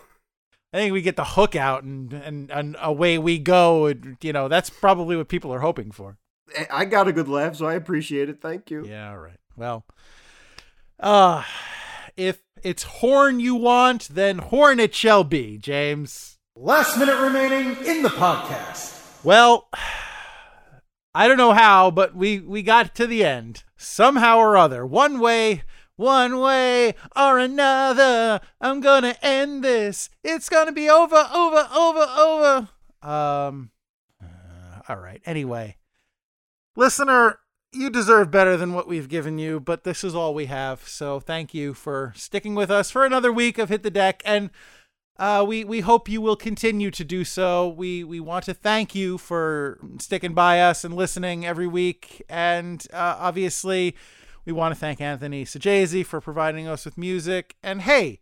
I 0.73 0.79
think 0.79 0.93
we 0.93 1.03
get 1.03 1.17
the 1.17 1.25
hook 1.25 1.55
out 1.55 1.83
and, 1.83 2.13
and 2.15 2.51
and 2.51 2.77
away 2.81 3.19
we 3.19 3.39
go. 3.39 3.87
And, 3.87 4.17
you 4.23 4.33
know, 4.33 4.49
that's 4.49 4.71
probably 4.71 5.17
what 5.17 5.29
people 5.29 5.53
are 5.53 5.61
hoping 5.61 5.91
for. 5.91 6.17
I 6.71 6.85
got 6.85 7.09
a 7.09 7.13
good 7.13 7.29
laugh, 7.29 7.57
so 7.57 7.67
I 7.67 7.75
appreciate 7.75 8.29
it. 8.29 8.41
Thank 8.41 8.71
you. 8.71 8.85
Yeah, 8.87 9.11
all 9.11 9.19
right. 9.19 9.39
Well, 9.57 9.85
uh 11.01 11.45
if 12.17 12.43
it's 12.63 12.83
horn 12.83 13.39
you 13.39 13.55
want, 13.55 14.09
then 14.09 14.39
horn 14.39 14.81
it 14.81 14.95
shall 14.95 15.23
be, 15.25 15.59
James. 15.59 16.39
Last 16.57 16.99
minute 16.99 17.21
remaining 17.21 17.77
in 17.85 18.03
the 18.03 18.09
podcast. 18.09 19.23
Well, 19.23 19.69
I 21.15 21.29
don't 21.29 21.37
know 21.37 21.53
how, 21.53 21.91
but 21.91 22.15
we 22.15 22.41
we 22.41 22.63
got 22.63 22.95
to 22.97 23.07
the 23.07 23.25
end 23.25 23.65
somehow 23.77 24.39
or 24.39 24.57
other. 24.57 24.85
One 24.85 25.21
way, 25.21 25.63
one 25.97 26.39
way 26.41 26.95
or 27.15 27.39
another. 27.39 28.41
I'm 28.61 28.81
gonna 28.81 29.17
end 29.23 29.63
this. 29.63 30.11
It's 30.25 30.49
gonna 30.49 30.73
be 30.73 30.89
over, 30.91 31.29
over, 31.33 31.69
over, 31.75 32.07
over. 32.19 32.69
Um. 33.03 33.71
uh, 34.23 34.81
all 34.89 34.97
right. 34.97 35.21
Anyway, 35.25 35.77
listener, 36.79 37.41
you 37.73 37.91
deserve 37.91 38.31
better 38.31 38.57
than 38.57 38.73
what 38.73 38.89
we've 38.89 39.09
given 39.09 39.39
you, 39.39 39.61
but 39.61 39.85
this 39.85 40.05
is 40.05 40.15
all 40.15 40.33
we 40.33 40.47
have. 40.47 40.87
So 40.89 41.21
thank 41.21 41.53
you 41.53 41.75
for 41.75 42.13
sticking 42.17 42.55
with 42.55 42.71
us 42.71 42.91
for 42.91 43.05
another 43.05 43.33
week 43.33 43.59
of 43.59 43.69
Hit 43.69 43.83
the 43.83 43.91
Deck, 43.91 44.23
and 44.25 44.51
uh, 45.19 45.45
we 45.47 45.65
we 45.65 45.81
hope 45.81 46.09
you 46.09 46.21
will 46.21 46.37
continue 46.37 46.93
to 46.93 47.05
do 47.05 47.25
so. 47.25 47.69
We 47.69 48.05
we 48.05 48.21
want 48.21 48.45
to 48.45 48.55
thank 48.55 48.95
you 48.95 49.19
for 49.19 49.81
sticking 49.99 50.33
by 50.33 50.61
us 50.61 50.85
and 50.85 50.95
listening 50.95 51.45
every 51.45 51.67
week, 51.67 52.23
and 52.29 52.87
uh, 52.93 53.17
obviously, 53.19 53.97
we 54.45 54.53
want 54.53 54.73
to 54.73 54.79
thank 54.79 55.01
Anthony 55.01 55.45
Sajazi 55.45 56.07
for 56.07 56.21
providing 56.21 56.69
us 56.69 56.85
with 56.85 56.97
music. 56.97 57.57
And 57.63 57.83
hey, 57.83 58.21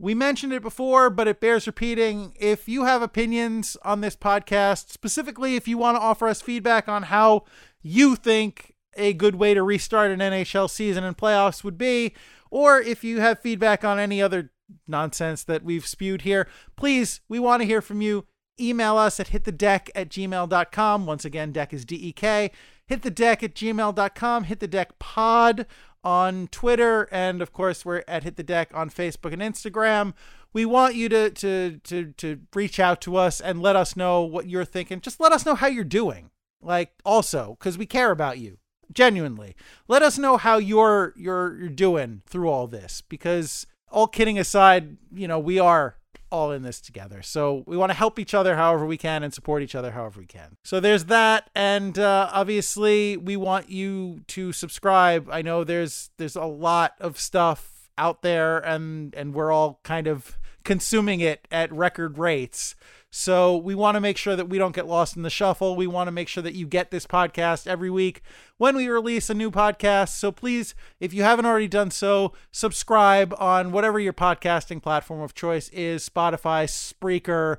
we 0.00 0.14
mentioned 0.14 0.54
it 0.54 0.62
before, 0.62 1.10
but 1.10 1.28
it 1.28 1.40
bears 1.40 1.66
repeating. 1.66 2.32
If 2.40 2.68
you 2.68 2.84
have 2.84 3.02
opinions 3.02 3.76
on 3.84 4.00
this 4.00 4.16
podcast, 4.16 4.90
specifically 4.90 5.56
if 5.56 5.68
you 5.68 5.76
want 5.76 5.96
to 5.96 6.00
offer 6.00 6.26
us 6.26 6.40
feedback 6.40 6.88
on 6.88 7.04
how 7.04 7.44
you 7.82 8.16
think 8.16 8.74
a 8.96 9.12
good 9.12 9.36
way 9.36 9.52
to 9.52 9.62
restart 9.62 10.10
an 10.10 10.20
NHL 10.20 10.70
season 10.70 11.04
and 11.04 11.16
playoffs 11.16 11.62
would 11.62 11.76
be, 11.76 12.14
or 12.50 12.80
if 12.80 13.04
you 13.04 13.20
have 13.20 13.40
feedback 13.40 13.84
on 13.84 13.98
any 13.98 14.22
other 14.22 14.50
nonsense 14.88 15.44
that 15.44 15.62
we've 15.62 15.86
spewed 15.86 16.22
here, 16.22 16.48
please, 16.76 17.20
we 17.28 17.38
want 17.38 17.60
to 17.60 17.66
hear 17.66 17.82
from 17.82 18.00
you. 18.00 18.26
Email 18.58 18.96
us 18.96 19.20
at 19.20 19.28
hitthedeck 19.28 19.90
at 19.94 20.08
gmail.com. 20.08 21.06
Once 21.06 21.24
again, 21.24 21.52
deck 21.52 21.72
is 21.72 21.84
D 21.84 21.96
E 21.96 22.12
K. 22.12 22.50
Hit 22.86 23.02
the 23.02 23.10
deck 23.10 23.42
at 23.42 23.54
gmail.com. 23.54 24.44
Hit 24.44 24.60
the 24.60 24.66
deck 24.66 24.98
pod 24.98 25.66
on 26.02 26.48
Twitter. 26.48 27.08
And 27.10 27.42
of 27.42 27.52
course, 27.52 27.84
we're 27.84 28.04
at 28.08 28.24
Hit 28.24 28.36
the 28.36 28.42
Deck 28.42 28.70
on 28.74 28.90
Facebook 28.90 29.32
and 29.32 29.42
Instagram. 29.42 30.14
We 30.52 30.64
want 30.64 30.94
you 30.94 31.08
to, 31.08 31.30
to, 31.30 31.80
to, 31.84 32.12
to 32.12 32.40
reach 32.54 32.80
out 32.80 33.00
to 33.02 33.16
us 33.16 33.40
and 33.40 33.62
let 33.62 33.76
us 33.76 33.96
know 33.96 34.22
what 34.22 34.48
you're 34.48 34.64
thinking. 34.64 35.00
Just 35.00 35.20
let 35.20 35.32
us 35.32 35.46
know 35.46 35.54
how 35.54 35.68
you're 35.68 35.84
doing. 35.84 36.30
Like, 36.60 36.92
also, 37.04 37.56
because 37.58 37.78
we 37.78 37.86
care 37.86 38.10
about 38.10 38.38
you 38.38 38.58
genuinely. 38.92 39.54
Let 39.88 40.02
us 40.02 40.18
know 40.18 40.36
how 40.36 40.58
you're 40.58 41.14
you're 41.16 41.56
you're 41.58 41.68
doing 41.68 42.22
through 42.26 42.48
all 42.48 42.66
this 42.66 43.02
because 43.08 43.66
all 43.90 44.06
kidding 44.06 44.38
aside, 44.38 44.96
you 45.12 45.28
know, 45.28 45.38
we 45.38 45.58
are 45.58 45.96
all 46.30 46.52
in 46.52 46.62
this 46.62 46.80
together. 46.80 47.22
So 47.22 47.64
we 47.66 47.76
want 47.76 47.90
to 47.90 47.96
help 47.96 48.18
each 48.18 48.34
other 48.34 48.56
however 48.56 48.86
we 48.86 48.96
can 48.96 49.22
and 49.22 49.32
support 49.32 49.62
each 49.62 49.74
other 49.74 49.92
however 49.92 50.20
we 50.20 50.26
can. 50.26 50.56
So 50.64 50.80
there's 50.80 51.06
that 51.06 51.50
and 51.54 51.98
uh, 51.98 52.30
obviously 52.32 53.16
we 53.16 53.36
want 53.36 53.70
you 53.70 54.20
to 54.28 54.52
subscribe. 54.52 55.28
I 55.30 55.42
know 55.42 55.64
there's 55.64 56.10
there's 56.16 56.36
a 56.36 56.44
lot 56.44 56.94
of 57.00 57.18
stuff 57.18 57.90
out 57.98 58.22
there 58.22 58.58
and 58.58 59.14
and 59.14 59.34
we're 59.34 59.52
all 59.52 59.80
kind 59.82 60.06
of 60.06 60.38
consuming 60.64 61.20
it 61.20 61.46
at 61.50 61.72
record 61.72 62.18
rates. 62.18 62.74
So 63.12 63.56
we 63.56 63.74
want 63.74 63.96
to 63.96 64.00
make 64.00 64.16
sure 64.16 64.36
that 64.36 64.48
we 64.48 64.56
don't 64.56 64.74
get 64.74 64.86
lost 64.86 65.16
in 65.16 65.22
the 65.22 65.30
shuffle. 65.30 65.74
We 65.74 65.88
want 65.88 66.06
to 66.06 66.12
make 66.12 66.28
sure 66.28 66.44
that 66.44 66.54
you 66.54 66.66
get 66.66 66.92
this 66.92 67.06
podcast 67.06 67.66
every 67.66 67.90
week 67.90 68.22
when 68.56 68.76
we 68.76 68.88
release 68.88 69.28
a 69.28 69.34
new 69.34 69.50
podcast. 69.50 70.10
So 70.10 70.30
please, 70.30 70.76
if 71.00 71.12
you 71.12 71.24
haven't 71.24 71.46
already 71.46 71.66
done 71.66 71.90
so, 71.90 72.34
subscribe 72.52 73.34
on 73.38 73.72
whatever 73.72 73.98
your 73.98 74.12
podcasting 74.12 74.80
platform 74.80 75.20
of 75.20 75.34
choice 75.34 75.68
is 75.70 76.08
Spotify, 76.08 76.66
Spreaker, 76.66 77.56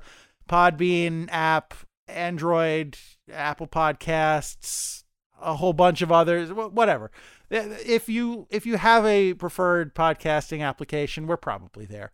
Podbean 0.48 1.28
app, 1.30 1.74
Android, 2.08 2.96
Apple 3.30 3.66
Podcasts, 3.66 5.04
a 5.40 5.56
whole 5.56 5.74
bunch 5.74 6.00
of 6.00 6.10
others, 6.10 6.50
whatever. 6.50 7.10
If 7.50 8.08
you 8.08 8.46
if 8.48 8.64
you 8.64 8.78
have 8.78 9.04
a 9.04 9.34
preferred 9.34 9.94
podcasting 9.94 10.62
application, 10.62 11.26
we're 11.26 11.36
probably 11.36 11.84
there. 11.84 12.10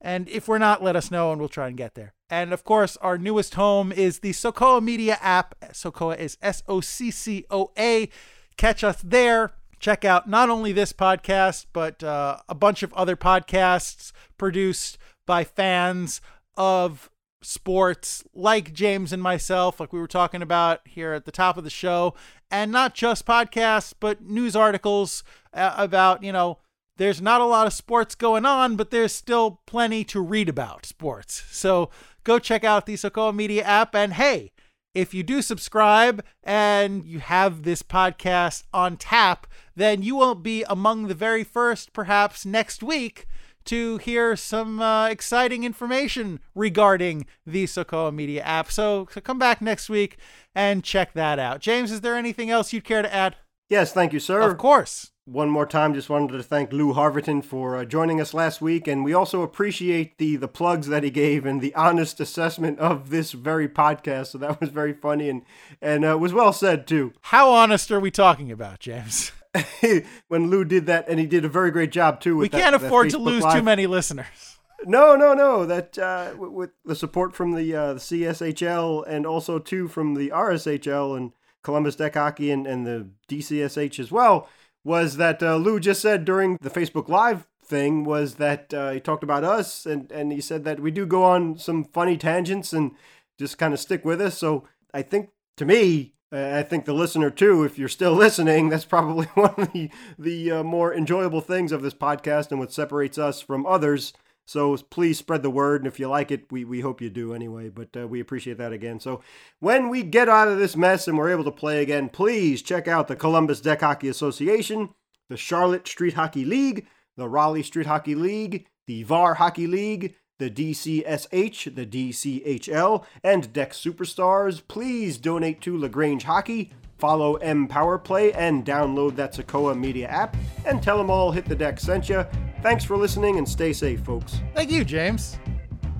And 0.00 0.28
if 0.28 0.46
we're 0.46 0.58
not, 0.58 0.82
let 0.82 0.96
us 0.96 1.10
know 1.10 1.32
and 1.32 1.40
we'll 1.40 1.48
try 1.48 1.68
and 1.68 1.76
get 1.76 1.94
there. 1.94 2.14
And 2.28 2.52
of 2.52 2.64
course, 2.64 2.96
our 2.98 3.16
newest 3.18 3.54
home 3.54 3.92
is 3.92 4.18
the 4.18 4.32
Socoa 4.32 4.82
Media 4.82 5.18
app. 5.20 5.54
Socoa 5.72 6.18
is 6.18 6.36
S 6.42 6.62
O 6.68 6.80
C 6.80 7.10
C 7.10 7.44
O 7.50 7.70
A. 7.78 8.08
Catch 8.56 8.84
us 8.84 9.00
there. 9.02 9.52
Check 9.78 10.04
out 10.04 10.28
not 10.28 10.50
only 10.50 10.72
this 10.72 10.92
podcast, 10.92 11.66
but 11.72 12.02
uh, 12.02 12.38
a 12.48 12.54
bunch 12.54 12.82
of 12.82 12.92
other 12.94 13.16
podcasts 13.16 14.12
produced 14.38 14.98
by 15.26 15.44
fans 15.44 16.20
of 16.56 17.10
sports 17.42 18.24
like 18.34 18.72
James 18.72 19.12
and 19.12 19.22
myself, 19.22 19.78
like 19.78 19.92
we 19.92 20.00
were 20.00 20.06
talking 20.06 20.42
about 20.42 20.80
here 20.86 21.12
at 21.12 21.26
the 21.26 21.32
top 21.32 21.56
of 21.56 21.64
the 21.64 21.70
show. 21.70 22.14
And 22.50 22.72
not 22.72 22.94
just 22.94 23.26
podcasts, 23.26 23.92
but 23.98 24.22
news 24.22 24.56
articles 24.56 25.22
uh, 25.52 25.74
about, 25.76 26.22
you 26.22 26.32
know, 26.32 26.58
there's 26.96 27.20
not 27.20 27.40
a 27.40 27.46
lot 27.46 27.66
of 27.66 27.72
sports 27.72 28.14
going 28.14 28.46
on, 28.46 28.76
but 28.76 28.90
there's 28.90 29.12
still 29.12 29.60
plenty 29.66 30.04
to 30.04 30.20
read 30.20 30.48
about 30.48 30.86
sports. 30.86 31.44
So 31.50 31.90
go 32.24 32.38
check 32.38 32.64
out 32.64 32.86
the 32.86 32.94
Socoa 32.94 33.34
Media 33.34 33.62
app. 33.62 33.94
And 33.94 34.14
hey, 34.14 34.52
if 34.94 35.12
you 35.12 35.22
do 35.22 35.42
subscribe 35.42 36.24
and 36.42 37.04
you 37.04 37.18
have 37.18 37.62
this 37.62 37.82
podcast 37.82 38.64
on 38.72 38.96
tap, 38.96 39.46
then 39.74 40.02
you 40.02 40.16
will 40.16 40.34
be 40.34 40.64
among 40.68 41.06
the 41.06 41.14
very 41.14 41.44
first, 41.44 41.92
perhaps 41.92 42.46
next 42.46 42.82
week, 42.82 43.26
to 43.66 43.98
hear 43.98 44.36
some 44.36 44.80
uh, 44.80 45.08
exciting 45.08 45.64
information 45.64 46.40
regarding 46.54 47.26
the 47.44 47.64
Socoa 47.64 48.12
Media 48.12 48.42
app. 48.42 48.70
So, 48.70 49.06
so 49.10 49.20
come 49.20 49.38
back 49.38 49.60
next 49.60 49.90
week 49.90 50.16
and 50.54 50.82
check 50.82 51.12
that 51.12 51.38
out. 51.38 51.60
James, 51.60 51.92
is 51.92 52.00
there 52.00 52.16
anything 52.16 52.48
else 52.48 52.72
you'd 52.72 52.84
care 52.84 53.02
to 53.02 53.12
add? 53.12 53.36
Yes, 53.68 53.92
thank 53.92 54.12
you, 54.12 54.20
sir. 54.20 54.40
Of 54.40 54.56
course. 54.56 55.10
One 55.26 55.50
more 55.50 55.66
time, 55.66 55.92
just 55.92 56.08
wanted 56.08 56.36
to 56.36 56.42
thank 56.44 56.72
Lou 56.72 56.92
Harverton 56.92 57.42
for 57.42 57.76
uh, 57.76 57.84
joining 57.84 58.20
us 58.20 58.32
last 58.32 58.60
week, 58.60 58.86
and 58.86 59.02
we 59.02 59.12
also 59.12 59.42
appreciate 59.42 60.18
the 60.18 60.36
the 60.36 60.46
plugs 60.46 60.86
that 60.86 61.02
he 61.02 61.10
gave 61.10 61.44
and 61.44 61.60
the 61.60 61.74
honest 61.74 62.20
assessment 62.20 62.78
of 62.78 63.10
this 63.10 63.32
very 63.32 63.68
podcast. 63.68 64.28
So 64.28 64.38
that 64.38 64.60
was 64.60 64.70
very 64.70 64.92
funny 64.92 65.28
and 65.28 65.42
and 65.82 66.04
uh, 66.04 66.16
was 66.16 66.32
well 66.32 66.52
said 66.52 66.86
too. 66.86 67.12
How 67.22 67.50
honest 67.50 67.90
are 67.90 67.98
we 67.98 68.12
talking 68.12 68.52
about, 68.52 68.78
James? 68.78 69.32
when 70.28 70.48
Lou 70.48 70.64
did 70.64 70.86
that, 70.86 71.08
and 71.08 71.18
he 71.18 71.26
did 71.26 71.44
a 71.44 71.48
very 71.48 71.72
great 71.72 71.90
job 71.90 72.20
too. 72.20 72.36
we 72.36 72.48
can't 72.48 72.80
that 72.80 72.86
afford 72.86 73.10
to 73.10 73.18
lose 73.18 73.42
Live. 73.42 73.56
too 73.56 73.62
many 73.64 73.88
listeners. 73.88 74.58
No, 74.84 75.16
no, 75.16 75.34
no. 75.34 75.66
That 75.66 75.98
uh, 75.98 76.34
with 76.36 76.70
the 76.84 76.94
support 76.94 77.34
from 77.34 77.56
the, 77.56 77.74
uh, 77.74 77.94
the 77.94 77.98
CSHL 77.98 79.04
and 79.08 79.26
also 79.26 79.58
too 79.58 79.88
from 79.88 80.14
the 80.14 80.28
RSHL 80.28 81.16
and 81.16 81.32
Columbus 81.64 81.96
Deck 81.96 82.14
Hockey 82.14 82.52
and, 82.52 82.64
and 82.64 82.86
the 82.86 83.08
DCSH 83.28 83.98
as 83.98 84.12
well 84.12 84.48
was 84.86 85.16
that 85.16 85.42
uh, 85.42 85.56
Lou 85.56 85.80
just 85.80 86.00
said 86.00 86.24
during 86.24 86.58
the 86.60 86.70
Facebook 86.70 87.08
Live 87.08 87.48
thing 87.64 88.04
was 88.04 88.36
that 88.36 88.72
uh, 88.72 88.92
he 88.92 89.00
talked 89.00 89.24
about 89.24 89.42
us 89.42 89.84
and, 89.84 90.10
and 90.12 90.30
he 90.30 90.40
said 90.40 90.62
that 90.64 90.78
we 90.78 90.92
do 90.92 91.04
go 91.04 91.24
on 91.24 91.58
some 91.58 91.82
funny 91.82 92.16
tangents 92.16 92.72
and 92.72 92.92
just 93.36 93.58
kind 93.58 93.74
of 93.74 93.80
stick 93.80 94.04
with 94.04 94.20
us. 94.20 94.38
So 94.38 94.62
I 94.94 95.02
think 95.02 95.30
to 95.56 95.64
me, 95.64 96.14
uh, 96.32 96.52
I 96.54 96.62
think 96.62 96.84
the 96.84 96.92
listener 96.92 97.30
too, 97.30 97.64
if 97.64 97.80
you're 97.80 97.88
still 97.88 98.12
listening, 98.24 98.68
that's 98.68 98.84
probably 98.84 99.26
one 99.34 99.54
of 99.58 99.72
the 99.72 99.90
the 100.16 100.52
uh, 100.52 100.62
more 100.62 100.94
enjoyable 100.94 101.40
things 101.40 101.72
of 101.72 101.82
this 101.82 101.94
podcast 101.94 102.52
and 102.52 102.60
what 102.60 102.72
separates 102.72 103.18
us 103.18 103.40
from 103.40 103.66
others. 103.66 104.12
So 104.46 104.76
please 104.76 105.18
spread 105.18 105.42
the 105.42 105.50
word, 105.50 105.80
and 105.80 105.88
if 105.88 105.98
you 105.98 106.08
like 106.08 106.30
it, 106.30 106.50
we, 106.52 106.64
we 106.64 106.80
hope 106.80 107.00
you 107.00 107.10
do 107.10 107.34
anyway. 107.34 107.68
But 107.68 107.96
uh, 107.96 108.06
we 108.06 108.20
appreciate 108.20 108.58
that 108.58 108.72
again. 108.72 109.00
So 109.00 109.20
when 109.58 109.88
we 109.88 110.04
get 110.04 110.28
out 110.28 110.48
of 110.48 110.58
this 110.58 110.76
mess 110.76 111.08
and 111.08 111.18
we're 111.18 111.30
able 111.30 111.44
to 111.44 111.50
play 111.50 111.82
again, 111.82 112.08
please 112.08 112.62
check 112.62 112.86
out 112.86 113.08
the 113.08 113.16
Columbus 113.16 113.60
Deck 113.60 113.80
Hockey 113.80 114.08
Association, 114.08 114.90
the 115.28 115.36
Charlotte 115.36 115.88
Street 115.88 116.14
Hockey 116.14 116.44
League, 116.44 116.86
the 117.16 117.28
Raleigh 117.28 117.64
Street 117.64 117.86
Hockey 117.86 118.14
League, 118.14 118.68
the 118.86 119.02
VAR 119.02 119.34
Hockey 119.34 119.66
League, 119.66 120.14
the 120.38 120.50
DCSH, 120.50 121.74
the 121.74 121.86
DCHL, 121.86 123.04
and 123.24 123.52
Deck 123.52 123.72
Superstars. 123.72 124.62
Please 124.68 125.18
donate 125.18 125.60
to 125.62 125.76
LaGrange 125.76 126.24
Hockey, 126.24 126.72
follow 126.98 127.34
M 127.36 127.66
Power 127.66 127.98
Play, 127.98 128.32
and 128.32 128.64
download 128.64 129.16
that 129.16 129.34
Socoa 129.34 129.76
Media 129.76 130.06
app, 130.06 130.36
and 130.64 130.80
tell 130.80 130.98
them 130.98 131.10
all 131.10 131.32
Hit 131.32 131.46
the 131.46 131.56
Deck 131.56 131.80
sent 131.80 132.08
you. 132.08 132.24
Thanks 132.62 132.84
for 132.84 132.96
listening 132.96 133.38
and 133.38 133.48
stay 133.48 133.72
safe, 133.72 134.00
folks. 134.00 134.40
Thank 134.54 134.70
you, 134.70 134.84
James. 134.84 135.38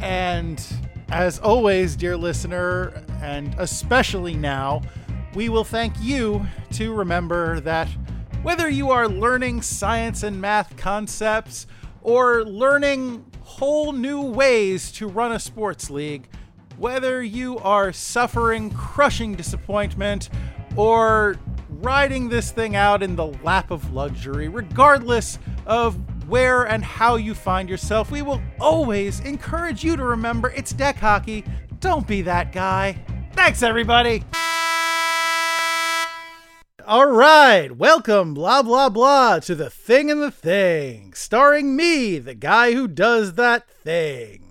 And 0.00 0.64
as 1.10 1.38
always, 1.38 1.96
dear 1.96 2.16
listener, 2.16 3.04
and 3.22 3.54
especially 3.58 4.34
now, 4.34 4.82
we 5.34 5.48
will 5.48 5.64
thank 5.64 5.94
you 6.00 6.44
to 6.72 6.92
remember 6.92 7.60
that 7.60 7.88
whether 8.42 8.68
you 8.68 8.90
are 8.90 9.08
learning 9.08 9.62
science 9.62 10.22
and 10.22 10.40
math 10.40 10.76
concepts 10.76 11.66
or 12.02 12.44
learning 12.44 13.24
whole 13.42 13.92
new 13.92 14.22
ways 14.22 14.90
to 14.92 15.06
run 15.06 15.32
a 15.32 15.38
sports 15.38 15.90
league, 15.90 16.28
whether 16.78 17.22
you 17.22 17.58
are 17.58 17.92
suffering 17.92 18.70
crushing 18.70 19.34
disappointment 19.34 20.28
or 20.76 21.36
riding 21.68 22.28
this 22.28 22.50
thing 22.50 22.76
out 22.76 23.02
in 23.02 23.16
the 23.16 23.26
lap 23.42 23.70
of 23.70 23.92
luxury, 23.92 24.48
regardless 24.48 25.38
of 25.66 25.98
where 26.28 26.64
and 26.64 26.84
how 26.84 27.16
you 27.16 27.34
find 27.34 27.68
yourself, 27.68 28.10
we 28.10 28.22
will 28.22 28.42
always 28.60 29.20
encourage 29.20 29.84
you 29.84 29.96
to 29.96 30.04
remember 30.04 30.50
it's 30.50 30.72
deck 30.72 30.96
hockey. 30.96 31.44
Don't 31.80 32.06
be 32.06 32.22
that 32.22 32.52
guy. 32.52 32.98
Thanks, 33.32 33.62
everybody. 33.62 34.24
All 36.86 37.06
right, 37.06 37.76
welcome, 37.76 38.32
blah, 38.32 38.62
blah, 38.62 38.88
blah, 38.88 39.40
to 39.40 39.56
The 39.56 39.68
Thing 39.68 40.08
and 40.08 40.22
the 40.22 40.30
Thing, 40.30 41.14
starring 41.14 41.74
me, 41.74 42.18
the 42.18 42.36
guy 42.36 42.74
who 42.74 42.86
does 42.86 43.34
that 43.34 43.68
thing. 43.68 44.45